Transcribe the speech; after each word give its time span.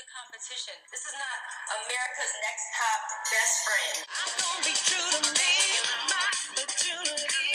a 0.00 0.08
competition. 0.08 0.72
This 0.88 1.04
is 1.04 1.12
not 1.12 1.38
America's 1.76 2.32
Next 2.40 2.72
Top 2.72 3.00
Best 3.28 3.68
Friend. 3.68 4.00
I'm 4.08 4.32
gonna 4.40 4.64
be 4.64 4.72
true 4.88 5.12
to 5.12 5.28
me, 5.36 5.52
my 6.08 6.24
opportunity. 6.56 7.52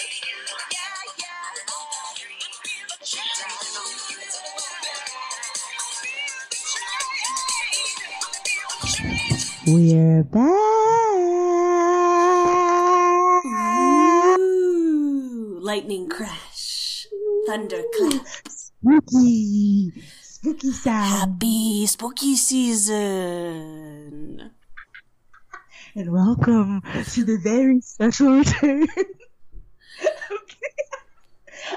Yeah, 0.70 0.94
yeah. 1.18 1.58
We're 9.65 10.21
back. 10.29 10.46
Ooh, 14.37 15.57
lightning 15.63 16.05
crash, 16.09 17.07
thunderclap. 17.48 18.21
Spooky, 18.49 19.93
spooky 20.45 20.71
sound. 20.71 21.41
Happy 21.41 21.88
spooky 21.88 22.35
season. 22.35 22.91
And 25.95 26.13
welcome 26.13 26.84
to 27.13 27.23
the 27.23 27.40
very 27.40 27.81
special 27.81 28.34
return 28.34 28.86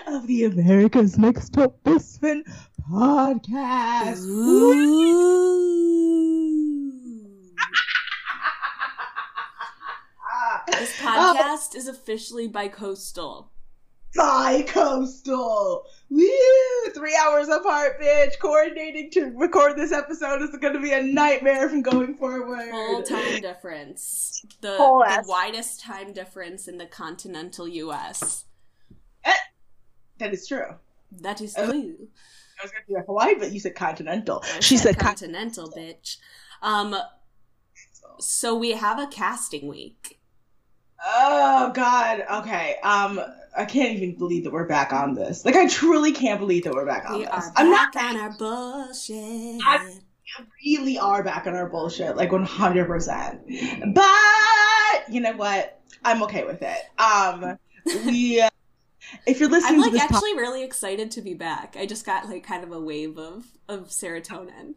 of 0.06 0.26
the 0.26 0.45
America's 0.45 1.16
Next 1.16 1.54
Top 1.54 1.82
Best 1.82 2.20
Friend 2.20 2.45
podcast. 2.90 4.20
this 10.73 11.00
podcast 11.00 11.74
is 11.74 11.88
officially 11.88 12.48
bi-coastal. 12.48 13.50
Bi-coastal. 14.18 15.84
Woo! 16.10 16.28
Three 16.92 17.16
hours 17.24 17.48
apart, 17.48 18.00
bitch. 18.00 18.38
Coordinating 18.40 19.12
to 19.12 19.26
record 19.36 19.76
this 19.76 19.92
episode 19.92 20.42
is 20.42 20.50
going 20.60 20.74
to 20.74 20.80
be 20.80 20.90
a 20.92 21.00
nightmare 21.00 21.68
from 21.68 21.82
going 21.82 22.16
forward. 22.16 22.68
Full 22.68 23.02
time 23.04 23.40
difference. 23.40 24.45
The, 24.60 24.76
the 24.76 25.24
widest 25.28 25.80
time 25.80 26.12
difference 26.12 26.66
in 26.66 26.78
the 26.78 26.87
continental 26.87 27.68
U.S. 27.68 28.46
Eh, 29.24 29.32
that 30.18 30.32
is 30.32 30.48
true. 30.48 30.74
That 31.21 31.40
is 31.40 31.54
true. 31.54 31.62
I 31.65 32.65
was 32.65 32.73
going 32.73 32.84
to 32.88 32.95
like 32.95 33.06
Hawaii, 33.06 33.34
but 33.38 33.52
you 33.52 33.60
said 33.60 33.76
continental. 33.76 34.43
She 34.59 34.78
said 34.78 34.98
con- 34.98 35.10
continental, 35.10 35.71
bitch. 35.71 36.16
Um, 36.60 36.96
so 38.18 38.56
we 38.56 38.73
have 38.73 38.98
a 38.98 39.06
casting 39.06 39.68
week. 39.68 40.18
Oh 41.04 41.71
God. 41.73 42.24
Okay. 42.40 42.76
Um, 42.82 43.21
I 43.59 43.64
can't 43.64 43.96
even 43.96 44.16
believe 44.16 44.45
that 44.45 44.52
we're 44.52 44.66
back 44.68 44.92
on 44.92 45.14
this. 45.14 45.45
Like, 45.45 45.56
I 45.56 45.66
truly 45.68 46.12
can't 46.12 46.38
believe 46.40 46.64
that 46.64 46.73
we're 46.74 46.87
back 46.87 47.09
on 47.10 47.18
We 47.18 47.24
this. 47.24 47.32
are 47.32 47.52
I'm 47.56 47.70
not. 47.70 47.92
back 47.92 48.04
on 48.04 48.16
our 48.16 48.30
bullshit. 48.37 49.60
I- 49.66 49.98
Really 50.65 50.98
are 50.98 51.23
back 51.24 51.46
on 51.46 51.54
our 51.56 51.68
bullshit, 51.68 52.15
like 52.16 52.30
100. 52.30 52.87
percent 52.87 53.40
But 53.95 54.04
you 55.10 55.20
know 55.23 55.32
what? 55.32 55.80
I'm 56.04 56.23
okay 56.24 56.45
with 56.45 56.60
it. 56.62 56.78
Um, 56.98 57.59
we. 58.06 58.40
Uh, 58.42 58.50
if 59.26 59.40
you're 59.40 59.48
listening 59.48 59.80
I'm 59.80 59.84
to 59.84 59.90
like 59.90 59.93
this, 59.93 60.06
po- 60.06 60.16
actually 60.16 60.34
really 60.37 60.62
excited 60.65 61.10
to 61.12 61.22
be 61.22 61.32
back. 61.32 61.76
I 61.78 61.87
just 61.87 62.04
got 62.04 62.28
like 62.28 62.45
kind 62.45 62.62
of 62.62 62.72
a 62.72 62.80
wave 62.80 63.16
of 63.18 63.46
of 63.70 63.88
serotonin, 63.88 64.75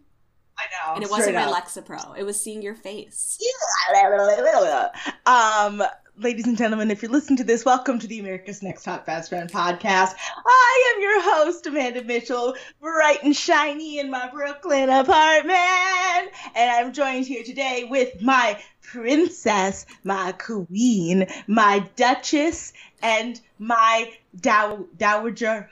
I 0.57 0.66
know, 0.88 0.95
and 0.95 1.03
it 1.03 1.11
wasn't 1.11 1.35
my 1.35 1.43
up. 1.43 1.53
Lexapro. 1.66 2.17
It 2.17 2.23
was 2.23 2.39
seeing 2.39 2.61
your 2.61 2.75
face. 2.75 3.38
um, 5.25 5.83
ladies 6.22 6.45
and 6.45 6.58
gentlemen, 6.58 6.91
if 6.91 7.02
you're 7.02 7.11
listening 7.11 7.38
to 7.38 7.44
this, 7.44 7.66
welcome 7.66 7.97
to 7.97 8.05
the 8.05 8.19
America's 8.19 8.61
Next 8.61 8.83
Top 8.83 9.08
Fast 9.08 9.30
Friend 9.30 9.52
podcast. 9.52 10.14
I 10.45 10.94
am 10.94 11.02
your 11.02 11.22
host, 11.22 11.66
Amanda 11.66 12.03
Mitchell, 12.03 12.55
bright 12.80 13.23
and 13.23 13.36
shiny 13.36 13.97
in 13.97 14.11
my 14.11 14.30
Brooklyn 14.30 14.89
apartment, 14.89 16.31
and 16.53 16.69
I'm 16.69 16.94
joined 16.94 17.25
here 17.25 17.44
today 17.44 17.88
with 17.89 18.22
my 18.22 18.61
princess, 18.83 19.88
my 20.03 20.33
queen, 20.33 21.25
my 21.47 21.89
duchess, 21.95 22.73
and 23.02 23.41
my 23.57 24.13
dow- 24.40 24.85
dowager 24.97 25.72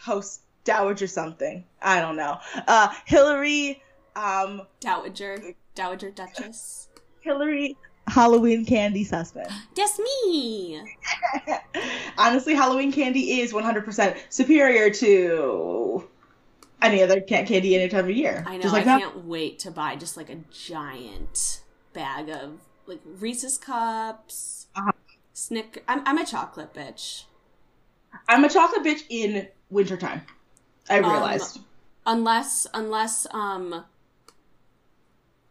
host, 0.00 0.40
dowager 0.64 1.06
something. 1.06 1.64
I 1.80 2.00
don't 2.00 2.16
know. 2.16 2.38
Uh, 2.66 2.88
Hillary. 3.04 3.82
Um, 4.16 4.62
Dowager, 4.80 5.54
Dowager 5.76 6.10
Duchess. 6.10 6.88
Hillary 7.20 7.76
Halloween 8.08 8.64
candy 8.64 9.04
suspect. 9.04 9.50
That's 9.74 9.98
me. 9.98 10.80
Honestly, 12.18 12.54
Halloween 12.54 12.92
candy 12.92 13.40
is 13.40 13.52
100% 13.52 14.16
superior 14.30 14.90
to 14.90 16.08
any 16.82 17.02
other 17.02 17.20
candy 17.20 17.74
any 17.74 17.88
time 17.88 18.04
of 18.04 18.10
year. 18.10 18.44
I 18.46 18.56
know. 18.56 18.62
Just 18.62 18.74
like 18.74 18.82
I 18.82 18.84
that. 18.86 19.00
can't 19.00 19.24
wait 19.24 19.58
to 19.60 19.70
buy 19.70 19.96
just 19.96 20.16
like 20.16 20.30
a 20.30 20.36
giant 20.52 21.62
bag 21.92 22.28
of 22.28 22.60
like 22.86 23.00
Reese's 23.04 23.58
cups. 23.58 24.66
Uh-huh. 24.76 24.92
Snicker. 25.32 25.80
I'm 25.88 26.02
I'm 26.06 26.18
a 26.18 26.24
chocolate 26.24 26.72
bitch. 26.72 27.24
I'm 28.28 28.44
a 28.44 28.48
chocolate 28.48 28.82
bitch 28.84 29.02
in 29.10 29.48
wintertime. 29.68 30.22
I 30.88 31.00
Um, 31.00 31.10
realized. 31.10 31.60
Unless 32.06 32.66
unless 32.72 33.26
um. 33.32 33.84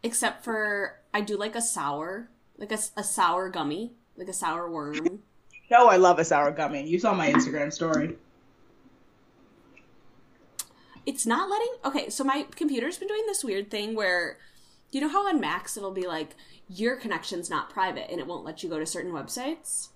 Except 0.04 0.44
for 0.44 1.00
I 1.14 1.22
do 1.22 1.36
like 1.36 1.56
a 1.56 1.62
sour, 1.62 2.30
like 2.58 2.72
a, 2.72 2.80
a 2.98 3.04
sour 3.04 3.50
gummy, 3.50 3.94
like 4.18 4.28
a 4.28 4.34
sour 4.34 4.70
worm. 4.70 5.22
no, 5.72 5.88
I 5.88 5.98
love 5.98 6.20
a 6.20 6.26
sour 6.26 6.52
gummy. 6.52 6.88
You 6.88 7.00
saw 7.00 7.14
my 7.14 7.32
Instagram 7.32 7.72
story. 7.72 8.16
it's 11.06 11.26
not 11.26 11.50
letting 11.50 11.74
okay 11.84 12.10
so 12.10 12.24
my 12.24 12.46
computer's 12.56 12.98
been 12.98 13.08
doing 13.08 13.24
this 13.28 13.44
weird 13.44 13.70
thing 13.70 13.96
where 13.96 14.38
you 14.92 15.00
know 15.02 15.10
how 15.10 15.28
on 15.28 15.40
macs 15.40 15.78
it'll 15.78 15.92
be 15.92 16.08
like 16.08 16.36
your 16.68 16.96
connection's 16.96 17.50
not 17.50 17.70
private 17.70 18.10
and 18.10 18.20
it 18.20 18.28
won't 18.28 18.44
let 18.44 18.64
you 18.64 18.70
go 18.70 18.80
to 18.80 18.86
certain 18.86 19.12
websites 19.12 19.90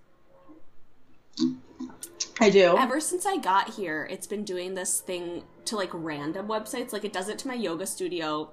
I 2.40 2.50
do. 2.50 2.76
ever 2.78 3.00
since 3.00 3.26
i 3.26 3.38
got 3.38 3.72
here 3.72 4.08
it's 4.10 4.28
been 4.28 4.44
doing 4.44 4.76
this 4.76 5.02
thing 5.02 5.44
to 5.66 5.76
like 5.76 5.90
random 5.94 6.48
websites 6.48 6.94
like 6.94 7.06
it 7.06 7.14
does 7.14 7.30
it 7.30 7.40
to 7.40 7.48
my 7.48 7.54
yoga 7.54 7.88
studio 7.88 8.52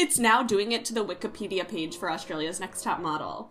it's 0.00 0.18
now 0.18 0.42
doing 0.42 0.72
it 0.72 0.84
to 0.86 0.94
the 0.94 1.04
wikipedia 1.04 1.66
page 1.68 1.96
for 1.96 2.10
australia's 2.10 2.58
next 2.60 2.82
top 2.82 3.00
model. 3.00 3.50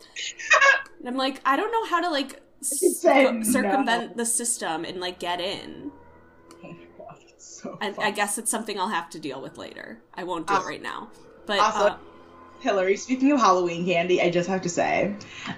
And 1.00 1.08
i'm 1.08 1.16
like 1.18 1.42
i 1.46 1.56
don't 1.56 1.72
know 1.72 1.86
how 1.86 2.02
to 2.02 2.10
like 2.10 2.42
It's 2.62 3.00
circumvent 3.02 4.12
no. 4.12 4.14
the 4.16 4.26
system 4.26 4.84
and 4.86 5.00
like 5.00 5.20
get 5.20 5.40
in. 5.40 5.92
So 7.38 7.78
and 7.82 7.96
fun. 7.96 8.06
i 8.06 8.12
guess 8.12 8.38
it's 8.38 8.52
something 8.52 8.80
i'll 8.80 8.90
have 8.90 9.10
to 9.12 9.20
deal 9.20 9.42
with 9.42 9.58
later. 9.58 10.02
I 10.14 10.24
won't 10.24 10.46
do 10.48 10.56
it 10.56 10.66
right 10.66 10.82
now. 10.82 11.10
But 11.46 11.60
Also- 11.60 11.86
uh, 11.88 11.98
Hillary, 12.60 12.98
speaking 12.98 13.32
of 13.32 13.40
Halloween 13.40 13.86
candy, 13.86 14.22
I 14.22 14.30
just 14.30 14.50
have 14.50 14.62
to 14.64 14.70
say, 14.70 15.16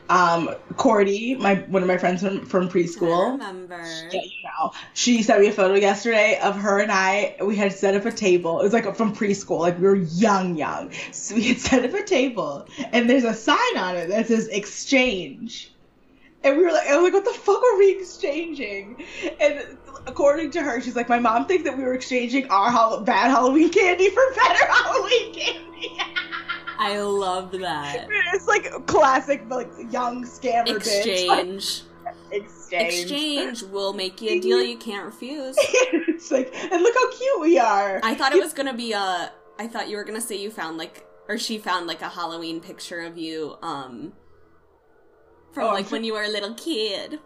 um, 0.09 0.50
Cordy, 0.78 1.35
my 1.35 1.56
one 1.56 1.81
of 1.81 1.88
my 1.88 1.97
friends 1.97 2.22
from, 2.22 2.45
from 2.45 2.66
I 2.66 2.69
preschool, 2.69 3.31
remember. 3.31 3.81
Yeah, 4.12 4.22
you 4.22 4.44
know. 4.44 4.72
She 4.94 5.23
sent 5.23 5.41
me 5.41 5.47
a 5.47 5.51
photo 5.51 5.73
yesterday 5.75 6.40
of 6.40 6.56
her 6.57 6.79
and 6.79 6.91
I. 6.91 7.38
We 7.44 7.56
had 7.56 7.73
set 7.73 7.95
up 7.95 8.06
a 8.06 8.11
table. 8.11 8.59
It 8.59 8.63
was 8.63 8.73
like 8.73 8.95
from 8.95 9.16
preschool, 9.16 9.59
like 9.59 9.78
we 9.79 9.88
were 9.88 9.95
young, 9.95 10.56
young. 10.56 10.91
So 11.11 11.35
we 11.35 11.44
had 11.44 11.59
set 11.59 11.84
up 11.84 11.94
a 11.94 12.03
table, 12.03 12.67
and 12.91 13.09
there's 13.09 13.23
a 13.23 13.34
sign 13.34 13.78
on 13.78 13.95
it 13.97 14.07
that 14.09 14.28
says 14.28 14.47
exchange. 14.47 15.72
And 16.44 16.57
we 16.57 16.63
were 16.63 16.72
like, 16.72 16.88
I 16.88 16.95
was 16.95 17.03
like, 17.03 17.13
what 17.13 17.25
the 17.25 17.40
fuck 17.40 17.61
are 17.63 17.78
we 17.78 17.91
exchanging? 18.00 19.03
And 19.40 19.78
according 20.07 20.51
to 20.51 20.61
her, 20.63 20.81
she's 20.81 20.95
like, 20.95 21.07
my 21.07 21.19
mom 21.19 21.45
thinks 21.45 21.66
that 21.66 21.78
we 21.78 21.84
were 21.84 21.94
exchanging 21.94 22.50
our 22.50 22.72
Hall- 22.72 23.01
bad 23.01 23.29
Halloween 23.29 23.69
candy 23.69 24.09
for 24.09 24.23
better 24.34 24.66
Halloween 24.66 25.34
candy. 25.34 25.97
I 26.81 27.00
love 27.00 27.52
that. 27.52 28.08
it's 28.34 28.47
like 28.47 28.88
classic, 28.88 29.44
like 29.50 29.69
young 29.92 30.24
scammer 30.25 30.66
bitch. 30.68 31.28
Like, 31.28 31.46
Exchange. 31.46 31.81
exchange. 32.31 32.94
Exchange 33.02 33.64
will 33.64 33.94
make 33.94 34.22
you 34.22 34.31
a 34.31 34.40
deal 34.40 34.62
you 34.64 34.78
can't 34.78 35.06
refuse. 35.06 35.56
it's 35.59 36.31
like, 36.31 36.53
and 36.56 36.81
look 36.81 36.96
how 36.96 37.12
cute 37.12 37.41
we 37.41 37.59
are. 37.59 38.00
I 38.03 38.16
thought 38.16 38.34
it 38.34 38.41
was 38.41 38.53
gonna 38.53 38.74
be 38.74 38.94
a. 38.94 39.31
I 39.59 39.68
thought 39.68 39.90
you 39.90 39.97
were 39.97 40.03
gonna 40.03 40.22
say 40.22 40.38
you 40.38 40.50
found 40.50 40.78
like, 40.78 41.06
or 41.30 41.38
she 41.38 41.58
found 41.59 41.85
like 41.85 42.02
a 42.02 42.09
Halloween 42.09 42.59
picture 42.59 43.02
of 43.02 43.17
you, 43.17 43.58
um, 43.61 44.14
from 45.52 45.66
Oh, 45.66 45.73
like 45.73 45.85
I'm 45.85 45.91
when 45.91 46.03
you 46.03 46.14
were 46.14 46.23
a 46.23 46.29
little 46.29 46.55
kid. 46.55 47.20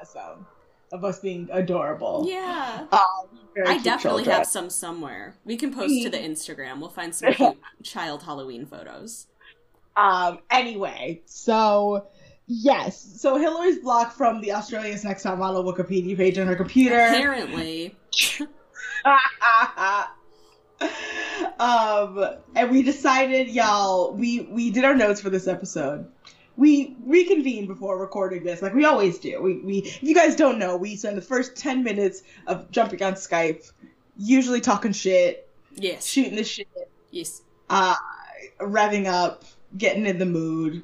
awesome 0.00 0.46
of 0.92 1.04
us 1.04 1.20
being 1.20 1.48
adorable. 1.52 2.24
Yeah. 2.28 2.86
Um, 2.92 3.27
very 3.54 3.66
I 3.66 3.78
definitely 3.78 4.24
children. 4.24 4.36
have 4.36 4.46
some 4.46 4.70
somewhere. 4.70 5.36
We 5.44 5.56
can 5.56 5.72
post 5.74 6.02
to 6.02 6.10
the 6.10 6.18
Instagram. 6.18 6.80
We'll 6.80 6.90
find 6.90 7.14
some 7.14 7.32
cute 7.34 7.58
child 7.82 8.22
Halloween 8.22 8.66
photos. 8.66 9.26
Um. 9.96 10.38
Anyway, 10.50 11.22
so 11.26 12.06
yes, 12.46 13.20
so 13.20 13.36
Hillary's 13.36 13.78
blocked 13.80 14.16
from 14.16 14.40
the 14.40 14.52
Australia's 14.52 15.04
Next 15.04 15.22
Top 15.22 15.38
Model 15.38 15.64
Wikipedia 15.64 16.16
page 16.16 16.38
on 16.38 16.46
her 16.46 16.56
computer. 16.56 16.98
Apparently, 16.98 17.96
um, 21.58 22.24
and 22.54 22.70
we 22.70 22.82
decided, 22.82 23.48
y'all, 23.48 24.12
we 24.14 24.40
we 24.50 24.70
did 24.70 24.84
our 24.84 24.94
notes 24.94 25.20
for 25.20 25.30
this 25.30 25.46
episode. 25.48 26.06
We 26.58 26.96
reconvene 27.06 27.66
before 27.66 27.98
recording 27.98 28.42
this, 28.42 28.60
like 28.62 28.74
we 28.74 28.84
always 28.84 29.18
do. 29.18 29.40
We 29.40 29.60
we 29.60 29.78
if 29.78 30.02
you 30.02 30.14
guys 30.14 30.34
don't 30.36 30.58
know, 30.58 30.76
we 30.76 30.96
spend 30.96 31.16
the 31.16 31.22
first 31.22 31.56
ten 31.56 31.84
minutes 31.84 32.22
of 32.48 32.70
jumping 32.70 33.02
on 33.02 33.14
Skype, 33.14 33.70
usually 34.16 34.60
talking 34.60 34.92
shit, 34.92 35.48
yes, 35.76 36.04
shooting 36.04 36.34
the 36.34 36.42
shit, 36.42 36.68
yes. 37.12 37.42
uh, 37.70 37.94
revving 38.60 39.06
up, 39.06 39.44
getting 39.76 40.04
in 40.04 40.18
the 40.18 40.26
mood, 40.26 40.82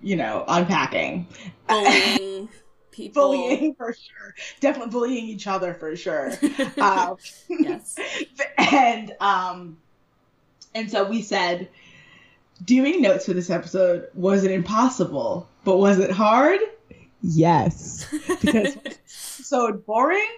you 0.00 0.16
know, 0.16 0.44
unpacking. 0.48 1.28
Bullying 1.68 2.48
people. 2.90 3.22
bullying 3.28 3.74
for 3.74 3.92
sure. 3.92 4.34
Definitely 4.60 4.90
bullying 4.90 5.24
each 5.26 5.46
other 5.46 5.74
for 5.74 5.94
sure. 5.96 6.32
um, 6.80 7.16
Yes. 7.48 7.96
and 8.58 9.14
um, 9.20 9.76
and 10.74 10.90
so 10.90 11.04
we 11.08 11.22
said, 11.22 11.68
doing 12.64 13.02
notes 13.02 13.26
for 13.26 13.32
this 13.32 13.50
episode 13.50 14.08
wasn't 14.14 14.52
impossible, 14.52 15.48
but 15.64 15.78
was 15.78 15.98
it 15.98 16.10
hard? 16.10 16.60
Yes, 17.22 18.06
because 18.28 18.76
so 19.06 19.72
boring. 19.72 20.28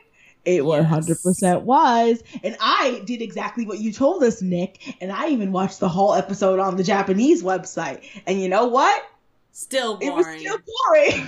It 0.45 0.65
one 0.65 0.83
hundred 0.83 1.23
percent 1.23 1.63
was, 1.63 2.21
and 2.43 2.57
I 2.61 3.03
did 3.05 3.23
exactly 3.23 3.65
what 3.65 3.79
you 3.79 3.93
told 3.93 4.25
us, 4.25 4.43
Nick. 4.43 4.97
And 5.01 5.13
I 5.13 5.29
even 5.29 5.53
watched 5.53 5.79
the 5.79 5.89
whole 5.89 6.15
episode 6.15 6.59
on 6.59 6.77
the 6.77 6.83
Japanese 6.83 7.45
website. 7.45 8.03
And 8.27 8.41
you 8.41 8.49
know 8.49 8.67
what? 8.67 9.05
Still 9.53 9.99
boring. 9.99 10.13
It 10.13 10.17
was 10.17 10.41
still 10.41 10.59
boring. 10.89 11.27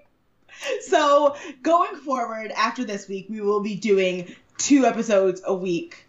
so 0.82 1.34
going 1.62 1.96
forward 1.96 2.50
after 2.50 2.84
this 2.84 3.08
week, 3.08 3.26
we 3.30 3.40
will 3.40 3.60
be 3.60 3.74
doing 3.74 4.34
two 4.58 4.84
episodes 4.84 5.40
a 5.46 5.54
week 5.54 6.04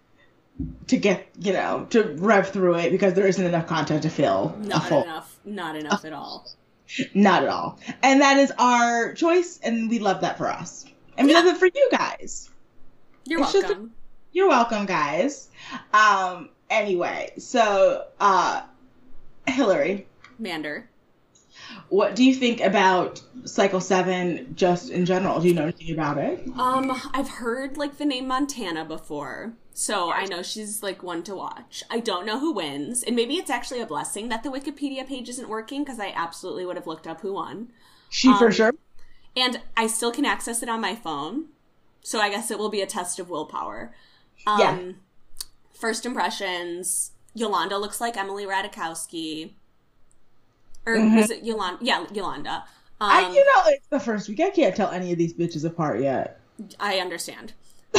to 0.88 0.98
get 0.98 1.28
you 1.40 1.54
know 1.54 1.88
to 1.90 2.04
rev 2.18 2.50
through 2.50 2.76
it 2.76 2.92
because 2.92 3.14
there 3.14 3.26
isn't 3.28 3.46
enough 3.46 3.68
content 3.68 4.04
to 4.04 4.10
fill 4.10 4.56
a 4.62 4.66
Not 4.68 4.92
enough. 4.92 5.40
Not 5.46 5.76
enough 5.76 6.06
at 6.06 6.14
all. 6.14 6.48
Not 7.14 7.44
at 7.44 7.50
all. 7.50 7.80
And 8.04 8.22
that 8.22 8.38
is 8.38 8.52
our 8.60 9.14
choice, 9.14 9.60
and 9.64 9.90
we 9.90 10.00
love 10.00 10.22
that 10.22 10.38
for 10.38 10.48
us, 10.50 10.86
and 11.18 11.26
we 11.28 11.34
Yeah. 11.34 11.40
love 11.40 11.48
it 11.56 11.58
for 11.58 11.66
you 11.66 11.90
guys. 11.92 12.50
You're 13.26 13.42
It's 13.42 13.56
a- 13.56 13.60
welcome. 13.60 13.92
You're 14.32 14.50
welcome, 14.50 14.86
guys. 14.86 15.50
Um. 15.94 16.50
Anyway, 16.70 17.34
so 17.38 18.06
uh, 18.20 18.62
Hillary, 19.48 20.08
Mander. 20.40 20.90
What 21.94 22.16
do 22.16 22.24
you 22.24 22.34
think 22.34 22.60
about 22.60 23.22
Cycle 23.46 23.80
Seven 23.80 24.56
just 24.56 24.90
in 24.90 25.06
general? 25.06 25.40
Do 25.40 25.48
you 25.48 25.54
know 25.54 25.62
anything 25.62 25.92
about 25.92 26.18
it? 26.18 26.44
Um, 26.58 27.00
I've 27.14 27.30
heard 27.30 27.78
like 27.78 28.00
the 28.00 28.06
name 28.06 28.28
Montana 28.28 28.84
before, 28.84 29.54
so 29.76 30.12
I 30.12 30.26
know 30.26 30.42
she's 30.42 30.82
like 30.82 31.04
one 31.04 31.22
to 31.22 31.36
watch. 31.36 31.84
I 31.92 32.00
don't 32.00 32.26
know 32.26 32.40
who 32.40 32.52
wins, 32.52 33.04
and 33.04 33.16
maybe 33.16 33.36
it's 33.36 33.52
actually 33.52 33.80
a 33.80 33.86
blessing 33.86 34.30
that 34.30 34.42
the 34.42 34.50
Wikipedia 34.50 35.08
page 35.08 35.30
isn't 35.30 35.48
working 35.48 35.84
because 35.84 36.00
I 36.00 36.12
absolutely 36.16 36.66
would 36.66 36.78
have 36.78 36.88
looked 36.88 37.06
up 37.06 37.22
who 37.22 37.34
won. 37.34 37.72
She 38.10 38.34
for 38.40 38.48
Um, 38.48 38.52
sure. 38.52 38.74
And 39.38 39.62
I 39.78 39.86
still 39.86 40.12
can 40.12 40.26
access 40.26 40.64
it 40.64 40.70
on 40.70 40.82
my 40.82 40.96
phone, 40.96 41.50
so 42.02 42.20
I 42.20 42.32
guess 42.32 42.50
it 42.50 42.58
will 42.58 42.70
be 42.70 42.82
a 42.82 42.88
test 42.88 43.20
of 43.20 43.30
willpower. 43.30 43.94
Um, 44.48 44.60
Yeah. 44.60 44.92
First 45.74 46.08
impressions: 46.08 47.12
Yolanda 47.36 47.78
looks 47.78 48.02
like 48.02 48.18
Emily 48.18 48.48
Ratajkowski, 48.48 49.52
or 50.86 50.96
Mhm. 50.98 51.16
was 51.18 51.30
it 51.32 51.44
Yolanda? 51.44 51.80
Yeah, 51.84 52.06
Yolanda. 52.14 52.66
Um, 53.02 53.10
I, 53.10 53.22
you 53.30 53.44
know, 53.44 53.62
it's 53.68 53.88
the 53.88 54.00
first 54.00 54.30
week. 54.30 54.40
I 54.40 54.50
can't 54.50 54.76
tell 54.76 54.90
any 54.92 55.12
of 55.12 55.18
these 55.18 55.34
bitches 55.34 55.66
apart 55.66 56.02
yet. 56.02 56.40
I 56.80 56.98
understand. 57.00 57.54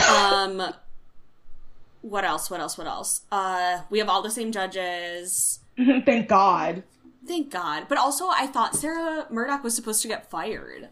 Um, 0.08 0.62
what 2.02 2.24
else? 2.24 2.50
What 2.50 2.60
else? 2.60 2.76
What 2.78 2.86
else? 2.86 3.22
Uh, 3.30 3.80
we 3.90 3.98
have 3.98 4.08
all 4.08 4.22
the 4.22 4.30
same 4.30 4.52
judges. 4.52 5.60
Thank 5.76 6.28
God. 6.28 6.82
Thank 7.26 7.50
God. 7.50 7.86
But 7.88 7.98
also, 7.98 8.28
I 8.28 8.46
thought 8.46 8.76
Sarah 8.76 9.26
Murdoch 9.30 9.64
was 9.64 9.74
supposed 9.74 10.02
to 10.02 10.08
get 10.08 10.30
fired. 10.30 10.88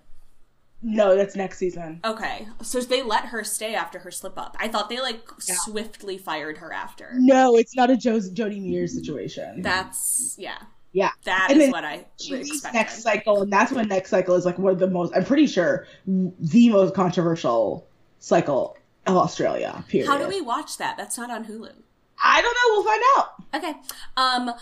No, 0.85 1.15
that's 1.15 1.37
next 1.37 1.59
season. 1.59 2.01
Okay, 2.05 2.49
so 2.61 2.81
they 2.81 3.03
let 3.05 3.27
her 3.27 3.45
stay 3.45 3.73
after 3.75 4.01
her 4.01 4.11
slip 4.11 4.37
up. 4.37 4.57
I 4.59 4.67
thought 4.67 4.89
they 4.89 5.01
like 5.01 5.21
Yeah. 5.47 5.55
swiftly 5.61 6.19
fired 6.19 6.59
her 6.59 6.73
after. 6.73 7.13
No, 7.15 7.57
it's 7.57 7.77
not 7.77 7.89
a 7.91 7.97
jo- 7.97 8.19
Jodie 8.19 8.61
Mears 8.61 8.93
situation. 8.95 9.63
That's 9.63 10.35
yeah. 10.39 10.57
Yeah. 10.93 11.11
That 11.25 11.49
And 11.51 11.61
is 11.63 11.71
what 11.71 11.85
I 11.85 12.05
expected. 12.31 12.75
next 12.75 13.03
cycle, 13.03 13.43
and 13.43 13.53
that's 13.53 13.73
when 13.73 13.89
next 13.89 14.11
cycle 14.11 14.35
is 14.35 14.45
like 14.45 14.59
one 14.59 14.73
of 14.73 14.79
the 14.79 14.87
most. 14.89 15.13
I'm 15.17 15.25
pretty 15.25 15.47
sure 15.47 15.87
the 16.07 16.69
most 16.71 16.95
controversial 16.95 17.87
cycle 18.19 18.77
of 19.07 19.17
Australia. 19.17 19.85
Period. 19.89 20.07
How 20.09 20.19
do 20.19 20.29
we 20.29 20.41
watch 20.41 20.79
that? 20.79 20.97
That's 20.97 21.17
not 21.19 21.31
on 21.31 21.45
Hulu. 21.45 21.73
I 22.25 22.41
don't 22.41 22.55
know. 22.55 22.69
We'll 22.71 22.85
find 22.85 23.03
out. 23.17 23.29
Okay. 23.55 23.75
Um, 24.17 24.55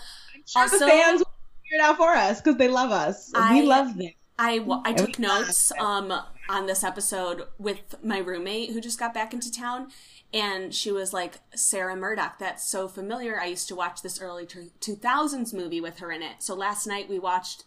Sure 0.47 0.63
Also- 0.63 0.79
the 0.79 0.87
fans 0.87 1.19
will 1.19 1.25
figure 1.63 1.77
it 1.77 1.81
out 1.81 1.97
for 1.97 2.09
us 2.09 2.41
because 2.41 2.57
they 2.57 2.67
love 2.67 2.91
us. 2.91 3.31
I- 3.35 3.53
we 3.53 3.61
love 3.61 3.95
them. 3.95 4.09
I, 4.41 4.65
I 4.85 4.93
took 4.93 5.19
notes 5.19 5.71
um 5.79 6.11
on 6.49 6.65
this 6.65 6.83
episode 6.83 7.43
with 7.59 7.95
my 8.03 8.17
roommate 8.17 8.71
who 8.71 8.81
just 8.81 8.99
got 8.99 9.13
back 9.13 9.33
into 9.33 9.51
town 9.51 9.89
and 10.33 10.73
she 10.73 10.91
was 10.91 11.13
like 11.13 11.39
Sarah 11.53 11.95
Murdoch 11.95 12.39
that's 12.39 12.67
so 12.67 12.87
familiar. 12.87 13.39
I 13.39 13.45
used 13.45 13.67
to 13.67 13.75
watch 13.75 14.01
this 14.01 14.19
early 14.19 14.47
2000s 14.47 15.53
movie 15.53 15.79
with 15.79 15.99
her 15.99 16.11
in 16.11 16.23
it. 16.23 16.37
So 16.41 16.55
last 16.55 16.87
night 16.87 17.07
we 17.07 17.19
watched 17.19 17.65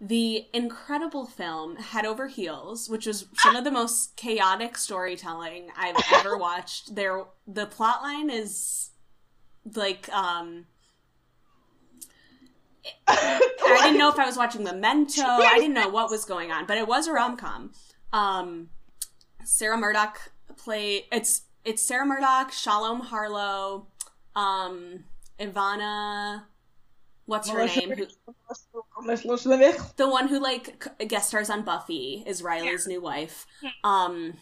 the 0.00 0.46
incredible 0.52 1.24
film 1.24 1.76
Head 1.76 2.04
Over 2.04 2.26
Heels 2.26 2.88
which 2.88 3.06
was 3.06 3.26
some 3.34 3.54
of 3.54 3.62
the 3.62 3.70
most 3.70 4.16
chaotic 4.16 4.76
storytelling 4.76 5.68
I've 5.76 6.02
ever 6.12 6.36
watched. 6.48 6.96
There 6.96 7.26
the 7.46 7.66
plot 7.66 8.02
line 8.02 8.28
is 8.28 8.90
like 9.72 10.08
um 10.12 10.66
I 13.06 13.80
didn't 13.82 13.98
know 13.98 14.10
if 14.10 14.18
I 14.18 14.26
was 14.26 14.36
watching 14.36 14.62
Memento. 14.62 15.22
I 15.26 15.58
didn't 15.58 15.74
know 15.74 15.88
what 15.88 16.10
was 16.10 16.24
going 16.24 16.50
on, 16.50 16.66
but 16.66 16.78
it 16.78 16.86
was 16.86 17.06
a 17.06 17.12
rom 17.12 17.36
com. 17.36 17.72
Um, 18.12 18.70
Sarah 19.44 19.76
Murdoch 19.76 20.32
play 20.56 21.06
it's 21.12 21.42
it's 21.64 21.82
Sarah 21.82 22.06
Murdoch, 22.06 22.52
Shalom 22.52 23.00
Harlow, 23.00 23.88
um, 24.34 25.04
Ivana. 25.38 26.44
What's 27.26 27.50
her 27.50 27.66
name? 27.66 27.94
The 29.96 30.08
one 30.08 30.28
who 30.28 30.40
like 30.40 30.82
guest 31.08 31.28
stars 31.28 31.50
on 31.50 31.62
Buffy 31.62 32.24
is 32.26 32.42
Riley's 32.42 32.86
new 32.86 33.02
wife. 33.02 33.46
Um, 33.84 34.34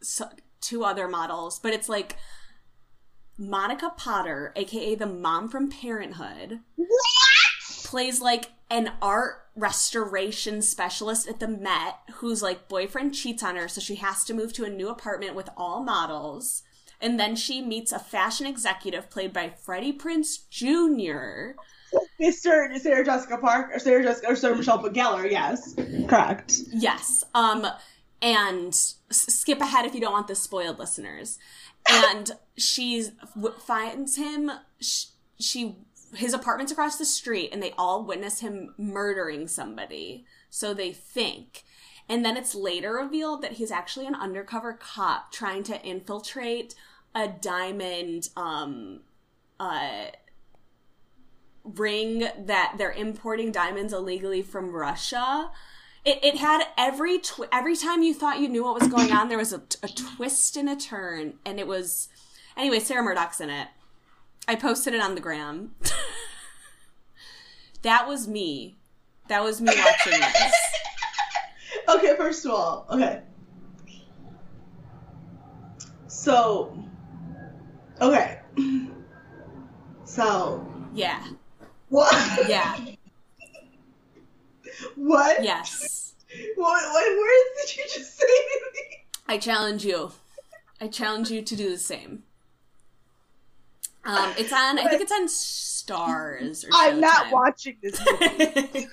so, 0.00 0.28
two 0.60 0.84
other 0.84 1.08
models, 1.08 1.58
but 1.58 1.72
it's 1.72 1.88
like 1.88 2.16
Monica 3.42 3.92
Potter, 3.96 4.52
aka 4.54 4.94
the 4.94 5.06
mom 5.06 5.48
from 5.48 5.68
Parenthood, 5.68 6.60
plays 7.84 8.20
like 8.20 8.52
an 8.70 8.92
art 9.02 9.38
restoration 9.56 10.62
specialist 10.62 11.28
at 11.28 11.40
the 11.40 11.48
Met 11.48 11.96
whose 12.14 12.40
like 12.40 12.68
boyfriend 12.68 13.14
cheats 13.14 13.42
on 13.42 13.56
her, 13.56 13.68
so 13.68 13.80
she 13.80 13.96
has 13.96 14.24
to 14.24 14.34
move 14.34 14.52
to 14.52 14.64
a 14.64 14.70
new 14.70 14.88
apartment 14.88 15.34
with 15.34 15.50
all 15.56 15.82
models. 15.82 16.62
And 17.00 17.18
then 17.18 17.34
she 17.34 17.60
meets 17.60 17.90
a 17.90 17.98
fashion 17.98 18.46
executive 18.46 19.10
played 19.10 19.32
by 19.32 19.50
Freddie 19.50 19.92
Prinze 19.92 20.48
Jr. 20.48 21.58
Mr. 22.20 22.78
Sarah 22.78 23.04
Jessica 23.04 23.38
Park 23.38 23.74
or 23.74 23.80
Sarah 23.80 24.04
Jessica 24.04 24.28
or 24.28 24.36
Sarah 24.36 24.56
Michelle 24.56 24.78
Gellar. 24.78 25.28
Yes, 25.28 25.74
correct. 26.06 26.54
Yes. 26.70 27.24
Um, 27.34 27.66
and 28.22 28.68
s- 28.68 28.96
skip 29.10 29.60
ahead 29.60 29.84
if 29.84 29.94
you 29.94 30.00
don't 30.00 30.12
want 30.12 30.28
the 30.28 30.34
spoiled 30.34 30.78
listeners. 30.78 31.38
And 31.88 32.30
she 32.56 33.08
w- 33.34 33.54
finds 33.58 34.16
him. 34.16 34.50
Sh- 34.80 35.06
she 35.38 35.76
his 36.14 36.34
apartment's 36.34 36.72
across 36.72 36.96
the 36.96 37.04
street, 37.04 37.50
and 37.52 37.62
they 37.62 37.72
all 37.76 38.04
witness 38.04 38.40
him 38.40 38.74
murdering 38.78 39.48
somebody. 39.48 40.24
So 40.50 40.72
they 40.72 40.92
think. 40.92 41.64
And 42.08 42.24
then 42.24 42.36
it's 42.36 42.54
later 42.54 42.92
revealed 42.94 43.42
that 43.42 43.52
he's 43.52 43.70
actually 43.70 44.06
an 44.06 44.14
undercover 44.14 44.74
cop 44.74 45.32
trying 45.32 45.62
to 45.64 45.82
infiltrate 45.82 46.74
a 47.14 47.28
diamond 47.28 48.28
um 48.36 49.00
uh 49.60 50.06
ring 51.64 52.20
that 52.38 52.74
they're 52.76 52.92
importing 52.92 53.52
diamonds 53.52 53.92
illegally 53.92 54.42
from 54.42 54.72
Russia. 54.72 55.50
It, 56.04 56.18
it 56.24 56.36
had 56.36 56.64
every 56.76 57.18
tw- 57.18 57.48
every 57.52 57.76
time 57.76 58.02
you 58.02 58.12
thought 58.12 58.40
you 58.40 58.48
knew 58.48 58.64
what 58.64 58.78
was 58.80 58.88
going 58.88 59.12
on, 59.12 59.28
there 59.28 59.38
was 59.38 59.52
a, 59.52 59.62
a 59.82 59.88
twist 59.88 60.56
and 60.56 60.68
a 60.68 60.76
turn, 60.76 61.34
and 61.46 61.60
it 61.60 61.66
was 61.66 62.08
anyway. 62.56 62.80
Sarah 62.80 63.02
Murdoch's 63.04 63.40
in 63.40 63.50
it. 63.50 63.68
I 64.48 64.56
posted 64.56 64.94
it 64.94 65.00
on 65.00 65.14
the 65.14 65.20
gram. 65.20 65.76
that 67.82 68.08
was 68.08 68.26
me. 68.26 68.76
That 69.28 69.44
was 69.44 69.60
me 69.60 69.72
watching 69.76 70.20
this. 70.20 70.54
Okay, 71.88 72.14
first 72.16 72.44
of 72.44 72.52
all, 72.52 72.86
okay. 72.90 73.22
So, 76.06 76.76
okay. 78.00 78.40
So, 80.04 80.64
Yeah, 80.94 81.24
what? 81.88 82.48
yeah, 82.48 82.76
What? 84.96 85.42
yes. 85.42 85.91
What, 86.56 86.82
what 86.92 87.18
words 87.18 87.72
did 87.72 87.76
you 87.76 87.84
just 87.84 88.18
say 88.18 88.26
to 88.26 88.60
me? 88.74 89.04
I 89.28 89.38
challenge 89.38 89.84
you. 89.84 90.12
I 90.80 90.88
challenge 90.88 91.30
you 91.30 91.42
to 91.42 91.56
do 91.56 91.70
the 91.70 91.78
same. 91.78 92.24
Um, 94.04 94.32
it's 94.36 94.52
on. 94.52 94.78
I 94.78 94.88
think 94.88 95.02
it's 95.02 95.12
on 95.12 95.26
Starz. 95.26 96.64
Or 96.64 96.70
I'm 96.74 97.00
not 97.00 97.30
watching 97.30 97.76
this 97.82 98.00
movie. 98.20 98.88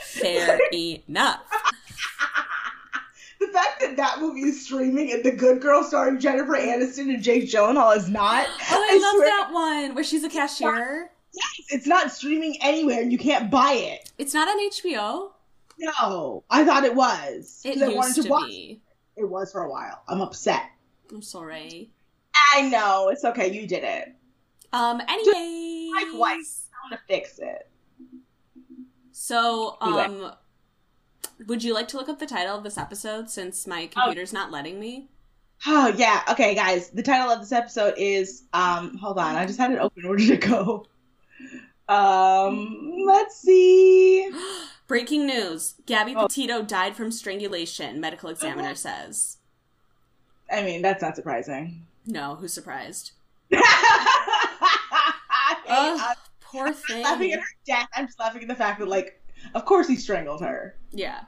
Fair 0.00 0.60
enough. 0.72 1.40
the 3.40 3.48
fact 3.48 3.80
that 3.80 3.96
that 3.96 4.20
movie 4.20 4.42
is 4.42 4.64
streaming 4.64 5.12
and 5.12 5.24
The 5.24 5.32
Good 5.32 5.60
Girl 5.60 5.82
starring 5.82 6.20
Jennifer 6.20 6.52
Aniston 6.52 7.12
and 7.12 7.22
Jake 7.22 7.50
Gyllenhaal 7.50 7.96
is 7.96 8.08
not. 8.08 8.46
Oh, 8.48 8.88
I, 8.90 8.98
love 8.98 9.16
swear- 9.16 9.26
that 9.26 9.50
one 9.52 9.94
where 9.94 10.04
she's 10.04 10.24
a 10.24 10.28
cashier. 10.28 11.10
Yes, 11.32 11.66
it's 11.70 11.86
not 11.86 12.10
streaming 12.12 12.56
anywhere 12.60 13.00
and 13.00 13.12
you 13.12 13.18
can't 13.18 13.50
buy 13.50 13.72
it. 13.72 14.09
It's 14.20 14.34
not 14.34 14.48
on 14.48 14.58
HBO. 14.70 15.30
No, 15.78 16.44
I 16.50 16.62
thought 16.64 16.84
it 16.84 16.94
was. 16.94 17.62
It 17.64 17.74
'cause 17.74 17.82
I 17.82 17.88
wanted 17.88 18.16
used 18.16 18.22
to, 18.24 18.28
watch 18.28 18.48
be. 18.50 18.82
It 19.16 19.24
was 19.28 19.50
for 19.50 19.62
a 19.62 19.70
while. 19.70 20.02
I'm 20.08 20.20
upset. 20.20 20.62
I'm 21.10 21.22
sorry. 21.22 21.90
I 22.52 22.68
know. 22.68 23.08
It's 23.08 23.24
okay. 23.24 23.50
You 23.50 23.66
did 23.66 23.82
it. 23.84 24.14
Um. 24.72 25.00
Anyway, 25.08 25.88
Mike 25.92 26.18
White. 26.20 26.44
I'm 26.84 26.90
gonna 26.90 27.00
fix 27.08 27.38
it. 27.38 27.68
So, 29.12 29.76
Anyway. 29.82 30.04
um, 30.04 30.32
would 31.46 31.62
you 31.64 31.74
like 31.74 31.88
to 31.88 31.96
look 31.96 32.08
up 32.08 32.18
the 32.18 32.26
title 32.26 32.56
of 32.56 32.62
this 32.64 32.78
episode 32.78 33.28
since 33.30 33.66
my 33.66 33.84
Oh. 33.84 33.88
computer's 33.88 34.32
not 34.32 34.50
letting 34.50 34.78
me? 34.78 35.08
Oh 35.66 35.88
yeah. 35.88 36.22
Okay, 36.30 36.54
guys. 36.54 36.90
The 36.90 37.02
title 37.02 37.30
of 37.30 37.40
this 37.40 37.52
episode 37.52 37.94
is 37.98 38.44
um. 38.52 38.96
Hold 38.98 39.18
on. 39.18 39.34
I 39.36 39.46
just 39.46 39.58
had 39.58 39.72
it 39.72 39.78
open. 39.78 40.06
Where 40.08 40.16
did 40.16 40.30
it 40.30 40.40
go? 40.40 40.86
Um. 41.90 42.92
Let's 43.06 43.40
see. 43.40 44.30
Breaking 44.86 45.26
news: 45.26 45.74
Gabby 45.86 46.14
Oh. 46.16 46.26
Petito 46.28 46.62
died 46.62 46.96
from 46.96 47.10
strangulation. 47.12 48.00
Medical 48.00 48.30
examiner 48.30 48.74
says. 48.86 49.38
I 50.52 50.62
mean, 50.62 50.82
that's 50.82 51.02
not 51.02 51.14
surprising. 51.16 51.86
No, 52.06 52.34
who's 52.36 52.52
surprised? 52.52 53.12
I- 53.52 55.56
Ugh, 55.68 56.00
I'm 56.02 56.16
poor 56.40 56.66
laughing 56.66 57.04
thing. 57.18 57.32
at 57.34 57.38
her 57.40 57.44
death. 57.66 57.86
I'm 57.94 58.06
just 58.06 58.18
laughing 58.18 58.42
at 58.42 58.48
the 58.48 58.54
fact 58.56 58.80
that, 58.80 58.88
like, 58.88 59.20
of 59.54 59.64
course 59.64 59.86
he 59.86 59.94
strangled 59.96 60.40
her. 60.40 60.74
Yeah. 60.90 61.20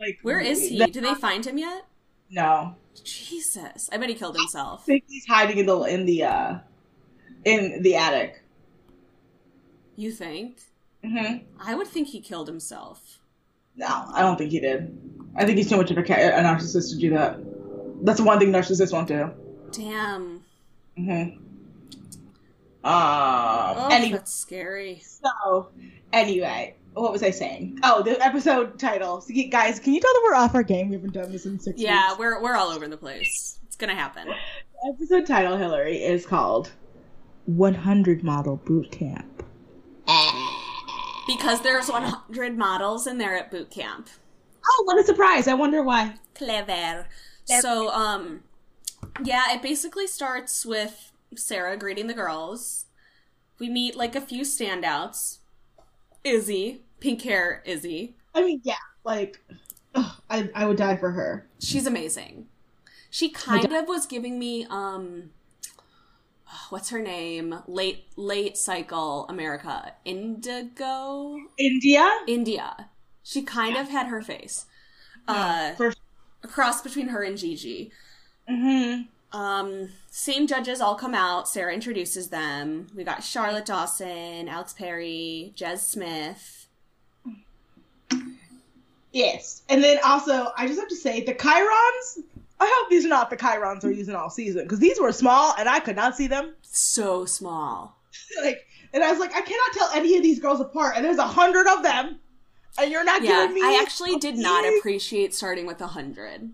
Like, 0.00 0.18
Where 0.22 0.40
is 0.40 0.68
he? 0.68 0.84
Do 0.86 1.00
they 1.00 1.14
find 1.14 1.46
him 1.46 1.58
yet? 1.58 1.84
No. 2.30 2.74
Jesus, 3.04 3.88
I 3.92 3.98
bet 3.98 4.08
he 4.08 4.14
killed 4.16 4.36
himself. 4.36 4.80
I 4.82 4.84
think 4.86 5.04
he's 5.06 5.26
hiding 5.26 5.58
in 5.58 5.66
the 5.66 5.78
in 5.82 6.04
the 6.06 6.24
uh 6.24 6.58
in 7.44 7.82
the 7.82 7.94
attic. 7.94 8.41
You 9.96 10.10
think? 10.12 10.58
hmm 11.04 11.38
I 11.60 11.74
would 11.74 11.86
think 11.88 12.08
he 12.08 12.20
killed 12.20 12.48
himself. 12.48 13.18
No, 13.76 13.86
I 13.88 14.22
don't 14.22 14.36
think 14.36 14.50
he 14.52 14.60
did. 14.60 14.98
I 15.36 15.44
think 15.44 15.56
he's 15.58 15.68
too 15.68 15.76
much 15.76 15.90
of 15.90 15.98
a, 15.98 16.02
ca- 16.02 16.14
a 16.14 16.42
narcissist 16.42 16.90
to 16.90 16.96
do 16.98 17.10
that. 17.10 17.38
That's 18.04 18.20
one 18.20 18.38
thing 18.38 18.50
narcissists 18.52 18.92
won't 18.92 19.08
do. 19.08 19.30
Damn. 19.72 20.44
hmm 20.96 21.10
Um. 21.10 21.38
Oh, 22.84 23.88
anyway, 23.92 24.12
that's 24.18 24.32
scary. 24.34 25.00
so 25.04 25.68
anyway, 26.12 26.74
what 26.94 27.12
was 27.12 27.22
I 27.22 27.30
saying? 27.30 27.78
Oh, 27.82 28.02
the 28.02 28.20
episode 28.22 28.78
title. 28.78 29.20
So, 29.20 29.32
guys, 29.50 29.78
can 29.78 29.94
you 29.94 30.00
tell 30.00 30.12
that 30.12 30.20
we're 30.24 30.34
off 30.34 30.54
our 30.54 30.62
game? 30.64 30.88
We 30.88 30.96
haven't 30.96 31.12
done 31.14 31.30
this 31.32 31.46
in 31.46 31.58
six 31.60 31.80
Yeah, 31.80 32.08
weeks. 32.10 32.18
we're 32.18 32.42
we're 32.42 32.56
all 32.56 32.68
over 32.70 32.88
the 32.88 32.96
place. 32.96 33.58
It's 33.66 33.76
gonna 33.76 33.94
happen. 33.94 34.26
The 34.28 34.92
episode 34.94 35.26
title, 35.26 35.56
Hillary, 35.56 36.02
is 36.02 36.26
called 36.26 36.72
100 37.46 38.22
Model 38.24 38.56
Boot 38.56 38.90
Camp. 38.90 39.31
Because 41.26 41.60
there's 41.62 41.88
100 41.88 42.56
models 42.56 43.06
and 43.06 43.20
they're 43.20 43.36
at 43.36 43.50
boot 43.50 43.70
camp. 43.70 44.08
Oh, 44.66 44.82
what 44.84 44.98
a 44.98 45.04
surprise! 45.04 45.48
I 45.48 45.54
wonder 45.54 45.82
why. 45.82 46.14
Clever. 46.34 47.06
Clever. 47.46 47.60
So, 47.60 47.90
um, 47.90 48.42
yeah, 49.24 49.52
it 49.52 49.62
basically 49.62 50.06
starts 50.06 50.64
with 50.64 51.12
Sarah 51.34 51.76
greeting 51.76 52.06
the 52.06 52.14
girls. 52.14 52.86
We 53.58 53.68
meet 53.68 53.96
like 53.96 54.14
a 54.14 54.20
few 54.20 54.42
standouts. 54.42 55.38
Izzy, 56.24 56.82
pink 57.00 57.22
hair 57.22 57.62
Izzy. 57.64 58.16
I 58.34 58.42
mean, 58.42 58.60
yeah, 58.64 58.74
like, 59.04 59.40
ugh, 59.94 60.22
I 60.30 60.50
I 60.54 60.66
would 60.66 60.76
die 60.76 60.96
for 60.96 61.10
her. 61.10 61.48
She's 61.58 61.86
amazing. 61.86 62.46
She 63.10 63.28
kind 63.28 63.72
of 63.72 63.88
was 63.88 64.06
giving 64.06 64.38
me 64.38 64.66
um 64.70 65.30
what's 66.70 66.90
her 66.90 67.00
name? 67.00 67.58
Late 67.66 68.04
late 68.16 68.56
cycle 68.56 69.26
America. 69.28 69.94
Indigo? 70.04 71.38
India. 71.58 72.08
India. 72.26 72.88
She 73.22 73.42
kind 73.42 73.76
of 73.76 73.88
had 73.88 74.08
her 74.08 74.22
face. 74.22 74.66
Uh 75.28 75.72
For 75.74 75.94
a 76.42 76.48
cross 76.48 76.82
between 76.82 77.08
her 77.08 77.22
and 77.22 77.36
Gigi. 77.38 77.92
hmm 78.48 79.02
Um 79.32 79.88
same 80.10 80.46
judges 80.46 80.80
all 80.80 80.94
come 80.94 81.14
out. 81.14 81.48
Sarah 81.48 81.72
introduces 81.72 82.28
them. 82.28 82.88
We 82.94 83.04
got 83.04 83.22
Charlotte 83.22 83.66
Dawson, 83.66 84.48
Alex 84.48 84.72
Perry, 84.72 85.52
Jez 85.56 85.78
Smith. 85.78 86.66
Yes, 89.12 89.62
and 89.68 89.84
then 89.84 89.98
also 90.04 90.52
I 90.56 90.66
just 90.66 90.80
have 90.80 90.88
to 90.88 90.96
say 90.96 91.22
the 91.22 91.34
chirons. 91.34 92.22
I 92.62 92.72
hope 92.80 92.90
these 92.90 93.04
are 93.04 93.08
not 93.08 93.30
the 93.30 93.36
chirons 93.36 93.82
we're 93.82 93.92
using 93.92 94.14
all 94.14 94.30
season 94.30 94.62
because 94.64 94.78
these 94.78 95.00
were 95.00 95.12
small 95.12 95.54
and 95.58 95.68
I 95.68 95.80
could 95.80 95.96
not 95.96 96.16
see 96.16 96.26
them. 96.26 96.54
So 96.62 97.24
small. 97.24 97.98
Like, 98.44 98.66
and 98.94 99.02
I 99.02 99.10
was 99.10 99.18
like, 99.20 99.34
I 99.34 99.40
cannot 99.40 99.72
tell 99.72 99.90
any 99.94 100.16
of 100.16 100.22
these 100.22 100.38
girls 100.38 100.60
apart, 100.60 100.94
and 100.96 101.04
there's 101.04 101.18
a 101.18 101.26
hundred 101.26 101.66
of 101.66 101.82
them, 101.82 102.18
and 102.78 102.90
you're 102.90 103.04
not 103.04 103.22
Yeah, 103.22 103.42
giving 103.42 103.54
me. 103.54 103.60
I 103.62 103.80
actually 103.82 104.16
did 104.16 104.36
not 104.36 104.64
appreciate 104.78 105.34
starting 105.34 105.66
with 105.66 105.80
a 105.80 105.86
hundred. 105.88 106.50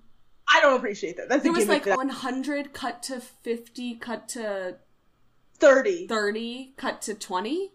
I 0.52 0.60
don't 0.60 0.76
appreciate 0.76 1.16
that. 1.16 1.28
That's 1.28 1.42
There 1.42 1.52
a 1.52 1.54
was 1.56 1.68
like 1.68 1.86
100 1.86 2.72
cut 2.72 3.02
to 3.04 3.20
50, 3.20 3.94
cut 3.96 4.28
to 4.30 4.76
thirty. 5.58 6.06
30, 6.06 6.74
cut 6.76 7.02
to 7.02 7.14
20. 7.14 7.72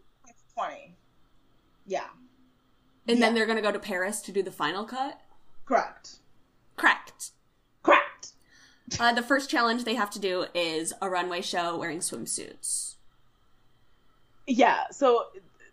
Twenty. 0.54 0.96
Yeah, 1.86 2.08
And 3.08 3.22
then 3.22 3.34
they're 3.36 3.46
going 3.46 3.58
to 3.58 3.62
go 3.62 3.72
to 3.72 3.80
Paris 3.80 4.22
to 4.22 4.32
do 4.32 4.42
the 4.42 4.52
final 4.52 4.86
cut. 4.86 5.20
correct. 5.66 6.18
Correct. 6.78 7.32
Correct. 7.84 8.34
Uh, 9.00 9.14
the 9.14 9.22
first 9.22 9.50
challenge 9.50 9.84
they 9.84 9.96
have 9.96 10.10
to 10.12 10.20
do 10.20 10.46
is 10.54 10.94
a 11.02 11.10
runway 11.10 11.42
show 11.42 11.78
wearing 11.78 12.00
swimsuits. 12.00 12.96
Yeah, 14.48 14.84
so 14.92 15.28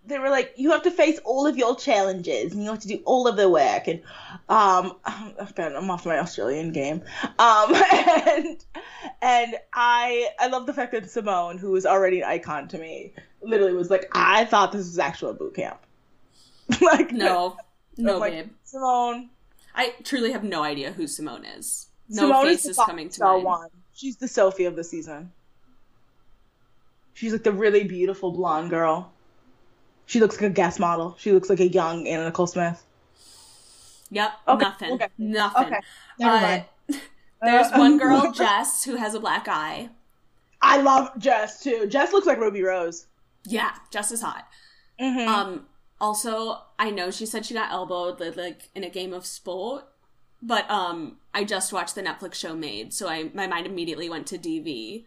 they 0.07 0.19
were 0.19 0.31
like, 0.31 0.55
you 0.57 0.71
have 0.71 0.83
to 0.83 0.91
face 0.91 1.19
all 1.25 1.47
of 1.47 1.57
your 1.57 1.77
challenges 1.77 2.53
and 2.53 2.63
you 2.63 2.71
have 2.71 2.81
to 2.81 2.89
do 2.89 3.01
all 3.05 3.29
of 3.29 3.37
the 3.37 3.49
work. 3.49 3.87
And 3.87 4.03
um, 4.49 4.97
again, 5.39 5.75
I'm 5.77 5.91
off 5.91 6.07
my 6.07 6.19
Australian 6.19 6.73
game. 6.73 7.03
Um, 7.39 7.75
and 7.93 8.65
and 9.23 9.57
I 9.73 10.29
I 10.39 10.49
love 10.49 10.67
the 10.67 10.75
fact 10.75 10.93
that 10.93 11.11
Simone, 11.11 11.59
who 11.59 11.75
is 11.77 11.87
already 11.87 12.21
an 12.21 12.29
icon 12.29 12.69
to 12.69 12.79
me, 12.79 13.13
literally 13.43 13.75
was 13.75 13.91
like, 13.91 14.09
I 14.13 14.45
thought 14.45 14.73
this 14.73 14.87
was 14.87 14.99
actual 14.99 15.33
boot 15.35 15.55
camp. 15.55 15.81
like 16.81 17.13
No, 17.13 17.57
no, 17.97 18.19
like, 18.19 18.33
babe. 18.33 18.51
Simone. 18.65 19.31
I 19.75 19.95
truly 20.03 20.33
have 20.33 20.43
no 20.43 20.63
idea 20.63 20.93
who 20.93 21.07
Simone 21.07 21.45
is. 21.45 21.87
No 22.11 22.23
Simone 22.23 22.45
face 22.47 22.67
is 22.67 22.77
coming 22.77 23.09
to 23.11 23.25
mind. 23.25 23.45
one. 23.45 23.69
She's 23.95 24.17
the 24.17 24.29
Sophie 24.29 24.65
of 24.65 24.77
the 24.77 24.85
season. 24.85 25.33
She's 27.15 27.33
like 27.33 27.43
the 27.45 27.53
really 27.53 27.85
beautiful 27.85 28.33
blonde 28.33 28.71
girl. 28.71 29.13
She 30.07 30.21
looks 30.21 30.37
like 30.41 30.51
a 30.51 30.55
guest 30.55 30.81
model. 30.81 31.17
She 31.19 31.33
looks 31.33 31.49
like 31.51 31.61
a 31.61 31.69
young 31.69 32.07
Anna 32.07 32.25
Nicole 32.25 32.47
Smith. 32.47 32.83
Yep, 34.11 34.33
Okay, 34.49 34.65
nothing. 34.65 34.93
okay. 34.93 35.09
Nothing. 35.19 35.67
Okay, 35.67 35.81
never 36.19 36.37
Uh, 36.37 36.41
mind. 36.41 36.65
There's 37.43 37.67
Uh, 37.69 37.77
one 37.79 37.99
girl, 38.05 38.33
Jess, 38.33 38.83
who 38.85 38.97
has 38.97 39.15
a 39.15 39.21
black 39.21 39.47
eye. 39.49 39.91
I 40.61 40.81
love 40.83 41.11
Jess 41.19 41.63
too. 41.63 41.87
Jess 41.87 42.13
looks 42.13 42.27
like 42.27 42.39
Ruby 42.39 42.63
Rose. 42.63 43.07
Yeah, 43.45 43.71
Jess 43.91 44.11
is 44.11 44.21
hot. 44.21 44.49
Mm-hmm. 45.01 45.29
Um, 45.29 45.67
also, 46.01 46.59
I 46.79 46.91
know 46.91 47.11
she 47.11 47.25
said 47.25 47.47
she 47.47 47.55
got 47.55 47.71
elbowed 47.71 48.19
like, 48.21 48.37
like 48.37 48.69
in 48.75 48.83
a 48.85 48.91
game 48.91 49.13
of 49.15 49.25
sport, 49.25 49.85
but 50.43 50.69
um, 50.71 51.19
I 51.33 51.45
just 51.45 51.73
watched 51.73 51.95
the 51.95 52.03
Netflix 52.03 52.35
show 52.35 52.55
Maid, 52.57 52.93
so 52.93 53.09
I 53.09 53.31
my 53.35 53.47
mind 53.47 53.67
immediately 53.67 54.09
went 54.09 54.27
to 54.29 54.39
DV, 54.39 55.05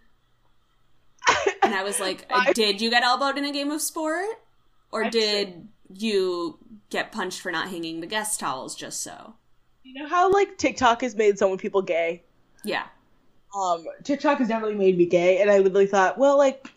and 1.61 1.75
I 1.75 1.83
was 1.83 1.99
like, 1.99 2.31
"Did 2.53 2.81
you 2.81 2.89
get 2.89 3.03
elbowed 3.03 3.37
in 3.37 3.45
a 3.45 3.51
game 3.51 3.71
of 3.71 3.81
sport, 3.81 4.25
or 4.91 5.05
I 5.05 5.09
did 5.09 5.67
you 5.95 6.57
get 6.89 7.11
punched 7.11 7.41
for 7.41 7.51
not 7.51 7.69
hanging 7.69 7.99
the 7.99 8.07
guest 8.07 8.39
towels 8.39 8.75
just 8.75 9.01
so?" 9.01 9.35
you 9.83 10.01
know 10.01 10.07
how 10.07 10.31
like 10.31 10.57
TikTok 10.57 11.01
has 11.01 11.13
made 11.15 11.37
so 11.37 11.47
many 11.49 11.57
people 11.57 11.81
gay. 11.81 12.23
Yeah, 12.63 12.85
Um, 13.53 13.85
TikTok 14.03 14.37
has 14.39 14.47
definitely 14.47 14.77
made 14.77 14.97
me 14.97 15.05
gay, 15.05 15.41
and 15.41 15.51
I 15.51 15.57
literally 15.59 15.87
thought, 15.87 16.17
well, 16.17 16.37
like 16.37 16.71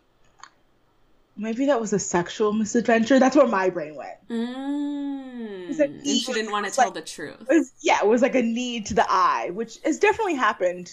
maybe 1.36 1.66
that 1.66 1.80
was 1.80 1.92
a 1.92 1.98
sexual 2.00 2.52
misadventure. 2.52 3.20
That's 3.20 3.36
where 3.36 3.46
my 3.46 3.70
brain 3.70 3.94
went. 3.94 4.16
mm. 4.28 5.25
It's 5.68 5.78
like- 5.78 5.90
and 5.90 6.06
she 6.06 6.32
didn't 6.32 6.50
want 6.52 6.66
to 6.66 6.72
tell 6.72 6.86
like- 6.86 6.94
the 6.94 7.00
truth. 7.02 7.40
It 7.50 7.54
was, 7.54 7.72
yeah, 7.80 7.98
it 8.02 8.06
was 8.06 8.22
like 8.22 8.34
a 8.34 8.42
need 8.42 8.86
to 8.86 8.94
the 8.94 9.06
eye, 9.08 9.50
which 9.52 9.78
has 9.84 9.98
definitely 9.98 10.34
happened 10.34 10.92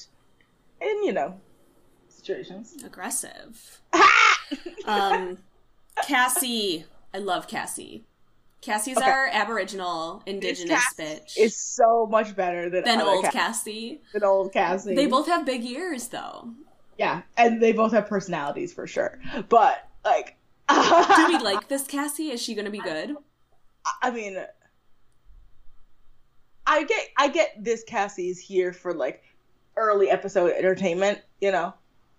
in 0.82 1.04
you 1.04 1.14
know 1.14 1.40
situations. 2.10 2.84
Aggressive. 2.84 3.82
um, 4.86 5.38
Cassie, 6.08 6.86
I 7.14 7.20
love 7.20 7.48
Cassie. 7.48 8.04
Cassie's 8.62 8.98
Okay. 8.98 9.10
our 9.10 9.28
Aboriginal 9.28 10.24
Indigenous 10.26 10.82
bitch. 10.98 11.38
is 11.38 11.56
so 11.58 12.08
much 12.10 12.34
better 12.36 12.70
than 12.70 12.84
than 12.86 13.02
old 13.02 13.26
Cass- 13.26 13.34
Cassie. 13.34 14.02
than 14.14 14.24
old 14.24 14.54
Cassie. 14.54 14.96
They 14.96 15.08
both 15.08 15.28
have 15.28 15.46
big 15.46 15.66
ears, 15.66 16.08
though. 16.08 16.50
yeah, 16.98 17.24
and 17.38 17.62
they 17.62 17.74
both 17.74 17.92
have 17.92 18.08
personalities 18.08 18.74
for 18.74 18.88
sure. 18.88 19.20
But 19.50 19.86
like, 20.06 20.38
Do 20.70 21.26
we 21.28 21.40
like 21.40 21.68
this 21.68 21.86
Cassie? 21.86 22.32
Is 22.32 22.42
she 22.42 22.56
gonna 22.56 22.70
be 22.70 22.80
good? 22.80 23.16
I 24.02 24.12
mean, 24.12 24.38
I 26.66 26.84
get 26.84 27.10
I 27.18 27.28
get 27.28 27.64
this 27.64 27.84
Cassie's 27.84 28.40
here 28.40 28.74
for 28.74 28.94
like 28.94 29.24
early 29.76 30.10
episode 30.10 30.52
entertainment, 30.54 31.20
you 31.42 31.52
know. 31.52 31.74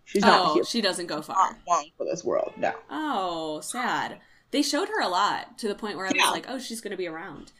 She's 0.04 0.22
not 0.22 0.50
oh, 0.50 0.54
here 0.54 0.64
she 0.64 0.80
doesn't 0.82 1.06
go 1.06 1.22
far. 1.22 1.56
not 1.66 1.84
for 1.96 2.04
this 2.04 2.22
world. 2.24 2.52
No. 2.58 2.74
Oh, 2.90 3.60
sad. 3.60 4.18
They 4.50 4.60
showed 4.62 4.88
her 4.88 5.00
a 5.00 5.08
lot 5.08 5.58
to 5.58 5.68
the 5.68 5.74
point 5.74 5.96
where 5.96 6.06
I 6.06 6.10
was 6.10 6.16
Yeah. 6.22 6.30
like, 6.30 6.44
oh, 6.48 6.58
she's 6.58 6.80
going 6.80 6.90
to 6.90 6.96
be 6.96 7.06
around. 7.08 7.52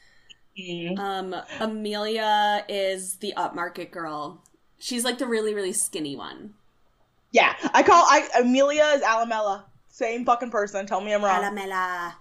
Mhm. 0.58 0.99
Um, 0.99 1.34
Amelia 1.58 2.64
is 2.68 3.16
the 3.16 3.32
upmarket 3.37 3.90
girl. 3.90 4.42
She's 4.78 5.04
like 5.04 5.18
the 5.18 5.26
really, 5.26 5.54
really 5.54 5.73
skinny 5.73 6.14
one. 6.16 6.54
Yeah, 7.32 7.54
I 7.73 7.82
call 7.82 8.04
I 8.06 8.28
Amelia 8.38 8.84
is 8.94 9.02
Alamella. 9.02 9.64
Same 9.88 10.25
fucking 10.25 10.50
person. 10.50 10.87
Tell 10.87 11.00
me 11.00 11.14
I'm 11.14 11.25
wrong. 11.25 11.42
Alamela. 11.42 12.14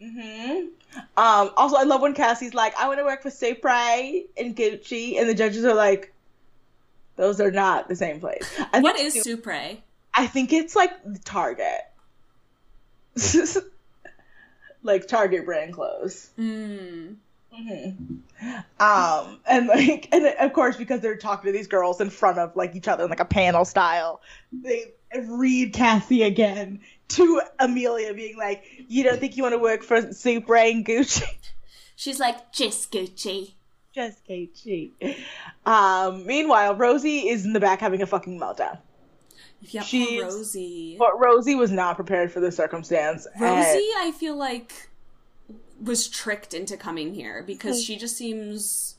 hmm 0.00 0.68
Um. 1.16 1.50
Also, 1.56 1.76
I 1.76 1.84
love 1.84 2.00
when 2.00 2.14
Cassie's 2.14 2.54
like, 2.54 2.76
"I 2.76 2.86
want 2.86 2.98
to 2.98 3.04
work 3.04 3.22
for 3.22 3.30
Supre 3.30 4.24
and 4.36 4.56
Gucci," 4.56 5.18
and 5.18 5.28
the 5.28 5.34
judges 5.34 5.64
are 5.64 5.74
like, 5.74 6.12
"Those 7.16 7.40
are 7.40 7.50
not 7.50 7.88
the 7.88 7.96
same 7.96 8.20
place." 8.20 8.48
I 8.72 8.80
What 8.80 8.96
think 8.96 9.14
Supre? 9.14 9.78
I 10.14 10.26
think 10.26 10.52
it's 10.52 10.76
like 10.76 10.92
Target, 11.24 11.82
like 14.82 15.08
Target 15.08 15.44
brand 15.44 15.72
clothes. 15.72 16.30
Mm. 16.38 17.16
hmm 17.52 17.90
Um, 18.80 19.40
and 19.48 19.66
like, 19.68 20.08
and 20.12 20.26
of 20.26 20.52
course, 20.52 20.76
because 20.76 21.00
they're 21.00 21.16
talking 21.16 21.50
to 21.50 21.56
these 21.56 21.68
girls 21.68 22.00
in 22.00 22.10
front 22.10 22.38
of 22.38 22.54
like 22.56 22.76
each 22.76 22.88
other 22.88 23.04
in 23.04 23.10
like 23.10 23.20
a 23.20 23.24
panel 23.24 23.64
style, 23.64 24.20
they 24.52 24.92
read 25.26 25.72
Cassie 25.72 26.22
again 26.22 26.80
to 27.08 27.42
Amelia, 27.58 28.14
being 28.14 28.36
like, 28.36 28.64
"You 28.88 29.04
don't 29.04 29.18
think 29.20 29.36
you 29.36 29.42
want 29.42 29.52
to 29.54 29.58
work 29.58 29.82
for 29.82 30.00
Supre 30.02 30.70
and 30.70 30.84
Gucci?" 30.86 31.22
She's 31.96 32.18
like, 32.18 32.52
just 32.52 32.90
Gucci. 32.90 33.52
Just 33.94 34.26
Gucci. 34.26 34.90
Um, 35.64 36.26
meanwhile, 36.26 36.74
Rosie 36.74 37.28
is 37.28 37.44
in 37.44 37.52
the 37.52 37.60
back 37.60 37.80
having 37.80 38.02
a 38.02 38.06
fucking 38.06 38.38
meltdown. 38.40 38.78
Yeah, 39.60 39.82
She's- 39.82 40.20
Rosie. 40.22 40.96
But 40.98 41.18
Rosie 41.20 41.54
was 41.54 41.70
not 41.70 41.94
prepared 41.96 42.32
for 42.32 42.40
the 42.40 42.50
circumstance. 42.50 43.26
Rosie, 43.40 43.88
I 43.98 44.12
feel 44.18 44.36
like, 44.36 44.90
was 45.80 46.08
tricked 46.08 46.52
into 46.52 46.76
coming 46.76 47.14
here 47.14 47.42
because 47.46 47.82
she 47.82 47.96
just 47.96 48.16
seems 48.16 48.96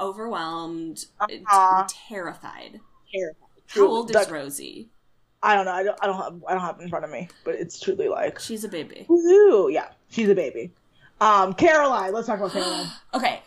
overwhelmed, 0.00 1.04
Uh-huh. 1.20 1.86
terrified. 2.08 2.80
terrified. 3.12 3.36
How 3.68 3.86
old 3.86 4.14
is 4.14 4.30
Rosie? 4.30 4.88
I 5.42 5.54
don't 5.56 5.64
know. 5.64 5.72
I 5.72 5.82
don't. 5.82 5.98
I 6.02 6.06
don't 6.06 6.16
have. 6.16 6.42
I 6.48 6.52
don't 6.52 6.60
have 6.60 6.78
it 6.80 6.84
in 6.84 6.88
front 6.88 7.04
of 7.04 7.10
me. 7.10 7.28
But 7.44 7.56
it's 7.56 7.80
truly 7.80 8.08
like, 8.08 8.38
She's 8.38 8.62
a 8.64 8.68
baby. 8.68 9.06
woohoo! 9.08 9.72
Yeah, 9.72 9.88
she's 10.08 10.28
a 10.28 10.34
baby. 10.34 10.72
Um, 11.20 11.52
Caroline. 11.54 12.12
Let's 12.12 12.26
talk 12.26 12.38
about 12.38 12.52
Caroline. 12.52 12.86
Okay. 13.14 13.42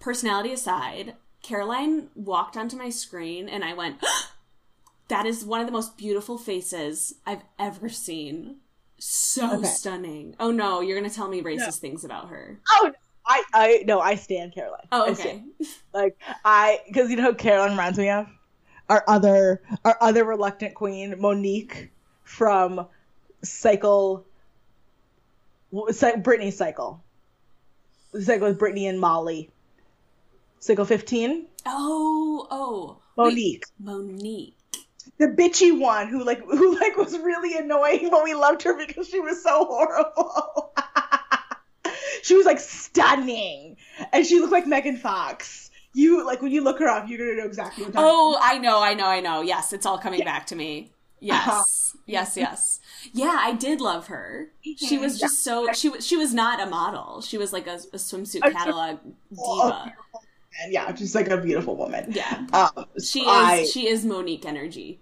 Personality 0.00 0.52
aside, 0.52 1.14
Caroline 1.42 2.08
walked 2.14 2.56
onto 2.56 2.76
my 2.76 2.88
screen 2.88 3.48
and 3.48 3.64
I 3.64 3.74
went, 3.74 3.96
that 5.08 5.26
is 5.26 5.44
one 5.44 5.60
of 5.60 5.66
the 5.66 5.72
most 5.72 5.98
beautiful 5.98 6.38
faces 6.38 7.14
I've 7.26 7.42
ever 7.58 7.88
seen. 7.88 8.58
So 8.98 9.58
Okay. 9.58 9.66
stunning. 9.68 10.34
Oh 10.40 10.50
no, 10.50 10.80
you're 10.80 10.98
going 10.98 11.08
to 11.08 11.14
tell 11.14 11.28
me 11.28 11.42
racist 11.42 11.78
things 11.78 12.04
about 12.04 12.28
her. 12.30 12.60
oh, 12.70 12.92
I. 13.26 13.42
I 13.52 13.82
no. 13.86 14.00
I 14.00 14.14
stand 14.14 14.54
Caroline. 14.54 14.86
Oh, 14.90 15.10
okay. 15.12 15.42
Like 15.92 16.16
I, 16.44 16.80
because 16.86 17.10
you 17.10 17.16
know 17.16 17.24
who 17.24 17.34
Caroline 17.34 17.70
reminds 17.72 17.98
me 17.98 18.08
of 18.08 18.26
our 18.88 19.04
other 19.06 19.62
our 19.84 19.96
other 20.00 20.24
reluctant 20.24 20.74
queen, 20.74 21.14
Monique 21.18 21.90
from 22.24 22.86
Cycle. 23.42 24.24
Brittany 25.70 26.50
Cycle. 26.50 27.02
The 28.12 28.22
cycle 28.22 28.48
with 28.48 28.58
Brittany 28.58 28.86
and 28.86 28.98
Molly. 28.98 29.50
Cycle 30.60 30.86
fifteen. 30.86 31.46
Oh, 31.66 32.46
oh. 32.50 32.96
Wait, 33.16 33.24
Monique. 33.24 33.64
Monique. 33.78 34.54
the 35.18 35.26
bitchy 35.26 35.78
one 35.78 36.08
who 36.08 36.24
like 36.24 36.42
who 36.42 36.74
like 36.78 36.96
was 36.96 37.16
really 37.18 37.58
annoying, 37.58 38.08
but 38.10 38.24
we 38.24 38.34
loved 38.34 38.62
her 38.62 38.74
because 38.74 39.08
she 39.08 39.20
was 39.20 39.42
so 39.42 39.64
horrible. 39.64 40.72
she 42.22 42.34
was 42.34 42.46
like 42.46 42.60
stunning, 42.60 43.76
and 44.12 44.26
she 44.26 44.40
looked 44.40 44.52
like 44.52 44.66
Megan 44.66 44.96
Fox. 44.96 45.67
You 45.94 46.24
like 46.24 46.42
when 46.42 46.52
you 46.52 46.62
look 46.62 46.78
her 46.78 46.88
up, 46.88 47.08
you're 47.08 47.18
gonna 47.18 47.36
know 47.36 47.46
exactly 47.46 47.84
what. 47.84 47.94
Oh, 47.96 48.38
I 48.40 48.58
know, 48.58 48.80
I 48.82 48.94
know, 48.94 49.06
I 49.06 49.20
know. 49.20 49.40
Yes, 49.40 49.72
it's 49.72 49.86
all 49.86 49.98
coming 49.98 50.22
back 50.24 50.46
to 50.48 50.56
me. 50.56 50.92
Yes. 51.20 51.48
Uh-huh. 51.48 51.64
Yes, 52.06 52.36
yes. 52.36 52.80
Yeah, 53.12 53.36
I 53.40 53.52
did 53.54 53.80
love 53.80 54.06
her. 54.06 54.50
She 54.76 54.98
was 54.98 55.18
just 55.18 55.42
so 55.42 55.72
she 55.72 55.88
was 55.88 56.06
she 56.06 56.16
was 56.16 56.32
not 56.32 56.60
a 56.60 56.66
model. 56.66 57.20
She 57.22 57.36
was 57.38 57.52
like 57.52 57.66
a, 57.66 57.74
a 57.92 57.96
swimsuit 57.96 58.42
catalog 58.52 58.98
diva. 59.30 59.92
And 60.62 60.72
yeah, 60.72 60.94
she's 60.94 61.14
like 61.14 61.28
a 61.28 61.36
beautiful 61.38 61.76
woman. 61.76 62.12
Yeah. 62.12 62.46
Um, 62.52 62.86
She 63.02 63.20
is 63.20 63.26
I, 63.28 63.64
she 63.64 63.88
is 63.88 64.04
Monique 64.04 64.44
energy. 64.46 65.00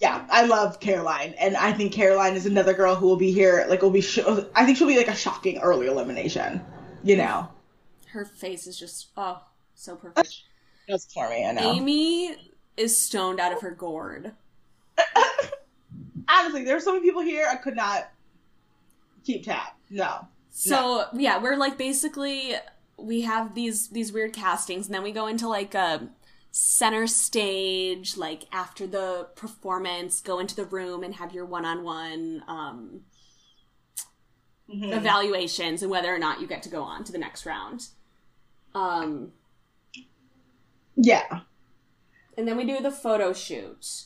yeah, 0.00 0.26
I 0.30 0.46
love 0.46 0.78
Caroline, 0.80 1.34
and 1.38 1.56
I 1.56 1.72
think 1.72 1.92
Caroline 1.92 2.34
is 2.34 2.46
another 2.46 2.72
girl 2.74 2.94
who 2.96 3.06
will 3.06 3.16
be 3.16 3.32
here. 3.32 3.64
Like, 3.68 3.82
will 3.82 3.90
be. 3.90 4.00
Sh- 4.00 4.18
I 4.54 4.64
think 4.64 4.76
she'll 4.78 4.86
be 4.88 4.96
like 4.96 5.08
a 5.08 5.14
shocking 5.16 5.58
early 5.58 5.86
elimination. 5.86 6.60
You 7.04 7.16
know, 7.16 7.48
Her 8.08 8.24
face 8.24 8.66
is 8.66 8.78
just 8.78 9.08
oh 9.16 9.42
so 9.82 9.96
perfect. 9.96 10.42
that's 10.88 11.12
for 11.12 11.28
me. 11.28 11.44
I 11.44 11.52
know. 11.52 11.72
Amy 11.72 12.36
is 12.76 12.96
stoned 12.96 13.40
out 13.40 13.52
of 13.52 13.60
her 13.62 13.72
gourd. 13.72 14.32
Honestly, 16.28 16.64
there's 16.64 16.84
so 16.84 16.92
many 16.92 17.04
people 17.04 17.22
here 17.22 17.46
I 17.50 17.56
could 17.56 17.76
not 17.76 18.08
keep 19.24 19.44
tab. 19.44 19.72
No. 19.90 20.28
So 20.50 21.06
yeah, 21.14 21.42
we're 21.42 21.56
like 21.56 21.76
basically 21.76 22.54
we 22.96 23.22
have 23.22 23.54
these 23.54 23.88
these 23.88 24.12
weird 24.12 24.32
castings, 24.32 24.86
and 24.86 24.94
then 24.94 25.02
we 25.02 25.12
go 25.12 25.26
into 25.26 25.48
like 25.48 25.74
a 25.74 26.08
center 26.52 27.06
stage, 27.06 28.16
like 28.16 28.44
after 28.52 28.86
the 28.86 29.28
performance, 29.34 30.20
go 30.20 30.38
into 30.38 30.54
the 30.54 30.66
room 30.66 31.02
and 31.02 31.16
have 31.16 31.32
your 31.34 31.46
one 31.46 31.64
on 31.64 31.82
one 31.82 32.44
um 32.46 33.00
evaluations 34.68 35.82
and 35.82 35.90
whether 35.90 36.14
or 36.14 36.18
not 36.18 36.40
you 36.40 36.46
get 36.46 36.62
to 36.62 36.68
go 36.68 36.82
on 36.82 37.04
to 37.04 37.12
the 37.12 37.18
next 37.18 37.44
round. 37.44 37.88
Um, 38.74 39.32
Yeah. 40.96 41.40
and 42.36 42.46
then 42.48 42.56
we 42.56 42.64
do 42.64 42.80
the 42.80 42.90
photo 42.90 43.32
shoot. 43.32 44.04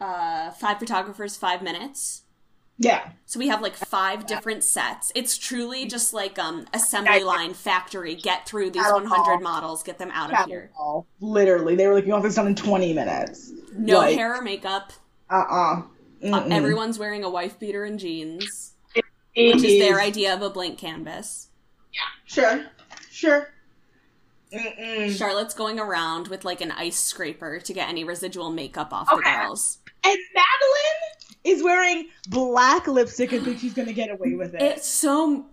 Uh, 0.00 0.50
five 0.50 0.78
photographers, 0.78 1.36
five 1.36 1.62
minutes. 1.62 2.22
Yeah. 2.78 3.08
So 3.24 3.38
we 3.38 3.48
have 3.48 3.62
like 3.62 3.74
five 3.74 4.26
different 4.26 4.62
sets. 4.62 5.10
It's 5.14 5.38
truly 5.38 5.86
just 5.86 6.12
like 6.12 6.38
um 6.38 6.66
assembly 6.74 7.22
line 7.24 7.54
factory. 7.54 8.14
Get 8.14 8.46
through 8.46 8.70
these 8.70 8.84
100 8.84 9.40
models, 9.40 9.82
get 9.82 9.96
them 9.98 10.10
out 10.12 10.30
of 10.32 10.46
here. 10.46 10.70
Literally, 11.20 11.74
they 11.74 11.86
were 11.86 11.94
like, 11.94 12.04
"You 12.04 12.12
want 12.12 12.22
this 12.24 12.34
done 12.34 12.48
in 12.48 12.54
20 12.54 12.92
minutes." 12.92 13.52
No 13.72 13.98
Like, 13.98 14.16
hair 14.16 14.36
or 14.36 14.42
makeup. 14.42 14.92
Uh-uh. 15.30 15.82
Uh, 16.22 16.48
everyone's 16.50 16.98
wearing 16.98 17.24
a 17.24 17.30
wife 17.30 17.58
beater 17.58 17.84
and 17.84 17.98
jeans, 17.98 18.74
It 19.34 19.54
which 19.54 19.64
is 19.64 19.80
their 19.80 19.98
idea 20.00 20.34
of 20.34 20.42
a 20.42 20.50
blank 20.50 20.76
canvas. 20.78 21.48
Yeah. 21.94 22.00
Sure. 22.26 22.64
Sure. 23.10 23.48
Mm-mm. 24.52 25.16
Charlotte's 25.16 25.54
going 25.54 25.78
around 25.80 26.28
with 26.28 26.44
like 26.44 26.60
an 26.60 26.70
ice 26.72 26.98
scraper 26.98 27.58
to 27.60 27.72
get 27.72 27.88
any 27.88 28.04
residual 28.04 28.50
makeup 28.50 28.92
off 28.92 29.12
Okay. 29.12 29.22
the 29.30 29.38
girls. 29.44 29.78
And 30.04 30.18
Madeline 30.34 31.02
is 31.44 31.62
wearing 31.62 32.08
black 32.28 32.86
lipstick 32.86 33.32
and 33.32 33.44
thinks 33.44 33.60
she's 33.60 33.74
gonna 33.74 33.92
get 33.92 34.10
away 34.10 34.34
with 34.34 34.54
it. 34.54 34.62
It's 34.62 34.86
so. 34.86 35.46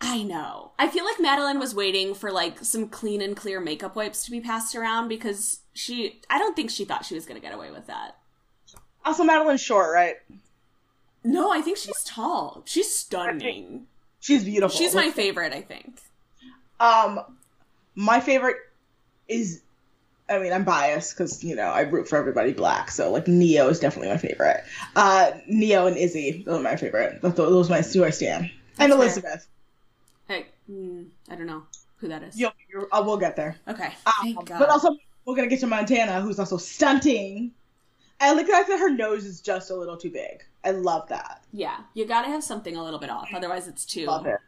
I 0.00 0.22
know. 0.22 0.72
I 0.78 0.88
feel 0.88 1.04
like 1.04 1.18
Madeline 1.20 1.58
was 1.58 1.74
waiting 1.74 2.14
for 2.14 2.30
like 2.30 2.62
some 2.62 2.88
clean 2.88 3.22
and 3.22 3.34
clear 3.36 3.60
makeup 3.60 3.96
wipes 3.96 4.24
to 4.26 4.30
be 4.30 4.40
passed 4.40 4.74
around 4.74 5.08
because 5.08 5.60
she. 5.72 6.20
I 6.28 6.38
don't 6.38 6.54
think 6.54 6.70
she 6.70 6.84
thought 6.84 7.06
she 7.06 7.14
was 7.14 7.24
going 7.24 7.40
to 7.40 7.46
get 7.46 7.54
away 7.54 7.70
with 7.70 7.86
that. 7.86 8.16
also, 9.06 9.24
Madeline's 9.24 9.62
short, 9.62 9.94
right? 9.94 10.16
No, 11.22 11.50
I 11.50 11.62
think 11.62 11.78
she's 11.78 12.02
tall. 12.04 12.62
She's 12.66 12.94
stunning. 12.94 13.86
She's 14.20 14.44
beautiful. 14.44 14.76
She's 14.76 14.94
my 14.94 15.10
favorite, 15.10 15.54
I 15.54 15.62
think. 15.62 16.00
Um, 16.80 17.20
my 17.94 18.20
favorite 18.20 18.56
is, 19.28 19.62
I 20.28 20.38
mean, 20.38 20.52
I'm 20.52 20.64
biased 20.64 21.16
because 21.16 21.42
you 21.44 21.54
know 21.54 21.64
I 21.68 21.82
root 21.82 22.08
for 22.08 22.16
everybody 22.16 22.52
black, 22.52 22.90
so 22.90 23.10
like 23.10 23.28
Neo 23.28 23.68
is 23.68 23.80
definitely 23.80 24.08
my 24.08 24.16
favorite. 24.18 24.64
Uh, 24.96 25.32
Neo 25.46 25.86
and 25.86 25.96
Izzy, 25.96 26.42
those 26.46 26.60
are 26.60 26.62
my 26.62 26.76
favorite. 26.76 27.20
Those, 27.22 27.34
those 27.34 27.68
are 27.68 27.74
my 27.74 27.82
two 27.82 28.04
I 28.04 28.10
stand. 28.10 28.50
And. 28.78 28.92
Elizabeth. 28.92 29.46
I, 30.28 30.46
mm, 30.70 31.06
I 31.30 31.34
don't 31.34 31.46
know 31.46 31.64
who 31.96 32.08
that 32.08 32.22
is. 32.22 32.38
You'll, 32.40 32.52
you're, 32.72 32.88
uh, 32.90 33.02
we'll 33.04 33.18
get 33.18 33.36
there. 33.36 33.56
Okay. 33.68 33.92
Um, 34.06 34.38
but 34.46 34.70
also, 34.70 34.96
we're 35.26 35.36
gonna 35.36 35.48
get 35.48 35.60
to 35.60 35.66
Montana, 35.66 36.20
who's 36.22 36.38
also 36.38 36.56
stunting. 36.56 37.52
I 38.20 38.32
like 38.32 38.46
the 38.46 38.52
fact 38.52 38.68
that 38.68 38.78
her 38.78 38.90
nose 38.90 39.24
is 39.26 39.40
just 39.40 39.70
a 39.70 39.74
little 39.76 39.96
too 39.96 40.10
big. 40.10 40.42
I 40.64 40.70
love 40.70 41.08
that. 41.10 41.42
yeah, 41.52 41.80
you 41.92 42.06
gotta 42.06 42.28
have 42.28 42.42
something 42.42 42.74
a 42.76 42.82
little 42.82 42.98
bit 42.98 43.10
off, 43.10 43.28
otherwise 43.34 43.68
it's 43.68 43.84
too. 43.84 44.06
Love 44.06 44.24
it. 44.26 44.38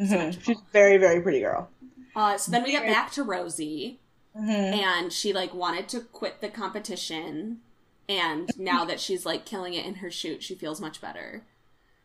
Mhm. 0.00 0.42
She's 0.42 0.56
a 0.58 0.62
very, 0.72 0.96
very 0.96 1.20
pretty 1.20 1.40
girl. 1.40 1.68
Uh, 2.16 2.36
so 2.38 2.50
then 2.50 2.64
we 2.64 2.72
get 2.72 2.86
back 2.86 3.12
to 3.12 3.22
Rosie, 3.22 4.00
Mhm. 4.36 4.48
and 4.82 5.12
she 5.12 5.32
like 5.32 5.54
wanted 5.54 5.88
to 5.90 6.00
quit 6.00 6.40
the 6.40 6.48
competition, 6.48 7.60
and 8.08 8.50
now 8.58 8.84
that 8.86 8.98
she's 9.00 9.24
like 9.26 9.44
killing 9.44 9.74
it 9.74 9.84
in 9.86 9.96
her 9.96 10.10
shoot, 10.10 10.42
she 10.42 10.54
feels 10.54 10.80
much 10.80 11.00
better. 11.00 11.44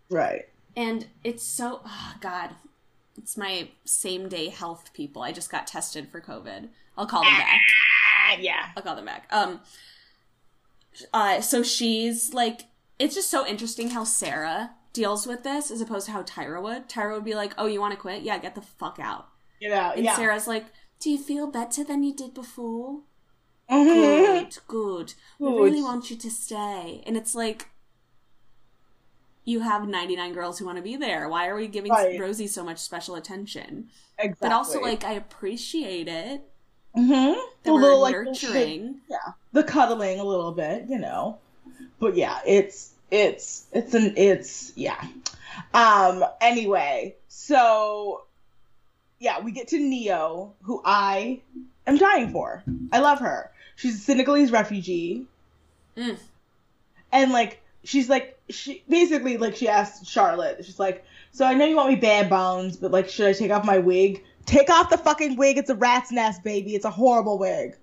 Right. 0.09 0.47
And 0.75 1.07
it's 1.23 1.43
so, 1.43 1.81
oh 1.85 2.13
God, 2.21 2.55
It's 3.17 3.35
my 3.35 3.67
same 3.83 4.29
day 4.29 4.47
health 4.47 4.91
people. 4.93 5.21
I 5.21 5.31
just 5.33 5.49
got 5.51 5.67
tested 5.67 6.09
for 6.09 6.21
COVID. 6.21 6.69
I'll 6.97 7.05
call 7.05 7.23
them 7.23 7.33
back. 7.37 7.59
Ah, 8.17 8.37
yeah. 8.39 8.69
I'll 8.75 8.81
call 8.83 8.95
them 8.95 9.05
back. 9.05 9.27
Um. 9.31 9.59
Uh. 11.13 11.41
So 11.41 11.61
she's 11.61 12.33
like, 12.33 12.61
it's 12.99 13.13
just 13.15 13.29
so 13.29 13.45
interesting 13.45 13.89
how 13.89 14.05
Sarah 14.05 14.71
deals 14.93 15.27
with 15.27 15.43
this 15.43 15.71
as 15.71 15.81
opposed 15.81 16.05
to 16.07 16.13
how 16.13 16.23
Tyra 16.23 16.61
would. 16.63 16.87
Tyra 16.87 17.13
would 17.15 17.25
be 17.25 17.35
like, 17.35 17.53
"Oh, 17.57 17.65
you 17.67 17.79
want 17.81 17.93
to 17.93 17.99
quit? 17.99 18.23
Yeah, 18.23 18.37
get 18.37 18.55
the 18.55 18.61
fuck 18.61 18.97
out." 18.99 19.27
You 19.61 19.69
know, 19.69 19.93
And 19.95 20.03
yeah. 20.03 20.15
Sarah's 20.15 20.47
like, 20.47 20.65
"Do 20.99 21.09
you 21.11 21.19
feel 21.19 21.47
better 21.47 21.83
than 21.83 22.03
you 22.03 22.13
did 22.13 22.33
before?" 22.33 23.01
Mhm. 23.69 24.49
Good, 24.49 24.57
good. 24.67 25.13
We 25.39 25.49
Good. 25.51 25.63
really 25.63 25.83
want 25.83 26.09
you 26.09 26.17
to 26.17 26.29
stay. 26.31 27.03
And 27.05 27.15
it's 27.15 27.35
like, 27.35 27.69
you 29.45 29.61
have 29.61 29.87
99 29.87 30.33
girls 30.33 30.59
who 30.59 30.65
want 30.65 30.77
to 30.77 30.81
be 30.81 30.95
there. 30.97 31.29
Why 31.29 31.47
are 31.47 31.55
we 31.55 31.67
giving 31.67 31.91
Right. 31.91 32.19
Rosie 32.19 32.47
so 32.47 32.63
much 32.63 32.79
special 32.79 33.15
attention? 33.15 33.89
Exactly. 34.17 34.37
But 34.41 34.51
also, 34.51 34.81
like, 34.81 35.03
I 35.03 35.13
appreciate 35.13 36.07
it. 36.07 36.41
Mhm. 36.97 37.35
That 37.63 37.71
little 37.71 37.99
like 38.01 38.15
nurturing. 38.15 38.99
The, 39.07 39.15
yeah, 39.15 39.33
the 39.53 39.63
cuddling 39.63 40.19
a 40.19 40.23
little 40.25 40.51
bit, 40.51 40.89
you 40.89 40.97
know. 40.97 41.37
But 41.99 42.15
yeah, 42.15 42.39
it's 42.45 42.91
it's 43.11 43.67
it's 43.71 43.93
an 43.93 44.15
it's 44.17 44.73
yeah. 44.75 45.01
Um. 45.73 46.25
Anyway, 46.41 47.15
so 47.29 48.23
yeah, 49.21 49.39
we 49.39 49.51
get 49.51 49.67
to 49.69 49.79
Neo, 49.79 50.53
who 50.63 50.81
I 50.83 51.41
am 51.85 51.97
dying 51.97 52.31
for. 52.31 52.63
I 52.91 52.99
love 52.99 53.19
her. 53.19 53.51
She's 53.75 53.95
a 53.95 53.99
Senegalese 53.99 54.51
refugee. 54.51 55.27
Mm. 55.95 56.17
and 57.11 57.33
like 57.33 57.61
she's 57.83 58.07
like 58.07 58.39
she 58.49 58.81
basically 58.87 59.35
like 59.35 59.57
she 59.57 59.67
asked 59.67 60.05
Charlotte, 60.07 60.63
she's 60.63 60.79
like, 60.79 61.03
so 61.33 61.45
I 61.45 61.53
know 61.53 61.65
you 61.65 61.75
want 61.75 61.89
me 61.89 61.97
bare 61.97 62.23
bones, 62.23 62.77
but 62.77 62.91
like 62.91 63.09
should 63.09 63.27
I 63.27 63.33
take 63.33 63.51
off 63.51 63.65
my 63.65 63.77
wig? 63.77 64.23
Take 64.45 64.69
off 64.69 64.89
the 64.89 64.97
fucking 64.97 65.35
wig. 65.35 65.57
It's 65.57 65.69
a 65.69 65.75
rat's 65.75 66.11
nest, 66.11 66.43
baby. 66.43 66.75
It's 66.75 66.85
a 66.85 66.89
horrible 66.89 67.37
wig. 67.37 67.77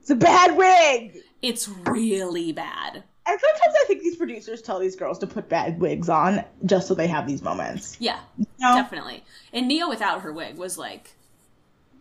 It's 0.00 0.10
a 0.10 0.16
bad 0.16 0.56
wig. 0.56 1.18
It's 1.42 1.68
really 1.68 2.52
bad. 2.52 3.04
And 3.26 3.40
sometimes 3.40 3.74
I 3.82 3.84
think 3.86 4.02
these 4.02 4.16
producers 4.16 4.62
tell 4.62 4.78
these 4.78 4.96
girls 4.96 5.18
to 5.20 5.26
put 5.26 5.48
bad 5.48 5.80
wigs 5.80 6.08
on 6.08 6.44
just 6.66 6.88
so 6.88 6.94
they 6.94 7.06
have 7.08 7.26
these 7.26 7.42
moments. 7.42 7.98
Yeah, 7.98 8.20
You 8.38 8.46
know? 8.60 8.90
definitely. 8.90 9.24
And 9.52 9.68
Neo 9.68 9.88
without 9.88 10.22
her 10.22 10.32
wig 10.32 10.56
was 10.56 10.76
like, 10.78 11.16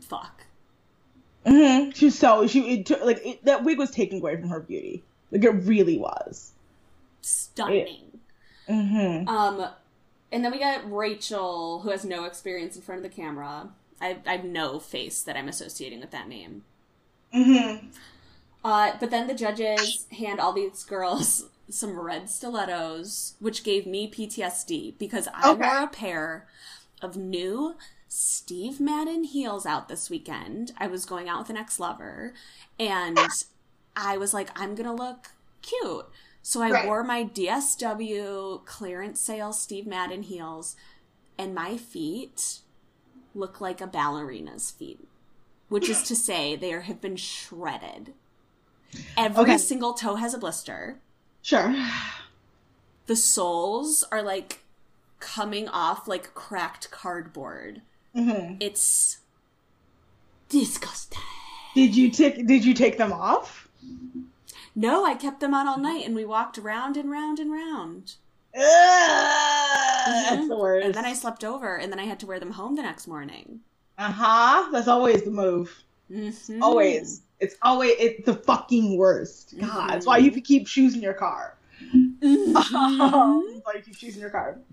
fuck. 0.01 0.45
hmm 1.45 1.91
She 1.91 2.05
was 2.05 2.17
so 2.17 2.47
she 2.47 2.73
it 2.79 2.85
took, 2.87 3.01
like 3.03 3.21
it, 3.25 3.45
that 3.45 3.63
wig 3.63 3.77
was 3.77 3.91
taken 3.91 4.19
away 4.19 4.35
from 4.37 4.49
her 4.49 4.59
beauty. 4.59 5.03
Like 5.31 5.43
it 5.43 5.49
really 5.49 5.97
was. 5.97 6.53
Stunning. 7.21 8.19
hmm 8.67 9.27
Um, 9.27 9.67
and 10.31 10.43
then 10.45 10.51
we 10.51 10.59
got 10.59 10.91
Rachel, 10.91 11.81
who 11.81 11.89
has 11.91 12.05
no 12.05 12.25
experience 12.25 12.75
in 12.75 12.81
front 12.81 12.99
of 12.99 13.03
the 13.03 13.15
camera. 13.15 13.69
I, 14.01 14.17
I 14.25 14.33
have 14.37 14.45
no 14.45 14.79
face 14.79 15.21
that 15.23 15.37
I'm 15.37 15.49
associating 15.49 15.99
with 16.01 16.11
that 16.11 16.27
name. 16.27 16.63
hmm 17.31 17.91
Uh, 18.63 18.93
but 18.99 19.09
then 19.09 19.27
the 19.27 19.33
judges 19.33 20.05
hand 20.11 20.39
all 20.39 20.53
these 20.53 20.83
girls 20.83 21.45
some 21.69 21.99
red 21.99 22.29
stilettos, 22.29 23.35
which 23.39 23.63
gave 23.63 23.87
me 23.87 24.07
PTSD 24.09 24.91
because 24.99 25.27
I 25.33 25.53
Okay. 25.53 25.55
wore 25.55 25.79
a 25.79 25.87
pair 25.87 26.47
of 27.01 27.17
new 27.17 27.75
Steve 28.09 28.79
Madden 28.79 29.23
heels 29.23 29.65
out 29.65 29.87
this 29.89 30.09
weekend. 30.09 30.73
I 30.77 30.87
was 30.87 31.05
going 31.05 31.29
out 31.29 31.39
with 31.39 31.49
an 31.51 31.57
ex 31.57 31.79
lover, 31.79 32.33
and 32.79 33.31
I 33.95 34.17
was 34.17 34.33
like, 34.33 34.49
I'm 34.59 34.75
gonna 34.75 34.95
look 34.95 35.29
cute. 35.61 36.05
So 36.43 36.61
I 36.61 36.71
Right. 36.71 36.83
wore 36.83 37.03
my 37.03 37.23
DSW 37.23 38.63
clearance 38.65 39.21
sale 39.21 39.53
Steve 39.53 39.87
Madden 39.87 40.23
heels, 40.23 40.75
and 41.37 41.55
my 41.55 41.77
feet 41.77 42.61
look 43.33 43.61
like 43.61 43.81
a 43.81 43.87
ballerina's 43.87 44.71
feet, 44.71 45.09
which 45.69 45.89
is 45.89 46.03
to 46.03 46.15
say, 46.15 46.55
they 46.55 46.73
are, 46.73 46.81
have 46.81 47.01
been 47.01 47.15
shredded. 47.17 48.15
Every 49.17 49.43
Okay. 49.43 49.57
single 49.57 49.93
toe 49.93 50.15
has 50.15 50.33
a 50.33 50.37
blister. 50.37 50.99
Sure. 51.41 51.73
The 53.07 53.15
soles 53.15 54.03
are 54.11 54.21
like 54.21 54.63
coming 55.19 55.67
off 55.69 56.07
like 56.07 56.33
cracked 56.33 56.91
cardboard. 56.91 57.81
hmm 58.15 58.55
It's 58.59 59.17
disgusting. 60.49 61.19
Did 61.75 61.95
you 61.95 62.09
take 62.11 62.45
Did 62.47 62.65
you 62.65 62.73
take 62.73 62.97
them 62.97 63.11
off? 63.13 63.67
No, 64.75 65.05
I 65.05 65.15
kept 65.15 65.39
them 65.39 65.53
on 65.53 65.67
all 65.67 65.77
night 65.79 66.05
and 66.05 66.15
we 66.15 66.25
walked 66.25 66.57
round 66.57 66.95
and 66.97 67.09
round 67.11 67.39
and 67.39 67.51
round. 67.51 68.15
Ugh, 68.55 68.63
That's 68.63 70.47
the 70.47 70.57
worst. 70.57 70.79
Mm-hmm. 70.81 70.85
And 70.87 70.93
then 70.93 71.05
I 71.05 71.13
slept 71.13 71.43
over 71.43 71.77
and 71.77 71.91
then 71.91 71.99
I 71.99 72.05
had 72.05 72.19
to 72.21 72.25
wear 72.25 72.39
them 72.39 72.51
home 72.51 72.75
the 72.75 72.81
next 72.81 73.07
morning. 73.07 73.61
Uh 73.97 74.11
huh. 74.11 74.69
That's 74.71 74.87
always 74.87 75.23
the 75.23 75.31
move. 75.31 75.73
Mhm. 76.11 76.61
Always. 76.61 77.21
It's 77.41 77.55
always 77.63 77.95
it's 77.99 78.25
the 78.25 78.35
fucking 78.35 78.97
worst. 78.97 79.55
God, 79.59 79.89
that's 79.89 80.05
why 80.05 80.17
you 80.17 80.31
keep 80.31 80.67
shoes 80.67 80.95
in 80.95 81.01
your 81.01 81.13
car. 81.13 81.57
Mhm. 81.93 82.53
that's 82.53 82.71
why 82.71 83.73
you 83.75 83.81
keep 83.81 83.95
shoes 83.95 84.15
in 84.15 84.21
your 84.21 84.29
car. 84.29 84.59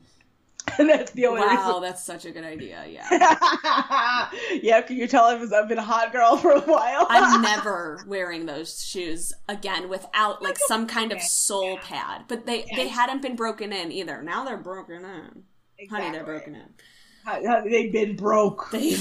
And 0.78 0.90
that's 0.90 1.12
the 1.12 1.26
only 1.26 1.40
wow, 1.40 1.78
that's 1.81 2.04
such 2.04 2.26
a 2.26 2.31
good 2.31 2.44
idea. 2.44 2.85
Yeah. 2.87 3.09
yeah, 4.62 4.83
can 4.83 4.96
you 4.96 5.07
tell 5.07 5.24
I've, 5.24 5.50
I've 5.50 5.66
been 5.66 5.78
a 5.78 5.83
hot 5.83 6.12
girl 6.12 6.37
for 6.37 6.50
a 6.50 6.61
while? 6.61 7.07
I'm 7.09 7.40
never 7.40 8.04
wearing 8.07 8.44
those 8.44 8.85
shoes 8.85 9.33
again 9.48 9.88
without 9.88 10.42
like 10.42 10.59
some 10.59 10.87
kind 10.87 11.11
of 11.11 11.22
sole 11.22 11.78
pad. 11.78 12.24
But 12.28 12.44
they 12.44 12.66
they 12.76 12.88
hadn't 12.88 13.22
been 13.22 13.35
broken 13.35 13.72
in 13.72 13.90
either. 13.90 14.20
Now 14.22 14.44
they're 14.44 14.59
broken 14.59 15.07
in. 15.07 15.88
Honey, 15.88 16.11
they're 16.11 16.24
broken 16.24 16.54
in. 16.54 17.70
They've 17.70 17.92
been 17.92 18.14
broke. 18.16 18.70
They 18.70 18.96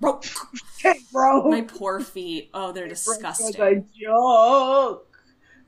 broke 0.00 0.24
broke. 1.12 1.46
my 1.46 1.62
poor 1.62 2.00
feet. 2.00 2.50
Oh, 2.54 2.72
they're 2.72 2.84
Broke 2.86 2.92
as 2.92 3.04
disgusting. 3.04 3.60
a 3.60 3.84
joke. 3.98 5.06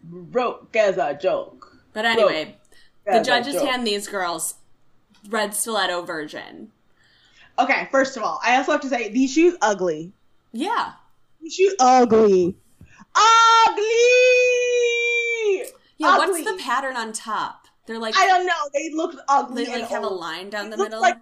Broke 0.02 0.74
as 0.76 0.96
a 0.96 1.14
joke. 1.20 1.76
But 1.92 2.04
anyway, 2.04 2.56
the 3.06 3.20
judges 3.20 3.60
hand 3.60 3.86
these 3.86 4.06
girls 4.08 4.54
red 5.28 5.54
stiletto 5.54 6.02
version. 6.02 6.70
Okay, 7.58 7.88
first 7.90 8.16
of 8.16 8.22
all, 8.22 8.40
I 8.44 8.56
also 8.56 8.72
have 8.72 8.80
to 8.82 8.88
say 8.88 9.10
these 9.10 9.32
shoes 9.32 9.56
ugly. 9.60 10.12
Yeah. 10.52 10.92
These 11.42 11.54
shoes 11.54 11.74
ugly. 11.78 12.56
Ugly. 13.14 13.84
Yeah, 15.98 16.14
Ugly. 16.16 16.42
what's 16.42 16.44
the 16.44 16.62
pattern 16.62 16.96
on 16.96 17.12
top? 17.12 17.66
They're 17.86 17.98
like 17.98 18.16
I 18.16 18.26
don't 18.26 18.46
know. 18.46 18.52
They 18.72 18.90
look 18.94 19.16
ugly. 19.28 19.64
they 19.64 19.80
like 19.80 19.90
have 19.90 20.04
a 20.04 20.08
line 20.08 20.48
down 20.48 20.70
They 20.70 20.76
the 20.76 20.84
middle. 20.84 21.00
like 21.00 21.18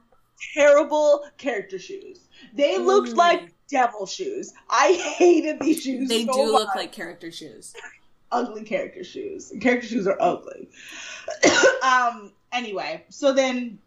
terrible 0.54 1.24
character 1.38 1.78
shoes. 1.78 2.27
They 2.54 2.78
looked 2.78 3.10
Mm. 3.10 3.16
like 3.16 3.54
devil 3.70 4.06
shoes. 4.06 4.52
I 4.70 4.92
hated 5.18 5.60
these 5.60 5.82
shoes. 5.82 6.08
they 6.08 6.24
so 6.24 6.32
do 6.32 6.52
look 6.52 6.74
like 6.74 6.92
character 6.92 7.30
shoes. 7.30 7.74
ugly 8.32 8.64
character 8.64 9.04
shoes. 9.04 9.52
Character 9.60 9.86
shoes 9.86 10.06
are 10.06 10.16
ugly. 10.20 10.68
um. 11.82 12.32
Anyway, 12.50 13.04
so 13.10 13.32
then 13.34 13.78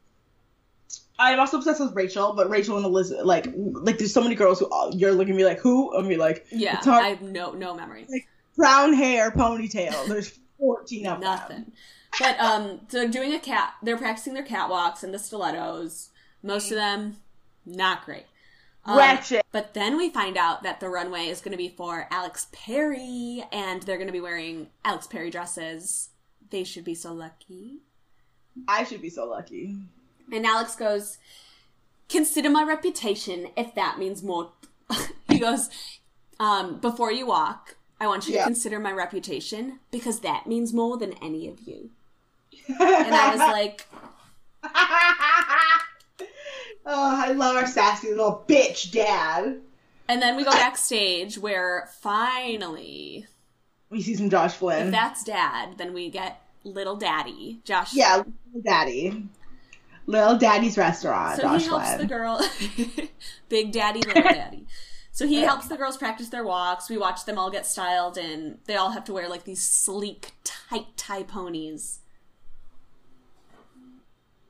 I'm 1.18 1.40
also 1.40 1.58
obsessed 1.58 1.80
with 1.80 1.96
Rachel, 1.96 2.34
but 2.34 2.50
Rachel 2.50 2.78
and 2.78 2.86
Elizabeth, 2.86 3.26
like, 3.26 3.48
like 3.56 3.98
there's 3.98 4.14
so 4.14 4.22
many 4.22 4.36
girls 4.36 4.60
who 4.60 4.66
all, 4.68 4.94
you're 4.96 5.12
looking 5.14 5.34
at 5.34 5.38
me 5.38 5.46
like 5.46 5.60
who? 5.60 5.96
I'm 5.96 6.08
be 6.08 6.16
like 6.18 6.46
Yeah, 6.52 6.78
It's 6.78 6.86
hard- 6.86 7.04
I 7.04 7.10
have 7.10 7.22
no 7.24 7.52
no 7.54 7.74
memory. 7.76 8.08
brown 8.56 8.94
hair, 8.94 9.32
ponytail. 9.32 10.08
There's 10.08 10.38
14 10.60 11.08
of 11.08 11.14
them. 11.14 11.22
Nothing. 11.22 11.72
But 12.20 12.40
um, 12.40 12.82
so 12.90 13.08
doing 13.08 13.34
a 13.34 13.40
cat, 13.40 13.74
they're 13.82 13.98
practicing 13.98 14.34
their 14.36 14.46
catwalks 14.46 15.02
and 15.04 15.12
the 15.14 15.18
stilettos. 15.20 16.10
Most 16.44 16.70
of 16.72 16.76
them, 16.78 17.18
not 17.66 18.06
great. 18.06 18.26
Um, 18.86 18.98
Ratchet. 18.98 19.46
But 19.52 19.74
then 19.74 19.96
we 19.98 20.10
find 20.10 20.38
out 20.38 20.64
that 20.64 20.80
the 20.80 20.90
runway 20.90 21.26
is 21.28 21.40
going 21.42 21.52
to 21.52 21.58
be 21.58 21.70
for 21.70 22.08
Alex 22.10 22.48
Perry, 22.52 23.44
and 23.52 23.84
they're 23.84 23.98
going 23.98 24.08
to 24.08 24.14
be 24.14 24.22
wearing 24.22 24.68
Alex 24.84 25.06
Perry 25.08 25.30
dresses. 25.30 26.10
They 26.50 26.64
should 26.64 26.84
be 26.84 26.96
so 26.96 27.14
lucky. 27.14 27.78
I 28.68 28.84
should 28.84 29.02
be 29.02 29.10
so 29.10 29.26
lucky. 29.26 29.76
And 30.32 30.46
Alex 30.46 30.76
goes, 30.76 31.18
Consider 32.10 32.50
my 32.50 32.64
reputation 32.64 33.48
if 33.56 33.74
that 33.76 33.98
means 34.00 34.22
more. 34.24 34.52
he 35.30 35.40
goes, 35.40 35.70
um, 36.40 36.80
Before 36.80 37.12
you 37.12 37.26
walk, 37.28 37.78
I 38.00 38.08
want 38.08 38.28
you 38.28 38.34
Yeah. 38.34 38.40
to 38.42 38.46
consider 38.46 38.80
my 38.80 38.92
reputation 38.92 39.80
because 39.92 40.22
that 40.22 40.48
means 40.48 40.74
more 40.74 40.98
than 40.98 41.14
any 41.22 41.48
of 41.48 41.62
you. 41.62 41.92
And 42.68 42.82
and 42.82 43.16
I 43.16 43.30
was 43.32 43.40
like, 43.40 43.88
oh, 46.86 47.24
I 47.26 47.32
love 47.34 47.56
our 47.56 47.68
sassy 47.68 48.10
little 48.10 48.44
bitch 48.48 48.92
dad. 48.92 49.60
And 50.08 50.22
then 50.22 50.36
we 50.36 50.44
go 50.44 50.52
backstage 50.52 51.38
where 51.38 51.90
finally, 52.02 53.28
We 53.90 54.02
see 54.02 54.16
some 54.16 54.30
Josh 54.30 54.54
Flynn. 54.56 54.88
if 54.88 54.92
that's 54.92 55.24
dad, 55.24 55.78
then 55.78 55.94
we 55.94 56.10
get 56.10 56.42
little 56.64 56.96
daddy, 56.98 57.62
Josh. 57.64 57.94
yeah, 57.94 58.18
little 58.18 58.62
daddy. 58.64 59.26
Little 60.08 60.38
daddy's 60.38 60.78
restaurant, 60.78 61.36
So 61.38 61.44
Josh 61.44 61.62
he 61.64 61.68
helps 61.70 61.88
Flynn. 61.88 61.98
the 62.00 62.06
girl, 62.08 62.42
big 63.50 63.72
daddy, 63.72 64.02
little 64.02 64.24
daddy. 64.34 64.66
So 65.14 65.28
he 65.28 65.42
helps 65.42 65.68
the 65.68 65.78
girls 65.78 65.96
practice 65.98 66.30
their 66.30 66.44
walks. 66.44 66.90
We 66.90 66.98
watch 66.98 67.26
them 67.26 67.38
all 67.38 67.52
get 67.52 67.66
styled, 67.66 68.18
and 68.18 68.58
they 68.66 68.76
all 68.76 68.92
have 68.92 69.04
to 69.06 69.14
wear 69.14 69.30
like 69.30 69.44
these 69.44 69.62
sleek, 69.66 70.32
tight 70.44 70.98
tie 70.98 71.24
ponies. 71.24 72.00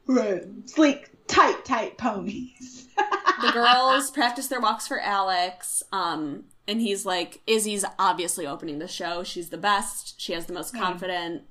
Right. 0.07 0.43
Sleek, 0.65 1.10
tight, 1.31 1.65
tight 1.65 1.97
ponies. 1.97 2.87
the 3.41 3.51
girls 3.51 4.11
practice 4.11 4.47
their 4.47 4.59
walks 4.61 4.87
for 4.87 4.99
Alex. 4.99 5.81
Um, 5.91 6.45
and 6.67 6.79
he's 6.81 7.05
like, 7.05 7.41
Izzy's 7.47 7.85
obviously 7.97 8.45
opening 8.45 8.79
the 8.79 8.87
show. 8.87 9.23
She's 9.23 9.49
the 9.49 9.57
best. 9.57 10.19
She 10.19 10.33
has 10.33 10.45
the 10.45 10.53
most 10.53 10.75
confident. 10.75 11.43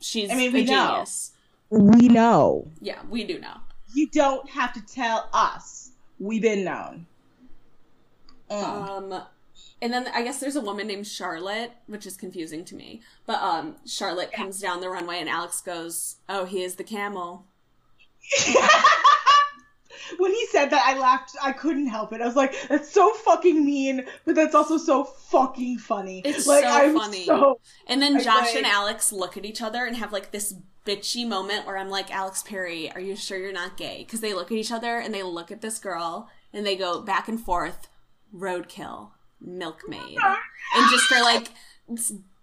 She's 0.00 0.30
I 0.30 0.34
mean, 0.34 0.50
a 0.50 0.54
we 0.54 0.64
know. 0.64 0.88
genius. 0.88 1.32
We 1.70 2.08
know. 2.08 2.68
Yeah, 2.80 3.00
we 3.08 3.24
do 3.24 3.38
know. 3.38 3.56
You 3.94 4.08
don't 4.08 4.48
have 4.50 4.72
to 4.74 4.80
tell 4.84 5.28
us. 5.32 5.90
We've 6.18 6.42
been 6.42 6.64
known. 6.64 7.06
Mm. 8.50 9.12
Um, 9.12 9.22
and 9.82 9.92
then 9.92 10.08
I 10.14 10.22
guess 10.22 10.40
there's 10.40 10.56
a 10.56 10.60
woman 10.60 10.86
named 10.86 11.06
Charlotte, 11.06 11.72
which 11.86 12.06
is 12.06 12.16
confusing 12.16 12.64
to 12.66 12.74
me. 12.74 13.02
But 13.26 13.40
um, 13.42 13.76
Charlotte 13.84 14.32
comes 14.32 14.60
down 14.60 14.80
the 14.80 14.88
runway, 14.88 15.18
and 15.18 15.28
Alex 15.28 15.60
goes, 15.60 16.16
"Oh, 16.28 16.44
he 16.44 16.62
is 16.62 16.76
the 16.76 16.84
camel." 16.84 17.46
when 20.18 20.32
he 20.32 20.46
said 20.46 20.70
that, 20.70 20.82
I 20.84 20.98
laughed. 20.98 21.36
I 21.42 21.52
couldn't 21.52 21.86
help 21.88 22.12
it. 22.12 22.20
I 22.20 22.26
was 22.26 22.36
like, 22.36 22.54
"That's 22.68 22.90
so 22.90 23.12
fucking 23.12 23.64
mean," 23.64 24.04
but 24.24 24.34
that's 24.34 24.54
also 24.54 24.78
so 24.78 25.04
fucking 25.04 25.78
funny. 25.78 26.22
It's 26.24 26.46
like, 26.46 26.64
so 26.64 26.70
I'm 26.70 26.96
funny. 26.96 27.24
So 27.24 27.60
And 27.86 28.00
then 28.00 28.20
Josh 28.20 28.46
like- 28.46 28.56
and 28.56 28.66
Alex 28.66 29.12
look 29.12 29.36
at 29.36 29.44
each 29.44 29.62
other 29.62 29.84
and 29.84 29.96
have 29.96 30.12
like 30.12 30.30
this 30.30 30.54
bitchy 30.86 31.26
moment 31.26 31.66
where 31.66 31.76
I'm 31.76 31.90
like, 31.90 32.14
Alex 32.14 32.42
Perry, 32.42 32.90
are 32.92 33.00
you 33.00 33.16
sure 33.16 33.38
you're 33.38 33.52
not 33.52 33.76
gay? 33.76 34.04
Because 34.06 34.20
they 34.20 34.32
look 34.34 34.52
at 34.52 34.56
each 34.56 34.70
other 34.70 34.98
and 34.98 35.12
they 35.12 35.22
look 35.24 35.50
at 35.50 35.60
this 35.60 35.78
girl 35.78 36.30
and 36.52 36.64
they 36.64 36.76
go 36.76 37.02
back 37.02 37.26
and 37.28 37.40
forth, 37.40 37.88
roadkill, 38.34 39.10
milkmaid, 39.40 40.16
and 40.76 40.90
just 40.90 41.10
are 41.10 41.22
like, 41.22 41.48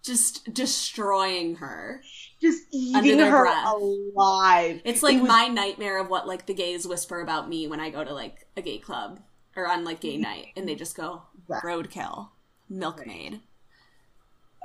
just 0.03 0.53
destroying 0.53 1.55
her. 1.55 2.01
Just 2.43 2.63
eating 2.71 3.17
her 3.19 3.41
breath. 3.43 3.65
alive. 3.73 4.81
It's 4.85 5.01
like 5.01 5.15
It 5.15 5.21
was- 5.21 5.27
my 5.29 5.47
nightmare 5.47 5.99
of 5.99 6.09
what 6.09 6.27
like 6.27 6.45
the 6.45 6.53
gays 6.53 6.85
whisper 6.87 7.21
about 7.21 7.49
me 7.49 7.67
when 7.67 7.79
I 7.79 7.89
go 7.89 8.03
to 8.03 8.13
like 8.13 8.45
a 8.55 8.61
gay 8.61 8.77
club 8.77 9.19
or 9.55 9.67
on 9.67 9.83
like 9.83 9.99
gay 10.01 10.17
night, 10.17 10.49
and 10.55 10.67
they 10.69 10.75
just 10.75 10.95
go 10.95 11.23
Right. 11.47 11.63
roadkill, 11.63 12.29
milkmaid. 12.69 13.41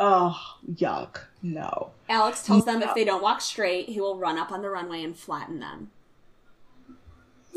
Oh, 0.01 0.38
yuck! 0.71 1.23
No. 1.43 1.91
Alex 2.09 2.45
tells 2.45 2.64
them 2.64 2.83
if 2.83 2.95
they 2.95 3.05
don't 3.05 3.23
walk 3.23 3.41
straight, 3.41 3.88
he 3.88 4.01
will 4.01 4.17
run 4.17 4.38
up 4.38 4.53
on 4.53 4.62
the 4.62 4.71
runway 4.71 5.03
and 5.03 5.17
flatten 5.19 5.59
them. 5.59 5.91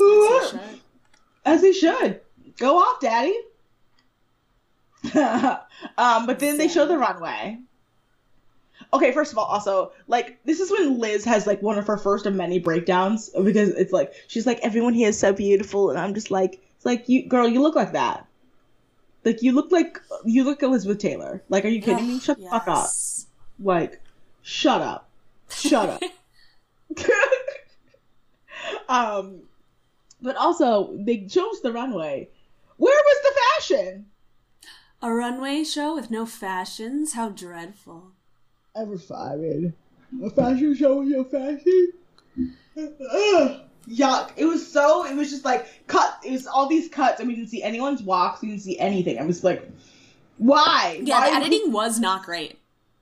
he 0.00 0.48
should. 0.50 0.80
As 1.44 1.62
he 1.62 1.72
should. 1.72 2.20
Go 2.58 2.78
off, 2.78 3.00
daddy. 3.00 3.34
um, 5.98 6.26
but 6.26 6.38
then 6.40 6.58
they 6.58 6.66
show 6.68 6.86
the 6.86 6.98
runway. 6.98 7.58
Okay, 8.92 9.12
first 9.12 9.32
of 9.32 9.38
all, 9.38 9.44
also, 9.44 9.92
like, 10.08 10.38
this 10.44 10.60
is 10.60 10.70
when 10.70 10.98
Liz 10.98 11.24
has, 11.24 11.46
like, 11.46 11.62
one 11.62 11.78
of 11.78 11.86
her 11.86 11.96
first 11.96 12.26
of 12.26 12.34
many 12.34 12.58
breakdowns 12.58 13.30
because 13.30 13.70
it's 13.70 13.92
like, 13.92 14.12
she's 14.28 14.46
like, 14.46 14.60
everyone 14.62 14.94
here 14.94 15.08
is 15.08 15.18
so 15.18 15.32
beautiful, 15.32 15.90
and 15.90 15.98
I'm 15.98 16.14
just 16.14 16.30
like, 16.30 16.60
it's 16.76 16.86
like, 16.86 17.08
you, 17.08 17.26
girl, 17.26 17.48
you 17.48 17.62
look 17.62 17.74
like 17.74 17.92
that. 17.92 18.26
Like, 19.24 19.42
you 19.42 19.52
look 19.52 19.70
like, 19.70 20.00
you 20.24 20.44
look 20.44 20.62
Elizabeth 20.62 20.98
Taylor. 20.98 21.42
Like, 21.48 21.64
are 21.64 21.68
you 21.68 21.80
kidding 21.80 22.08
me? 22.08 22.18
Shut 22.18 22.38
the 22.38 22.48
fuck 22.48 22.66
up. 22.66 22.88
Like, 23.60 24.00
shut 24.42 24.82
up. 24.82 25.08
Shut 25.48 25.88
up. 25.88 26.02
um, 28.88 29.42
but 30.20 30.36
also, 30.36 30.96
they 30.98 31.26
chose 31.26 31.60
the 31.62 31.72
runway. 31.72 32.28
Where 32.76 33.00
was 33.04 33.22
the 33.22 33.40
fashion? 33.76 34.06
A 35.00 35.12
runway 35.12 35.64
show 35.64 35.94
with 35.94 36.10
no 36.10 36.26
fashions? 36.26 37.14
How 37.14 37.28
dreadful. 37.28 38.12
Ever 38.74 38.98
fired. 38.98 39.72
A 40.22 40.30
fashion 40.30 40.74
show 40.74 41.00
with 41.00 41.08
your 41.08 41.24
fashion? 41.24 41.92
Ugh. 42.76 43.60
Yuck. 43.88 44.30
It 44.36 44.44
was 44.44 44.70
so, 44.70 45.04
it 45.06 45.14
was 45.16 45.30
just 45.30 45.44
like 45.44 45.66
cut. 45.86 46.18
It 46.24 46.30
was 46.30 46.46
all 46.46 46.68
these 46.68 46.88
cuts, 46.88 47.18
and 47.20 47.28
we 47.28 47.34
didn't 47.34 47.48
see 47.50 47.62
anyone's 47.62 48.02
walks. 48.02 48.40
We 48.42 48.48
didn't 48.48 48.62
see 48.62 48.78
anything. 48.78 49.18
I 49.18 49.24
was 49.24 49.42
like, 49.42 49.68
why? 50.38 51.00
Yeah, 51.02 51.20
Why 51.20 51.30
the 51.30 51.36
would- 51.38 51.46
editing 51.46 51.72
was 51.72 51.98
not 52.00 52.24
great. 52.24 52.58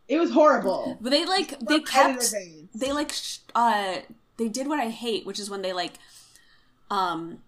It 0.09 0.19
was 0.19 0.31
horrible. 0.33 0.99
But 1.01 1.11
they 1.11 1.25
like 1.25 1.59
they 1.61 1.77
Editor 1.77 1.91
kept 1.93 2.33
veins. 2.33 2.69
they 2.75 2.91
like 2.93 3.13
sh- 3.13 3.39
uh 3.55 3.99
they 4.39 4.49
did 4.49 4.67
what 4.67 4.81
I 4.81 4.89
hate, 4.89 5.25
which 5.25 5.39
is 5.39 5.49
when 5.49 5.63
they 5.63 5.73
like 5.73 5.93
um 6.91 7.39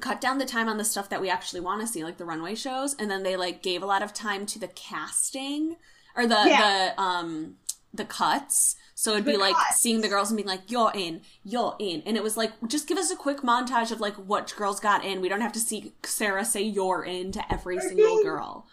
cut 0.00 0.20
down 0.20 0.38
the 0.38 0.44
time 0.44 0.68
on 0.68 0.76
the 0.78 0.84
stuff 0.84 1.08
that 1.10 1.20
we 1.22 1.30
actually 1.30 1.60
want 1.60 1.80
to 1.80 1.86
see, 1.86 2.04
like 2.04 2.18
the 2.18 2.24
runway 2.26 2.54
shows, 2.54 2.94
and 2.98 3.10
then 3.10 3.22
they 3.22 3.36
like 3.36 3.62
gave 3.62 3.82
a 3.82 3.86
lot 3.86 4.02
of 4.02 4.12
time 4.12 4.44
to 4.46 4.58
the 4.58 4.68
casting 4.68 5.76
or 6.16 6.26
the 6.26 6.44
Yeah. 6.46 6.92
the 6.96 7.00
um 7.00 7.54
the 7.94 8.04
cuts. 8.04 8.76
So 8.94 9.12
it'd 9.12 9.24
be 9.24 9.32
The 9.32 9.38
like 9.38 9.54
cuts. 9.56 9.80
seeing 9.80 10.00
the 10.00 10.08
girls 10.08 10.30
and 10.30 10.36
being 10.36 10.46
like, 10.48 10.70
"You're 10.70 10.92
in, 10.94 11.22
you're 11.44 11.74
in," 11.78 12.02
and 12.06 12.16
it 12.16 12.22
was 12.22 12.36
like, 12.36 12.52
just 12.68 12.86
give 12.86 12.98
us 12.98 13.10
a 13.10 13.16
quick 13.16 13.38
montage 13.38 13.90
of 13.90 14.00
like 14.00 14.14
what 14.14 14.54
girls 14.56 14.78
got 14.80 15.04
in. 15.04 15.20
We 15.20 15.28
don't 15.28 15.40
have 15.40 15.52
to 15.52 15.60
see 15.60 15.92
Sarah 16.04 16.44
say 16.44 16.62
"you're 16.62 17.02
in" 17.04 17.32
to 17.32 17.52
every 17.52 17.80
single 17.80 18.22
girl, 18.22 18.66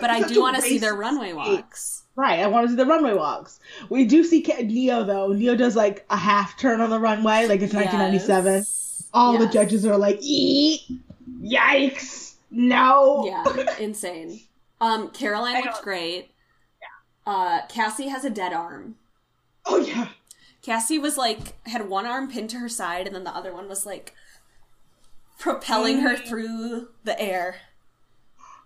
but 0.00 0.08
I 0.10 0.22
do 0.26 0.40
want 0.40 0.56
to 0.56 0.62
see 0.62 0.78
their 0.78 0.94
runway 0.94 1.32
walks. 1.32 2.04
Right, 2.16 2.40
I 2.40 2.46
want 2.46 2.64
to 2.66 2.70
see 2.70 2.76
the 2.76 2.86
runway 2.86 3.12
walks. 3.14 3.60
We 3.90 4.04
do 4.06 4.24
see 4.24 4.40
Neo 4.40 5.04
though. 5.04 5.28
Neo 5.32 5.54
does 5.54 5.76
like 5.76 6.06
a 6.10 6.16
half 6.16 6.56
turn 6.58 6.80
on 6.80 6.88
the 6.90 6.98
runway, 6.98 7.46
like 7.46 7.60
it's 7.60 7.74
1997. 7.74 8.54
Yes. 8.54 9.08
All 9.12 9.36
the 9.38 9.46
judges 9.48 9.84
are 9.84 9.98
like, 9.98 10.18
"Eat, 10.22 10.82
yikes, 11.42 12.34
no." 12.50 13.24
Yeah, 13.26 13.76
insane. 13.78 14.40
Um, 14.80 15.10
Caroline 15.10 15.64
looked 15.64 15.82
great. 15.82 16.30
Uh, 17.28 17.60
Cassie 17.68 18.08
has 18.08 18.24
a 18.24 18.30
dead 18.30 18.54
arm. 18.54 18.94
Oh 19.66 19.76
yeah. 19.78 20.08
Cassie 20.62 20.98
was 20.98 21.18
like 21.18 21.54
had 21.68 21.88
one 21.90 22.06
arm 22.06 22.30
pinned 22.30 22.48
to 22.50 22.58
her 22.58 22.70
side, 22.70 23.06
and 23.06 23.14
then 23.14 23.24
the 23.24 23.36
other 23.36 23.52
one 23.52 23.68
was 23.68 23.84
like 23.84 24.14
propelling 25.38 26.00
her 26.00 26.16
through 26.16 26.88
the 27.04 27.20
air. 27.20 27.56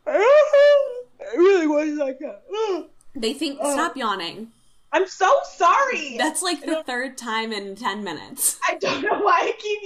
it 0.07 1.07
really 1.37 1.67
was 1.67 1.95
like 1.99 2.21
a. 2.21 2.39
ugh. 2.71 2.85
They 3.17 3.35
think 3.35 3.59
Oh. 3.61 3.73
stop 3.73 3.97
yawning. 3.97 4.53
I'm 4.93 5.09
so 5.09 5.29
sorry. 5.55 6.17
That's 6.17 6.41
like 6.43 6.61
the 6.65 6.85
third 6.87 7.19
time 7.19 7.53
in 7.53 7.75
ten 7.75 8.05
minutes. 8.05 8.61
I 8.69 8.77
don't 8.77 9.03
know 9.03 9.19
why 9.19 9.53
I 9.53 9.53
keep 9.59 9.81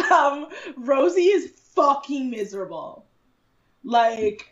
yawning. 0.00 0.08
um, 0.10 0.48
Rosie 0.78 1.26
is 1.26 1.50
fucking 1.74 2.30
miserable. 2.30 3.04
Like, 3.84 4.51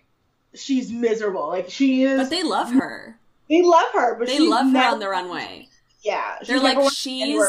she's 0.54 0.90
miserable. 0.90 1.48
Like 1.48 1.70
she 1.70 2.02
is. 2.04 2.18
But 2.18 2.30
they 2.30 2.42
love 2.42 2.72
her. 2.72 3.18
They 3.48 3.62
love 3.62 3.92
her, 3.94 4.14
but 4.16 4.28
They 4.28 4.36
she's 4.38 4.48
love 4.50 4.66
her 4.66 4.72
never- 4.72 4.94
on 4.94 4.98
the 5.00 5.08
runway. 5.08 5.68
Yeah, 6.02 6.36
They're 6.46 6.60
like 6.60 6.78
she's 6.92 7.42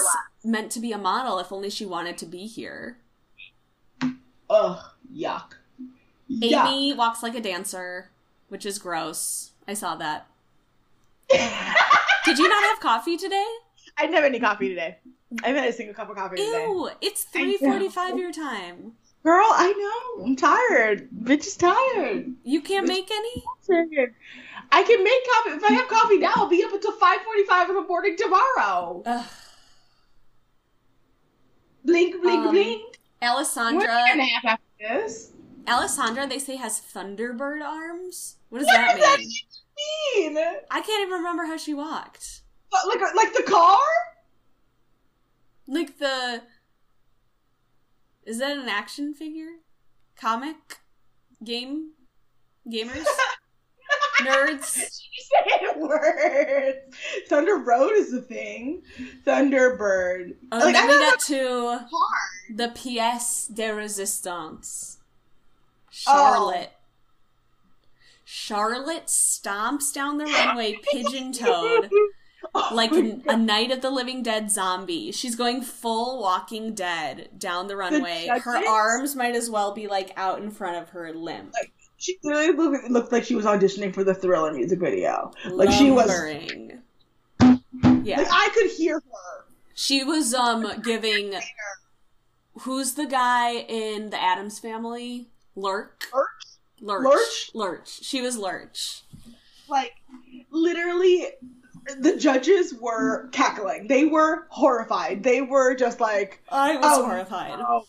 meant 0.44 0.72
to 0.74 0.80
be 0.82 0.92
a 0.92 0.98
model 0.98 1.40
if 1.40 1.52
only 1.54 1.70
she 1.70 1.86
wanted 1.86 2.18
to 2.18 2.26
be 2.26 2.48
here. 2.48 2.98
Ugh, 4.50 4.80
yuck. 5.16 5.54
Yuck. 6.30 6.68
Amy 6.68 6.94
walks 6.94 7.24
like 7.24 7.36
a 7.36 7.40
dancer, 7.40 8.10
which 8.50 8.66
is 8.66 8.78
gross. 8.78 9.52
I 9.68 9.74
saw 9.74 9.96
that. 9.96 10.28
Did 12.26 12.38
you 12.40 12.50
not 12.50 12.64
have 12.64 12.80
coffee 12.82 13.16
today? 13.16 13.46
I 13.98 14.02
didn't 14.02 14.16
have 14.16 14.26
any 14.26 14.40
coffee 14.40 14.68
today. 14.70 14.98
I 15.44 15.48
haven't 15.48 15.64
had 15.64 15.72
a 15.72 15.76
single 15.76 15.96
cup 15.96 16.10
of 16.10 16.18
coffee 16.18 16.36
today. 16.36 16.66
Ew, 16.66 16.90
it's 17.00 17.26
3:45 17.34 18.18
your 18.18 18.34
time. 18.34 18.94
Girl, 19.24 19.46
I 19.46 19.72
know. 20.18 20.26
I'm 20.26 20.36
tired. 20.36 21.10
Bitch 21.12 21.46
is 21.46 21.56
tired. 21.56 22.34
You 22.44 22.62
can't 22.62 22.88
make 22.88 23.10
any? 23.12 23.44
Tired. 23.68 24.16
I 24.72 24.84
can 24.84 25.04
make 25.04 25.22
coffee. 25.34 25.58
If 25.58 25.64
I 25.64 25.74
have 25.74 25.88
coffee 25.88 26.18
now, 26.18 26.32
I'll 26.36 26.48
be 26.48 26.64
up 26.64 26.74
until 26.74 26.94
5.45 26.94 27.70
in 27.70 27.76
the 27.76 27.82
morning 27.84 28.16
tomorrow. 28.18 29.04
Ugh. 29.06 29.26
Blink, 31.86 32.22
blink, 32.22 32.40
Um, 32.46 32.52
blink. 32.52 33.00
Alessandra 33.22 34.06
and 34.12 34.22
a 34.22 34.24
half 34.24 34.46
after 34.46 34.64
this. 34.80 35.32
Alessandra 35.68 36.26
they 36.28 36.40
say 36.40 36.56
has 36.56 36.82
thunderbird 36.82 37.64
arms. 37.64 38.38
What 38.50 38.60
does 38.60 38.68
What 38.68 38.74
that 38.74 38.96
does 38.98 39.02
that 39.04 39.20
mean? 39.20 40.34
mean? 40.36 40.44
I 40.72 40.82
can't 40.82 41.02
even 41.08 41.14
remember 41.20 41.46
how 41.46 41.58
she 41.58 41.74
walked. 41.76 42.42
But 42.72 42.88
like, 42.88 43.02
like 43.16 43.34
the 43.34 43.44
car? 43.44 43.78
Like 45.68 45.98
the 46.00 46.42
Is 48.26 48.40
that 48.40 48.58
an 48.58 48.70
action 48.70 49.14
figure? 49.14 49.52
Comic? 50.16 50.80
Game? 51.44 51.92
Gamers? 52.72 53.06
Nerds? 54.22 54.80
She 55.14 55.24
said 55.24 55.78
words. 55.80 56.78
Thunder 57.28 57.58
Road 57.58 57.92
is 57.94 58.12
the 58.12 58.22
thing. 58.22 58.82
Thunderbird. 59.26 60.36
Oh, 60.52 60.58
Like, 60.60 60.74
then 60.74 60.88
we 60.88 60.94
got 60.94 61.20
to 61.22 61.80
Car. 61.90 61.90
the 62.56 62.68
pièce 62.70 63.54
de 63.54 63.64
résistance. 63.64 64.98
Oh. 65.00 65.90
Charlotte. 65.92 66.72
Charlotte 68.24 69.08
stomps 69.08 69.94
down 69.94 70.18
the 70.18 70.26
runway 70.26 70.78
pigeon 70.92 71.34
toed 71.34 71.90
Oh 72.56 72.70
like 72.74 72.92
a 72.92 73.38
Night 73.38 73.72
of 73.72 73.80
the 73.80 73.90
Living 73.90 74.24
Dead 74.24 74.52
zombie. 74.52 75.14
She's 75.14 75.36
going 75.38 75.62
full 75.62 76.22
Walking 76.22 76.74
Dead 76.74 77.30
down 77.38 77.68
the 77.68 77.78
runway. 77.78 78.28
her 78.28 78.68
arms 78.68 79.16
might 79.16 79.36
as 79.36 79.50
well 79.50 79.74
be 79.74 79.88
like 79.88 80.12
out 80.18 80.42
in 80.42 80.52
front 80.52 80.76
of 80.76 80.90
her 80.90 81.14
limp. 81.14 81.54
She 81.96 82.18
literally 82.24 82.52
looked, 82.52 82.90
looked 82.90 83.12
like 83.14 83.24
she 83.24 83.36
was 83.36 83.46
auditioning 83.46 83.94
for 83.94 84.04
the 84.04 84.14
Thriller 84.14 84.52
music 84.52 84.80
video. 84.80 85.32
Like 85.50 85.72
she 85.72 85.92
was. 85.92 86.10
Yeah. 88.04 88.18
Like 88.18 88.28
I 88.30 88.50
could 88.54 88.72
hear 88.72 88.96
her. 88.96 89.46
She 89.74 90.04
was 90.04 90.34
um 90.34 90.82
giving 90.84 91.36
who's 92.60 92.96
the 92.96 93.06
guy 93.06 93.54
in 93.54 94.10
the 94.10 94.22
Addams 94.22 94.60
family? 94.60 95.30
Lurk? 95.56 96.04
Lurch? 96.14 96.28
Lurch. 96.82 97.04
Lurch? 97.06 97.52
Lurch. 97.54 98.04
She 98.04 98.22
was 98.22 98.38
Lurch. 98.38 99.04
Like 99.70 99.94
literally 100.50 101.28
the 102.00 102.18
judges 102.18 102.74
were 102.74 103.28
cackling. 103.30 103.88
They 103.88 104.06
were 104.06 104.46
horrified. 104.50 105.24
They 105.24 105.42
were 105.42 105.76
just 105.76 106.00
like 106.00 106.42
I 106.50 106.76
was 106.78 106.86
Oh, 106.86 107.06
horrified. 107.06 107.60
oh, 107.60 107.86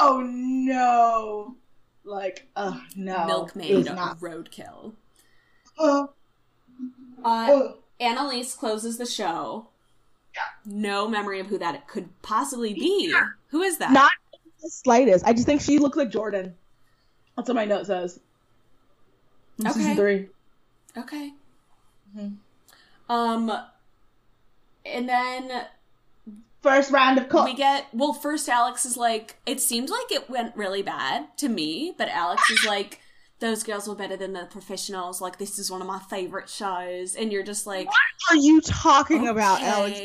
oh 0.00 0.20
no. 0.24 1.56
Like, 2.04 2.46
oh 2.56 2.80
no. 2.96 3.26
Milkmaid 3.26 3.86
not. 3.86 4.18
roadkill. 4.20 4.92
Oh, 5.78 6.10
Uh, 7.24 7.46
oh. 7.50 7.76
Annalise 8.00 8.54
closes 8.54 8.98
the 8.98 9.06
show. 9.06 9.68
Yeah. 10.34 10.40
No 10.66 11.06
memory 11.08 11.38
of 11.40 11.46
who 11.46 11.58
that 11.58 11.86
could 11.86 12.08
possibly 12.22 12.74
be. 12.74 13.14
Who 13.48 13.62
is 13.62 13.78
that? 13.78 13.92
Not 13.92 14.10
the 14.62 14.68
slightest. 14.68 15.24
I 15.24 15.32
just 15.32 15.46
think 15.46 15.60
she 15.60 15.78
looks 15.78 15.96
like 15.96 16.10
Jordan. 16.10 16.54
That's 17.36 17.48
what 17.48 17.54
my 17.54 17.64
note 17.64 17.86
says. 17.86 18.18
Okay. 19.60 19.72
Season 19.72 19.94
three. 19.96 20.28
Okay. 20.96 21.32
Mhm. 22.16 22.36
Um, 23.08 23.52
and 24.84 25.08
then 25.08 25.66
First 26.62 26.90
round 26.90 27.18
of 27.18 27.28
calls. 27.28 27.44
we 27.44 27.54
get 27.54 27.86
well. 27.92 28.12
First, 28.14 28.48
Alex 28.48 28.86
is 28.86 28.96
like, 28.96 29.36
it 29.44 29.60
seemed 29.60 29.90
like 29.90 30.10
it 30.10 30.30
went 30.30 30.56
really 30.56 30.82
bad 30.82 31.26
to 31.38 31.48
me, 31.48 31.94
but 31.98 32.08
Alex 32.08 32.48
is 32.50 32.64
like, 32.64 33.00
those 33.40 33.62
girls 33.62 33.86
were 33.86 33.94
better 33.94 34.16
than 34.16 34.32
the 34.32 34.46
professionals. 34.46 35.20
Like, 35.20 35.38
this 35.38 35.58
is 35.58 35.70
one 35.70 35.82
of 35.82 35.86
my 35.86 35.98
favorite 36.08 36.48
shows, 36.48 37.14
and 37.16 37.30
you're 37.30 37.42
just 37.42 37.66
like, 37.66 37.86
What 37.86 37.96
are 38.30 38.36
you 38.36 38.60
talking 38.62 39.28
about, 39.28 39.60
Alex? 39.60 39.98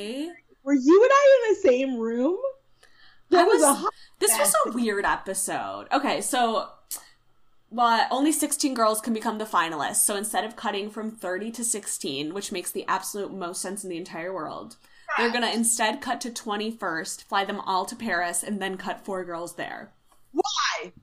Were 0.63 0.73
you 0.73 1.01
and 1.03 1.11
I 1.13 1.45
in 1.47 1.53
the 1.53 1.59
same 1.69 1.97
room? 1.97 2.37
That 3.29 3.41
I 3.41 3.43
was, 3.45 3.61
was- 3.61 3.89
This 4.19 4.37
was 4.37 4.53
a 4.65 4.71
weird 4.71 5.05
episode. 5.05 5.87
Okay, 5.93 6.19
so 6.19 6.67
well, 7.71 8.07
only 8.11 8.31
16 8.31 8.73
girls 8.73 9.01
can 9.01 9.13
become 9.13 9.37
the 9.37 9.45
finalists. 9.45 9.97
So 9.97 10.15
instead 10.15 10.43
of 10.43 10.55
cutting 10.55 10.89
from 10.89 11.11
30 11.11 11.51
to 11.51 11.63
16, 11.63 12.33
which 12.33 12.51
makes 12.51 12.71
the 12.71 12.85
absolute 12.87 13.31
most 13.31 13.61
sense 13.61 13.83
in 13.83 13.89
the 13.89 13.97
entire 13.97 14.33
world, 14.33 14.77
they're 15.17 15.31
going 15.31 15.43
to 15.43 15.53
instead 15.53 16.01
cut 16.01 16.21
to 16.21 16.31
20 16.31 16.71
first, 16.71 17.27
fly 17.27 17.45
them 17.45 17.59
all 17.61 17.85
to 17.85 17.95
Paris, 17.95 18.43
and 18.43 18.61
then 18.61 18.77
cut 18.77 19.05
four 19.05 19.23
girls 19.23 19.55
there. 19.55 19.91
Why? 20.31 20.93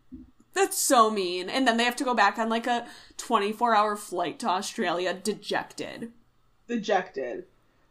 That's 0.55 0.79
so 0.79 1.11
mean. 1.11 1.49
And 1.49 1.69
then 1.69 1.77
they 1.77 1.85
have 1.85 1.97
to 1.97 2.05
go 2.05 2.15
back 2.15 2.39
on 2.39 2.49
like 2.49 2.67
a 2.67 2.87
24 3.19 3.75
hour 3.75 3.97
flight 3.97 4.39
to 4.41 4.49
Australia 4.49 5.15
dejected. 5.15 6.13
Dejected. 6.67 7.45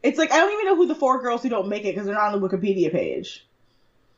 It's 0.03 0.17
like 0.17 0.31
I 0.31 0.37
don't 0.37 0.53
even 0.53 0.65
know 0.65 0.75
who 0.75 0.87
the 0.87 0.95
four 0.95 1.21
girls 1.21 1.43
who 1.43 1.49
don't 1.49 1.67
make 1.69 1.83
it 1.83 1.93
because 1.93 2.05
they're 2.05 2.15
not 2.15 2.33
on 2.33 2.41
the 2.41 2.47
Wikipedia 2.47 2.91
page. 2.91 3.45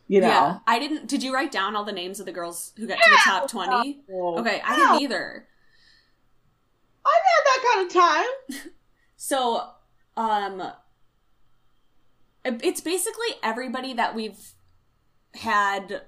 You 0.07 0.21
know. 0.21 0.27
Yeah. 0.27 0.59
I 0.65 0.79
didn't. 0.79 1.07
Did 1.07 1.21
you 1.23 1.33
write 1.33 1.51
down 1.51 1.75
all 1.75 1.83
the 1.83 1.91
names 1.91 2.19
of 2.19 2.25
the 2.25 2.31
girls 2.31 2.71
who 2.77 2.87
got 2.87 2.97
to 2.99 3.09
the 3.09 3.17
top 3.23 3.49
20? 3.49 4.01
Oh, 4.11 4.39
Okay, 4.39 4.61
I 4.65 4.75
didn't 4.75 5.01
either. 5.01 5.47
I've 7.05 7.11
had 7.13 7.43
that 7.45 7.73
kind 7.73 7.87
of 7.87 7.93
time. 8.63 8.71
So, 9.19 9.71
um, 10.15 10.61
it's 12.45 12.81
basically 12.81 13.27
everybody 13.41 13.93
that 13.95 14.13
we've 14.13 14.53
had 15.33 16.03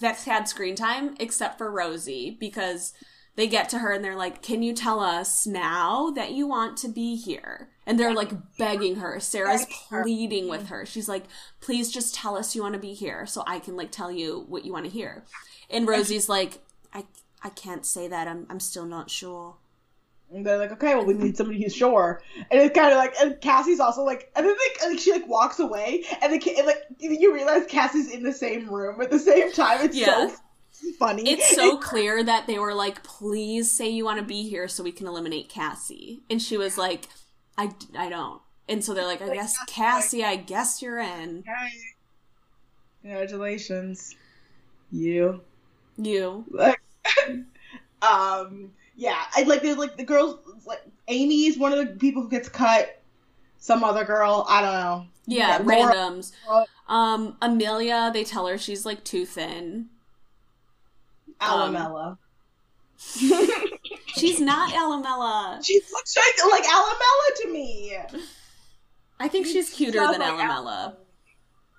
that's 0.00 0.24
had 0.24 0.48
screen 0.48 0.74
time 0.74 1.14
except 1.20 1.58
for 1.58 1.70
Rosie 1.70 2.36
because 2.40 2.94
they 3.36 3.46
get 3.46 3.68
to 3.68 3.78
her 3.80 3.92
and 3.92 4.02
they're 4.02 4.16
like, 4.16 4.40
"Can 4.42 4.62
you 4.62 4.72
tell 4.72 4.98
us 5.00 5.46
now 5.46 6.10
that 6.16 6.32
you 6.32 6.46
want 6.48 6.78
to 6.78 6.88
be 6.88 7.16
here?" 7.16 7.70
And 7.86 8.00
they're 8.00 8.14
like 8.14 8.32
begging 8.58 8.96
her. 8.96 9.20
Sarah's 9.20 9.64
pleading 9.88 10.48
with 10.48 10.62
mm-hmm. 10.62 10.74
her. 10.74 10.86
She's 10.86 11.08
like, 11.08 11.24
"Please 11.60 11.90
just 11.90 12.14
tell 12.14 12.36
us 12.36 12.54
you 12.54 12.62
want 12.62 12.74
to 12.74 12.80
be 12.80 12.94
here 12.94 13.26
so 13.26 13.44
I 13.46 13.60
can 13.60 13.76
like 13.76 13.92
tell 13.92 14.10
you 14.10 14.44
what 14.48 14.64
you 14.64 14.72
want 14.72 14.86
to 14.86 14.90
hear." 14.90 15.24
And 15.70 15.86
Rosie's 15.86 16.28
like, 16.28 16.58
"I 16.92 17.04
I 17.42 17.50
can't 17.50 17.86
say 17.86 18.08
that. 18.08 18.26
I'm 18.26 18.46
I'm 18.50 18.60
still 18.60 18.86
not 18.86 19.08
sure." 19.10 19.56
And 20.32 20.44
they're 20.44 20.58
like, 20.58 20.72
okay, 20.72 20.94
well, 20.94 21.04
we 21.06 21.14
need 21.14 21.36
somebody 21.36 21.62
who's 21.62 21.74
sure. 21.74 22.20
And 22.50 22.60
it's 22.60 22.74
kind 22.76 22.90
of 22.92 22.98
like, 22.98 23.14
and 23.20 23.40
Cassie's 23.40 23.78
also 23.78 24.02
like, 24.02 24.30
and 24.34 24.44
then 24.44 24.54
like, 24.54 24.90
like 24.90 24.98
she 24.98 25.12
like 25.12 25.28
walks 25.28 25.60
away, 25.60 26.04
and 26.20 26.32
the 26.32 26.38
kid, 26.38 26.66
like 26.66 26.82
you 26.98 27.32
realize 27.32 27.64
Cassie's 27.68 28.10
in 28.10 28.22
the 28.22 28.32
same 28.32 28.68
room 28.68 29.00
at 29.00 29.10
the 29.10 29.18
same 29.18 29.52
time. 29.52 29.84
It's 29.84 29.96
Yeah. 29.96 30.28
so 30.28 30.36
funny. 30.98 31.30
It's 31.30 31.54
so 31.54 31.76
clear 31.78 32.24
that 32.24 32.48
they 32.48 32.58
were 32.58 32.74
like, 32.74 33.04
please 33.04 33.70
say 33.70 33.88
you 33.88 34.04
want 34.04 34.18
to 34.18 34.24
be 34.24 34.48
here 34.48 34.66
so 34.66 34.82
we 34.82 34.92
can 34.92 35.06
eliminate 35.06 35.48
Cassie. 35.48 36.22
And 36.28 36.42
she 36.42 36.56
was 36.56 36.76
like, 36.76 37.06
I, 37.58 37.70
I 37.96 38.08
don't. 38.08 38.40
And 38.68 38.84
so 38.84 38.94
they're 38.94 39.06
like, 39.06 39.22
I 39.22 39.32
guess, 39.32 39.56
Cassie, 39.66 40.24
I 40.24 40.36
guess 40.36 40.82
you're 40.82 40.98
in. 40.98 41.44
Congratulations, 43.02 44.14
you. 44.90 45.40
You. 45.96 46.44
Um, 48.02 48.72
yeah, 48.94 49.16
I 49.34 49.42
like 49.44 49.62
there's 49.62 49.78
like 49.78 49.96
the 49.96 50.04
girls 50.04 50.38
like 50.66 50.82
Amy 51.08 51.46
is 51.46 51.56
one 51.58 51.72
of 51.72 51.78
the 51.78 51.86
people 51.96 52.22
who 52.22 52.28
gets 52.28 52.48
cut. 52.48 53.00
Some 53.58 53.82
other 53.82 54.04
girl, 54.04 54.44
I 54.48 54.60
don't 54.60 54.74
know. 54.74 55.06
Yeah, 55.26 55.58
Yeah, 55.58 55.64
randoms. 55.64 56.32
Laura- 56.46 56.66
Um, 56.88 57.36
Amelia, 57.40 58.10
they 58.12 58.22
tell 58.22 58.46
her 58.46 58.58
she's 58.58 58.84
like 58.84 59.02
too 59.02 59.24
thin. 59.24 59.86
Um, 61.40 61.74
Alamella. 61.74 62.18
She's 64.16 64.40
not 64.40 64.72
Alamella. 64.72 65.64
she 65.64 65.80
looks 65.92 66.16
like, 66.16 66.50
like 66.50 66.64
Alamella 66.64 67.42
to 67.42 67.52
me. 67.52 67.96
I 69.20 69.28
think 69.28 69.46
she's 69.46 69.70
cuter 69.70 69.98
Sounds 69.98 70.16
than 70.18 70.20
like 70.20 70.48
Alamella. 70.48 70.96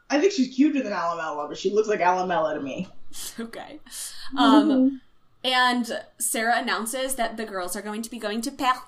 I 0.09 0.19
think 0.19 0.31
she's 0.33 0.55
cuter 0.55 0.81
than 0.83 0.93
Alamella, 0.93 1.47
but 1.49 1.57
she 1.57 1.69
looks 1.71 1.87
like 1.87 1.99
Alamella 1.99 2.53
to 2.55 2.61
me. 2.61 2.87
Okay. 3.39 3.79
Um, 4.37 5.01
and 5.43 6.01
Sarah 6.19 6.59
announces 6.59 7.15
that 7.15 7.37
the 7.37 7.45
girls 7.45 7.75
are 7.75 7.81
going 7.81 8.01
to 8.01 8.09
be 8.11 8.19
going 8.19 8.41
to 8.41 8.51
Paris. 8.51 8.81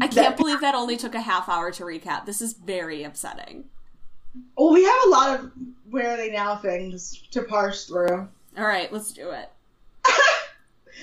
I 0.00 0.06
can't 0.06 0.14
That- 0.14 0.36
believe 0.36 0.60
that 0.60 0.74
only 0.74 0.96
took 0.96 1.14
a 1.14 1.20
half 1.22 1.48
hour 1.48 1.70
to 1.72 1.82
recap. 1.84 2.24
This 2.26 2.40
is 2.40 2.52
very 2.52 3.02
upsetting. 3.02 3.64
well, 4.56 4.72
we 4.72 4.84
have 4.84 5.02
a 5.06 5.08
lot 5.08 5.40
of 5.40 5.50
where 5.90 6.10
are 6.12 6.16
they 6.16 6.30
now 6.30 6.56
things 6.56 7.20
to 7.32 7.42
parse 7.42 7.86
through. 7.86 8.28
All 8.56 8.64
right, 8.66 8.92
let's 8.92 9.12
do 9.12 9.30
it. 9.30 9.50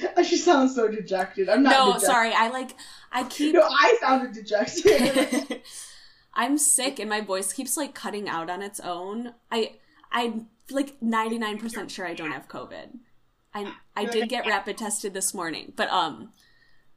she 0.24 0.38
sounds 0.38 0.76
so 0.76 0.88
dejected. 0.88 1.50
I'm 1.50 1.64
not. 1.64 1.70
No, 1.72 1.86
dejected. 1.88 2.08
sorry. 2.08 2.34
I 2.34 2.50
like 2.50 2.72
I 3.12 3.24
keep 3.30 3.54
No, 3.54 3.62
I 3.64 3.98
sounded 4.02 4.34
dejected. 4.34 5.62
I'm 6.34 6.58
sick 6.58 7.00
and 7.00 7.10
my 7.10 7.22
voice 7.22 7.54
keeps 7.54 7.78
like 7.78 7.96
cutting 7.96 8.28
out 8.28 8.50
on 8.50 8.62
its 8.62 8.80
own. 8.80 9.34
I 9.52 9.76
I'm 10.12 10.48
like 10.70 11.00
99% 11.00 11.90
sure 11.90 12.06
I 12.06 12.14
don't 12.14 12.32
have 12.32 12.48
COVID. 12.48 12.98
I 13.54 13.72
I 13.96 14.06
did 14.06 14.30
get 14.30 14.46
rapid 14.46 14.78
tested 14.78 15.14
this 15.14 15.34
morning, 15.34 15.74
but 15.76 15.90
um 15.90 16.32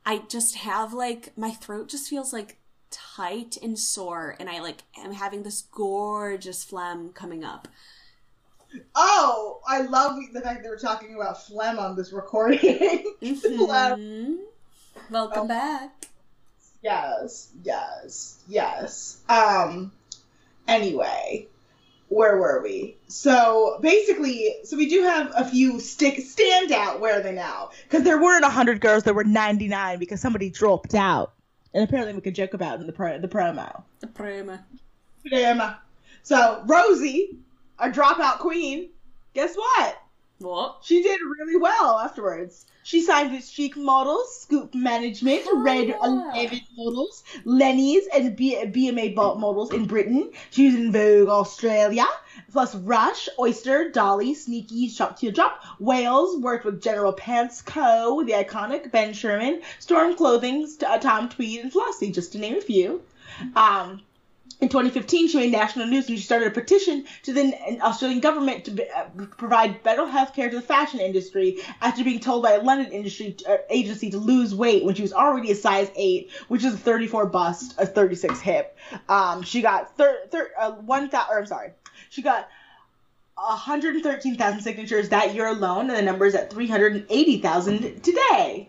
I 0.04 0.22
just 0.28 0.56
have 0.56 0.92
like 0.92 1.36
my 1.36 1.50
throat 1.50 1.88
just 1.88 2.08
feels 2.08 2.32
like 2.32 2.58
tight 2.90 3.58
and 3.62 3.78
sore 3.78 4.34
and 4.40 4.48
I 4.48 4.60
like 4.60 4.82
am 4.96 5.12
having 5.12 5.42
this 5.42 5.62
gorgeous 5.62 6.64
phlegm 6.64 7.10
coming 7.10 7.44
up. 7.44 7.68
Oh, 8.94 9.60
I 9.66 9.82
love 9.82 10.18
the 10.32 10.40
fact 10.40 10.62
that 10.62 10.68
we're 10.68 10.78
talking 10.78 11.14
about 11.14 11.42
phlegm 11.46 11.78
on 11.78 11.96
this 11.96 12.12
recording. 12.12 12.58
phlegm. 13.20 13.98
Mhm. 14.00 14.36
Welcome 15.10 15.44
Oh. 15.44 15.48
back. 15.48 16.06
Yes, 16.82 17.48
yes, 17.64 18.38
yes. 18.48 19.18
Um. 19.28 19.92
Anyway, 20.68 21.46
where 22.08 22.36
were 22.36 22.62
we? 22.62 22.96
So 23.08 23.78
basically, 23.80 24.54
so 24.64 24.76
we 24.76 24.88
do 24.88 25.02
have 25.02 25.32
a 25.34 25.44
few 25.44 25.80
stick 25.80 26.16
standout. 26.18 27.00
Where 27.00 27.18
are 27.18 27.22
they 27.22 27.32
now? 27.32 27.70
Because 27.84 28.04
there 28.04 28.20
weren't 28.20 28.44
hundred 28.44 28.80
girls. 28.80 29.02
There 29.04 29.14
were 29.14 29.24
ninety 29.24 29.66
nine 29.68 29.98
because 29.98 30.20
somebody 30.20 30.50
dropped 30.50 30.94
out, 30.94 31.32
and 31.74 31.82
apparently 31.82 32.14
we 32.14 32.20
could 32.20 32.34
joke 32.34 32.54
about 32.54 32.76
it 32.78 32.80
in 32.82 32.86
the 32.86 32.92
pro 32.92 33.18
the 33.18 33.28
promo. 33.28 33.82
The 34.00 34.06
promo. 34.08 34.60
Damn. 35.28 35.74
So 36.22 36.62
Rosie, 36.66 37.38
our 37.78 37.90
dropout 37.90 38.38
queen. 38.38 38.90
Guess 39.34 39.56
what? 39.56 39.96
What? 40.40 40.78
She 40.82 41.02
did 41.02 41.18
really 41.20 41.56
well 41.56 41.98
afterwards. 41.98 42.64
She 42.84 43.02
signed 43.02 43.32
with 43.32 43.44
Chic 43.44 43.76
Models, 43.76 44.40
Scoop 44.40 44.72
Management, 44.74 45.42
Oh, 45.48 45.60
Red 45.60 45.88
yeah. 45.88 45.96
11 46.02 46.60
Models, 46.76 47.24
Lenny's, 47.44 48.06
and 48.14 48.36
B- 48.36 48.56
BMA 48.66 49.14
Bolt 49.16 49.38
Models 49.40 49.72
in 49.74 49.86
Britain. 49.86 50.30
She 50.50 50.66
was 50.66 50.74
in 50.76 50.92
Vogue 50.92 51.28
Australia, 51.28 52.06
plus 52.52 52.74
Rush, 52.76 53.28
Oyster, 53.38 53.90
Dolly, 53.90 54.32
Sneaky, 54.32 54.88
Shop 54.88 55.18
to 55.18 55.30
Drop, 55.32 55.60
Wales, 55.80 56.38
worked 56.40 56.64
with 56.64 56.80
General 56.80 57.12
Pants 57.12 57.60
Co., 57.60 58.22
the 58.24 58.32
iconic 58.32 58.90
Ben 58.92 59.12
Sherman, 59.12 59.60
Storm 59.80 60.14
Clothing, 60.14 60.66
Tom 61.00 61.28
Tweed, 61.28 61.60
and 61.60 61.72
Flossie, 61.72 62.12
just 62.14 62.32
to 62.32 62.38
name 62.38 62.56
a 62.56 62.60
few. 62.60 63.02
Um, 63.56 64.02
in 64.60 64.68
2015, 64.68 65.28
she 65.28 65.36
made 65.36 65.52
national 65.52 65.86
news 65.86 66.08
when 66.08 66.16
she 66.16 66.22
started 66.22 66.48
a 66.48 66.50
petition 66.50 67.04
to 67.22 67.32
the 67.32 67.54
Australian 67.80 68.20
government 68.20 68.64
to 68.64 68.72
be, 68.72 68.84
uh, 68.90 69.04
provide 69.36 69.82
better 69.84 70.06
health 70.06 70.34
care 70.34 70.50
to 70.50 70.56
the 70.56 70.62
fashion 70.62 70.98
industry 70.98 71.58
after 71.80 72.02
being 72.02 72.18
told 72.18 72.42
by 72.42 72.52
a 72.52 72.62
London 72.62 72.90
industry 72.90 73.36
uh, 73.48 73.58
agency 73.70 74.10
to 74.10 74.18
lose 74.18 74.54
weight 74.54 74.84
when 74.84 74.96
she 74.96 75.02
was 75.02 75.12
already 75.12 75.52
a 75.52 75.54
size 75.54 75.90
8, 75.94 76.30
which 76.48 76.64
is 76.64 76.74
a 76.74 76.76
34 76.76 77.26
bust, 77.26 77.74
a 77.78 77.86
36 77.86 78.40
hip. 78.40 78.76
Um, 79.08 79.42
she 79.42 79.62
got 79.62 79.96
thir- 79.96 80.26
thir- 80.30 80.50
uh, 80.58 80.72
1,000, 80.72 81.26
or 81.30 81.38
I'm 81.38 81.46
sorry, 81.46 81.70
she 82.10 82.22
got 82.22 82.48
113,000 83.36 84.60
signatures 84.60 85.10
that 85.10 85.34
year 85.34 85.46
alone, 85.46 85.88
and 85.88 85.96
the 85.96 86.02
number 86.02 86.26
is 86.26 86.34
at 86.34 86.50
380,000 86.50 88.02
today. 88.02 88.68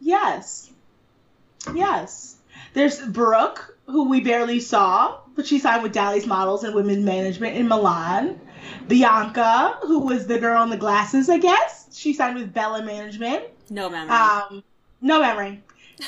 Yes. 0.00 0.70
Yes. 1.72 2.36
There's 2.74 3.00
Brooke, 3.00 3.77
who 3.88 4.08
we 4.08 4.20
barely 4.20 4.60
saw, 4.60 5.18
but 5.34 5.46
she 5.46 5.58
signed 5.58 5.82
with 5.82 5.92
Dally's 5.92 6.26
Models 6.26 6.62
and 6.62 6.74
Women's 6.74 7.04
Management 7.04 7.56
in 7.56 7.68
Milan. 7.68 8.40
Bianca, 8.86 9.78
who 9.82 10.00
was 10.00 10.26
the 10.26 10.38
girl 10.38 10.62
in 10.62 10.70
the 10.70 10.76
glasses, 10.76 11.28
I 11.28 11.38
guess. 11.38 11.88
She 11.96 12.12
signed 12.12 12.36
with 12.36 12.52
Bella 12.52 12.82
Management. 12.82 13.44
No 13.70 13.88
memory. 13.88 14.10
Um, 14.10 14.62
no 15.00 15.20
memory. 15.20 15.62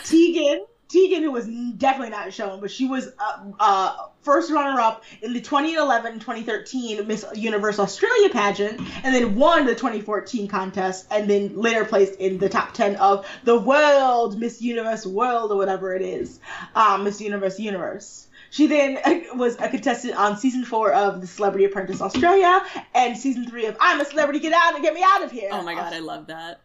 Tegan, 0.05 0.64
Tegan, 0.91 1.22
who 1.22 1.30
was 1.30 1.47
definitely 1.76 2.11
not 2.11 2.32
shown, 2.32 2.61
but 2.61 2.70
she 2.70 2.86
was 2.86 3.09
uh, 3.18 3.45
uh, 3.61 3.97
first 4.22 4.51
runner-up 4.51 5.05
in 5.22 5.32
the 5.32 5.41
2011-2013 5.41 7.07
Miss 7.07 7.24
Universe 7.34 7.78
Australia 7.78 8.28
pageant, 8.30 8.80
and 9.05 9.14
then 9.14 9.36
won 9.36 9.66
the 9.66 9.74
2014 9.74 10.49
contest, 10.49 11.07
and 11.11 11.30
then 11.30 11.57
later 11.57 11.84
placed 11.84 12.18
in 12.18 12.38
the 12.38 12.49
top 12.49 12.74
10 12.74 12.97
of 12.97 13.26
the 13.45 13.59
World 13.59 14.38
Miss 14.38 14.61
Universe 14.61 15.07
World 15.07 15.53
or 15.53 15.57
whatever 15.57 15.95
it 15.95 16.03
is, 16.03 16.41
um, 16.74 17.05
Miss 17.05 17.20
Universe 17.20 17.59
Universe. 17.59 18.26
She 18.51 18.66
then 18.66 18.99
uh, 19.05 19.36
was 19.36 19.55
a 19.61 19.68
contestant 19.68 20.16
on 20.16 20.36
season 20.36 20.64
four 20.64 20.93
of 20.93 21.20
The 21.20 21.26
Celebrity 21.28 21.66
Apprentice 21.66 22.01
Australia 22.01 22.64
and 22.95 23.16
season 23.16 23.49
three 23.49 23.66
of 23.66 23.76
I'm 23.80 24.01
a 24.01 24.05
Celebrity, 24.05 24.41
Get 24.41 24.53
Out 24.53 24.74
and 24.74 24.82
Get 24.82 24.93
Me 24.93 25.03
Out 25.05 25.22
of 25.22 25.30
Here. 25.30 25.51
oh 25.53 25.62
my 25.62 25.74
god, 25.74 25.93
I 25.93 26.01
love 26.01 26.26
that. 26.26 26.61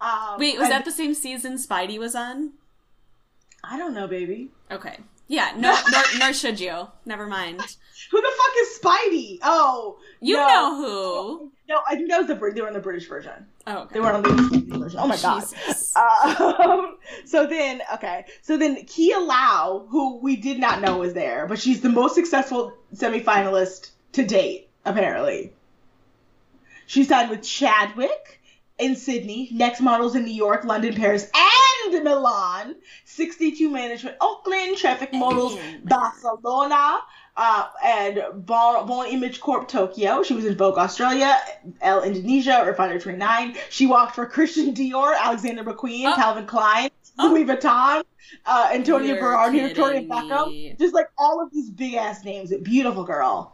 Um, 0.00 0.38
Wait, 0.38 0.58
was 0.58 0.68
that 0.68 0.84
the 0.84 0.92
same 0.92 1.14
season 1.14 1.54
Spidey 1.54 1.98
was 1.98 2.14
on? 2.14 2.52
I 3.70 3.78
don't 3.78 3.94
know, 3.94 4.06
baby. 4.06 4.50
Okay. 4.70 4.98
Yeah, 5.26 5.52
no, 5.56 5.74
nor, 5.90 6.02
nor 6.18 6.32
should 6.34 6.60
you. 6.60 6.86
Never 7.06 7.26
mind. 7.26 7.60
Who 8.10 8.20
the 8.20 8.32
fuck 8.36 8.54
is 8.60 8.78
Spidey? 8.78 9.38
Oh, 9.42 9.98
You 10.20 10.36
no. 10.36 10.46
know 10.48 10.76
who. 10.76 11.52
No, 11.66 11.80
I 11.88 11.96
think 11.96 12.10
that 12.10 12.18
was 12.18 12.26
the 12.26 12.34
they 12.54 12.60
were 12.60 12.66
on 12.66 12.74
the 12.74 12.80
British 12.80 13.08
version. 13.08 13.46
Oh, 13.66 13.78
okay. 13.84 13.94
They 13.94 14.00
were 14.00 14.12
on 14.12 14.22
the 14.22 14.28
British 14.28 14.78
version. 14.78 15.00
Oh 15.02 15.06
my 15.08 15.16
god. 15.16 15.44
Um, 15.96 16.98
so 17.24 17.46
then, 17.46 17.80
okay, 17.94 18.26
so 18.42 18.58
then 18.58 18.84
Kia 18.84 19.18
Lau, 19.18 19.86
who 19.88 20.18
we 20.18 20.36
did 20.36 20.58
not 20.58 20.82
know 20.82 20.98
was 20.98 21.14
there, 21.14 21.46
but 21.46 21.58
she's 21.58 21.80
the 21.80 21.88
most 21.88 22.14
successful 22.14 22.74
semifinalist 22.94 23.92
to 24.12 24.26
date, 24.26 24.68
apparently. 24.84 25.54
She 26.86 27.04
signed 27.04 27.30
with 27.30 27.42
Chadwick 27.42 28.40
in 28.78 28.94
Sydney, 28.96 29.48
Next 29.52 29.80
Models 29.80 30.14
in 30.16 30.24
New 30.24 30.34
York, 30.34 30.64
London, 30.64 30.94
Paris, 30.94 31.22
and 31.24 31.32
Milan. 31.92 32.76
62 33.04 33.68
Management, 33.70 34.16
Oakland, 34.20 34.76
Traffic 34.76 35.12
Models, 35.12 35.58
Barcelona, 35.84 36.98
uh, 37.36 37.68
and 37.84 38.22
bon 38.46 39.06
Image 39.08 39.40
Corp 39.40 39.68
Tokyo. 39.68 40.22
She 40.22 40.34
was 40.34 40.44
in 40.44 40.56
Vogue 40.56 40.78
Australia, 40.78 41.38
Elle 41.80 42.02
Indonesia, 42.04 42.62
Refinery 42.66 43.00
29. 43.00 43.56
She 43.70 43.86
walked 43.86 44.14
for 44.14 44.26
Christian 44.26 44.74
Dior, 44.74 45.16
Alexander 45.18 45.64
McQueen, 45.64 46.12
Oh. 46.12 46.14
Calvin 46.14 46.46
Klein, 46.46 46.90
Oh. 47.18 47.28
Louis 47.28 47.44
Vuitton, 47.44 48.02
uh, 48.46 48.70
Antonio 48.72 49.14
You're 49.14 49.22
Berardi, 49.22 49.60
Victoria 49.68 50.02
Beckham. 50.02 50.78
Just 50.78 50.94
like 50.94 51.08
all 51.18 51.42
of 51.42 51.52
these 51.52 51.70
big 51.70 51.94
ass 51.94 52.24
names. 52.24 52.52
Beautiful 52.62 53.04
girl. 53.04 53.52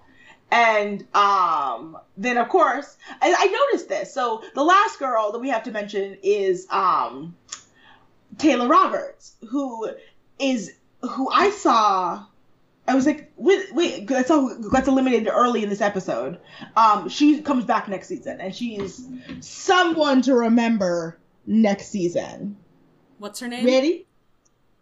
And 0.52 1.06
um, 1.14 1.96
then 2.16 2.36
of 2.36 2.48
course, 2.48 2.96
I, 3.22 3.32
I 3.38 3.46
noticed 3.46 3.88
this. 3.88 4.12
So 4.12 4.42
the 4.54 4.64
last 4.64 4.98
girl 4.98 5.30
that 5.32 5.38
we 5.38 5.48
have 5.50 5.62
to 5.64 5.70
mention 5.70 6.16
is 6.24 6.66
um, 6.70 7.36
Taylor 8.40 8.68
Roberts, 8.68 9.34
who 9.48 9.90
is 10.38 10.72
who 11.02 11.28
I 11.30 11.50
saw. 11.50 12.24
I 12.88 12.94
was 12.94 13.06
like, 13.06 13.30
wait, 13.36 13.72
wait, 13.72 14.08
that's 14.08 14.30
all 14.30 14.56
that's 14.72 14.88
eliminated 14.88 15.28
early 15.32 15.62
in 15.62 15.68
this 15.68 15.80
episode. 15.80 16.38
Um, 16.76 17.08
she 17.08 17.40
comes 17.42 17.64
back 17.64 17.86
next 17.88 18.08
season, 18.08 18.40
and 18.40 18.54
she's 18.54 19.06
someone 19.40 20.22
to 20.22 20.34
remember 20.34 21.18
next 21.46 21.88
season. 21.88 22.56
What's 23.18 23.38
her 23.40 23.48
name? 23.48 23.64
Ready? 23.66 24.06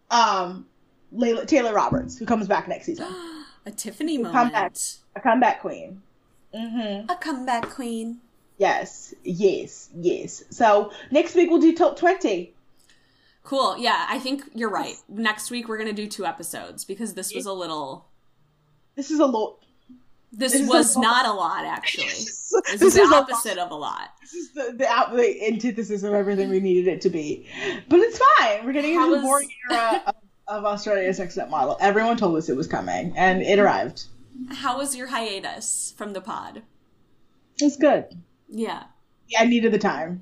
Um, 0.09 0.65
Layla, 1.13 1.45
Taylor 1.45 1.73
Roberts, 1.73 2.17
who 2.17 2.25
comes 2.25 2.47
back 2.47 2.67
next 2.67 2.85
season, 2.85 3.05
A 3.65 3.71
Tiffany 3.71 4.17
moment. 4.17 4.33
Comeback. 4.33 4.75
a 5.15 5.19
comeback 5.21 5.61
queen. 5.61 6.01
Mm-hmm. 6.55 7.09
A 7.11 7.15
comeback 7.17 7.69
queen. 7.69 8.19
Yes, 8.57 9.13
yes, 9.23 9.89
yes. 9.95 10.43
So 10.49 10.91
next 11.11 11.35
week 11.35 11.49
we'll 11.49 11.61
do 11.61 11.75
top 11.75 11.97
twenty. 11.97 12.53
Cool. 13.49 13.79
Yeah, 13.79 14.05
I 14.07 14.19
think 14.19 14.43
you're 14.53 14.69
right. 14.69 14.93
Next 15.07 15.49
week 15.49 15.67
we're 15.67 15.79
gonna 15.79 15.91
do 15.91 16.05
two 16.05 16.23
episodes 16.23 16.85
because 16.85 17.15
this 17.15 17.33
was 17.33 17.47
a 17.47 17.51
little. 17.51 18.05
This 18.95 19.09
is 19.09 19.19
a 19.19 19.25
lot. 19.25 19.65
This, 20.31 20.51
This 20.51 20.69
was 20.69 20.95
a- 20.95 21.01
not 21.01 21.25
a 21.25 21.31
lot, 21.31 21.65
actually. 21.65 22.03
This, 22.09 22.53
This 22.67 22.81
is 22.81 22.93
the 22.93 23.01
is 23.01 23.11
a- 23.11 23.15
opposite 23.15 23.57
of 23.57 23.71
a 23.71 23.75
lot. 23.75 24.09
This 24.21 24.33
is 24.33 24.53
the, 24.53 24.75
the, 24.77 24.87
out, 24.87 25.15
the 25.15 25.47
antithesis 25.47 26.03
of 26.03 26.13
everything 26.13 26.51
we 26.51 26.59
needed 26.59 26.87
it 26.87 27.01
to 27.01 27.09
be. 27.09 27.47
But 27.87 28.01
it's 28.01 28.19
fine. 28.37 28.63
We're 28.67 28.73
getting 28.73 28.93
How 28.93 29.05
into 29.05 29.15
the 29.15 29.21
boring 29.23 29.49
era 29.71 30.03
of, 30.07 30.15
of 30.47 30.65
Australia's 30.65 31.17
next 31.17 31.33
step 31.33 31.49
model. 31.49 31.75
Everyone 31.79 32.17
told 32.17 32.37
us 32.37 32.49
it 32.49 32.55
was 32.55 32.67
coming, 32.67 33.17
and 33.17 33.41
it 33.41 33.47
mm-hmm. 33.47 33.61
arrived. 33.61 34.05
How 34.51 34.77
was 34.77 34.95
your 34.95 35.07
hiatus 35.07 35.95
from 35.97 36.13
the 36.13 36.21
pod? 36.21 36.61
It's 37.57 37.77
good. 37.77 38.05
Yeah. 38.47 38.83
Yeah, 39.27 39.41
I 39.41 39.45
needed 39.45 39.71
the 39.71 39.79
time. 39.79 40.21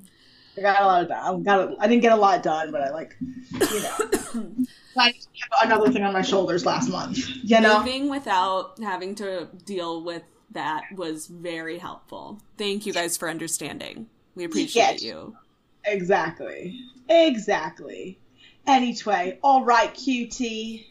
I 0.58 0.60
got 0.62 0.82
a 0.82 0.86
lot 0.86 1.02
of 1.02 1.08
done. 1.08 1.40
I 1.40 1.42
got. 1.42 1.60
A, 1.72 1.76
I 1.80 1.86
didn't 1.88 2.02
get 2.02 2.12
a 2.12 2.16
lot 2.16 2.42
done, 2.42 2.70
but 2.72 2.80
I 2.82 2.90
like, 2.90 3.16
you 3.20 3.82
know, 3.82 4.54
I 4.96 5.06
have 5.06 5.70
another 5.70 5.92
thing 5.92 6.02
on 6.02 6.12
my 6.12 6.22
shoulders 6.22 6.66
last 6.66 6.88
month. 6.88 7.18
You 7.44 7.60
know, 7.60 7.78
Moving 7.78 8.08
without 8.10 8.78
having 8.82 9.14
to 9.16 9.48
deal 9.64 10.02
with 10.02 10.22
that 10.52 10.82
was 10.94 11.26
very 11.26 11.78
helpful. 11.78 12.40
Thank 12.56 12.86
you 12.86 12.92
guys 12.92 13.16
for 13.16 13.28
understanding. 13.28 14.06
We 14.34 14.44
appreciate 14.44 14.82
Yes. 15.00 15.02
you. 15.02 15.36
exactly, 15.84 16.80
exactly. 17.08 18.18
Anyway, 18.66 19.38
all 19.42 19.64
right, 19.64 19.92
QT. 19.94 20.84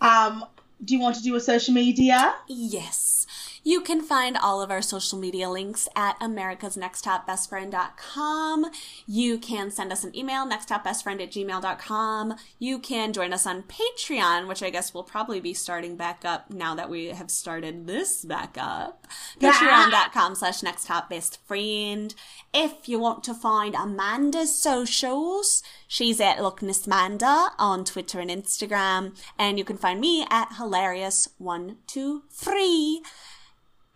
Um, 0.00 0.44
do 0.84 0.94
you 0.94 1.00
want 1.00 1.16
to 1.16 1.22
do 1.22 1.34
a 1.36 1.40
social 1.40 1.72
media? 1.74 2.34
Yes. 2.48 3.23
You 3.66 3.80
can 3.80 4.02
find 4.02 4.36
all 4.36 4.60
of 4.60 4.70
our 4.70 4.82
social 4.82 5.18
media 5.18 5.48
links 5.48 5.88
at 5.96 6.20
americasnexttopbestfriend.com. 6.20 8.66
You 9.06 9.38
can 9.38 9.70
send 9.70 9.90
us 9.90 10.04
an 10.04 10.14
email, 10.14 10.46
nexttopbestfriend 10.46 11.22
at 11.22 11.30
gmail.com. 11.30 12.34
You 12.58 12.78
can 12.78 13.14
join 13.14 13.32
us 13.32 13.46
on 13.46 13.62
Patreon, 13.62 14.48
which 14.48 14.62
I 14.62 14.68
guess 14.68 14.92
will 14.92 15.02
probably 15.02 15.40
be 15.40 15.54
starting 15.54 15.96
back 15.96 16.26
up 16.26 16.50
now 16.50 16.74
that 16.74 16.90
we 16.90 17.06
have 17.06 17.30
started 17.30 17.86
this 17.86 18.22
back 18.22 18.58
up. 18.60 19.06
Patreon.com 19.40 20.34
slash 20.34 20.60
nexttopbestfriend. 20.60 22.14
If 22.52 22.86
you 22.86 22.98
want 22.98 23.24
to 23.24 23.32
find 23.32 23.74
Amanda's 23.74 24.54
socials, 24.54 25.62
she's 25.88 26.20
at 26.20 26.36
Looknessmanda 26.36 27.52
on 27.58 27.86
Twitter 27.86 28.20
and 28.20 28.30
Instagram. 28.30 29.16
And 29.38 29.58
you 29.58 29.64
can 29.64 29.78
find 29.78 30.00
me 30.00 30.26
at 30.28 30.50
hilarious123. 30.50 32.98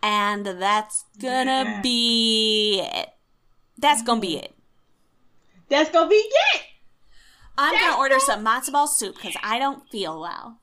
And 0.01 0.45
that's 0.45 1.05
gonna 1.19 1.63
Yeah. 1.63 1.81
be 1.81 2.81
it. 2.81 3.09
That's 3.77 4.01
gonna 4.01 4.21
be 4.21 4.37
it. 4.37 4.53
That's 5.69 5.89
gonna 5.89 6.09
be 6.09 6.15
it. 6.15 6.61
I'm 7.57 7.73
That's 7.73 7.83
gonna 7.85 7.97
order 7.97 8.19
some 8.19 8.43
matzo 8.45 8.71
ball 8.71 8.87
soup 8.87 9.15
because 9.15 9.35
I 9.43 9.59
don't 9.59 9.87
feel 9.89 10.19
well. 10.19 10.59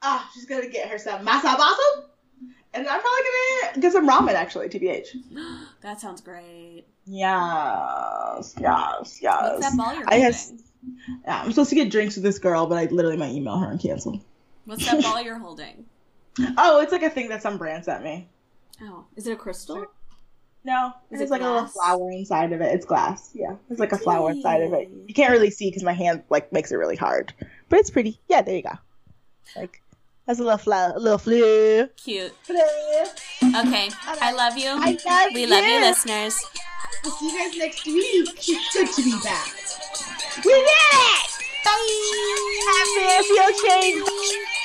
Ah, 0.00 0.30
she's 0.32 0.46
gonna 0.46 0.68
get 0.68 0.88
her 0.88 0.98
some 0.98 1.18
soup, 1.26 2.10
and 2.72 2.86
I'm 2.88 3.00
probably 3.00 3.20
gonna 3.72 3.80
get 3.80 3.92
some 3.92 4.08
ramen 4.08 4.32
actually. 4.34 4.68
Tbh. 4.68 5.04
That 5.82 6.00
sounds 6.00 6.20
great. 6.20 6.84
Yes, 7.06 8.54
yes, 8.60 9.18
yes. 9.22 9.42
What's 9.42 9.60
that 9.60 9.76
ball 9.76 9.94
you're 9.94 10.04
I 10.08 10.16
have. 10.16 10.36
Yeah, 11.24 11.42
I'm 11.42 11.50
supposed 11.50 11.70
to 11.70 11.76
get 11.76 11.90
drinks 11.90 12.16
with 12.16 12.24
this 12.24 12.38
girl, 12.38 12.66
but 12.66 12.78
I 12.78 12.84
literally 12.86 13.16
might 13.16 13.30
email 13.32 13.58
her 13.58 13.70
and 13.70 13.80
cancel. 13.80 14.22
What's 14.64 14.84
that 14.86 15.02
ball 15.02 15.20
you're 15.22 15.38
holding? 15.38 15.84
Oh, 16.56 16.80
it's 16.80 16.92
like 16.92 17.02
a 17.02 17.10
thing 17.10 17.28
that 17.30 17.42
some 17.42 17.58
brand 17.58 17.84
sent 17.84 18.04
me. 18.04 18.28
Oh, 18.82 19.04
is 19.16 19.26
it 19.26 19.32
a 19.32 19.36
crystal? 19.36 19.86
No, 20.64 20.92
Is 21.10 21.20
it's 21.20 21.30
it 21.30 21.32
like 21.32 21.40
a 21.40 21.44
little 21.44 21.66
flower 21.66 22.10
inside 22.10 22.52
of 22.52 22.60
it. 22.60 22.74
It's 22.74 22.84
glass. 22.84 23.30
Yeah, 23.34 23.54
it's 23.70 23.80
like 23.80 23.92
a 23.92 23.98
flower 23.98 24.30
inside 24.30 24.62
of 24.62 24.72
it. 24.74 24.90
You 25.06 25.14
can't 25.14 25.30
really 25.30 25.50
see 25.50 25.68
because 25.70 25.82
my 25.82 25.92
hand 25.92 26.22
like 26.28 26.52
makes 26.52 26.72
it 26.72 26.76
really 26.76 26.96
hard, 26.96 27.32
but 27.68 27.78
it's 27.78 27.90
pretty. 27.90 28.20
Yeah, 28.28 28.42
there 28.42 28.56
you 28.56 28.62
go. 28.62 28.72
Like 29.56 29.80
that's 30.26 30.40
a 30.40 30.42
little 30.42 30.58
flower, 30.58 30.92
a 30.94 30.98
little 30.98 31.18
fleur. 31.18 31.88
Cute. 31.96 32.32
Fleur. 32.42 33.06
Okay. 33.42 33.88
I 34.04 34.32
love 34.32 34.58
you. 34.58 34.68
I 34.68 34.98
love 35.06 35.30
we 35.34 35.46
love 35.46 35.64
you, 35.64 35.70
you. 35.70 35.80
listeners. 35.80 36.44
We'll 37.02 37.12
see 37.14 37.30
you 37.30 37.38
guys 37.38 37.56
next 37.56 37.86
week. 37.86 38.28
It's 38.28 38.72
good 38.74 38.88
to 38.88 39.02
be 39.02 39.18
back. 39.24 39.48
We 40.44 40.52
did 40.52 40.66
it! 40.66 41.30
Bye! 41.64 41.78
Happy 42.66 43.28
feel 43.28 43.70
change. 43.70 44.57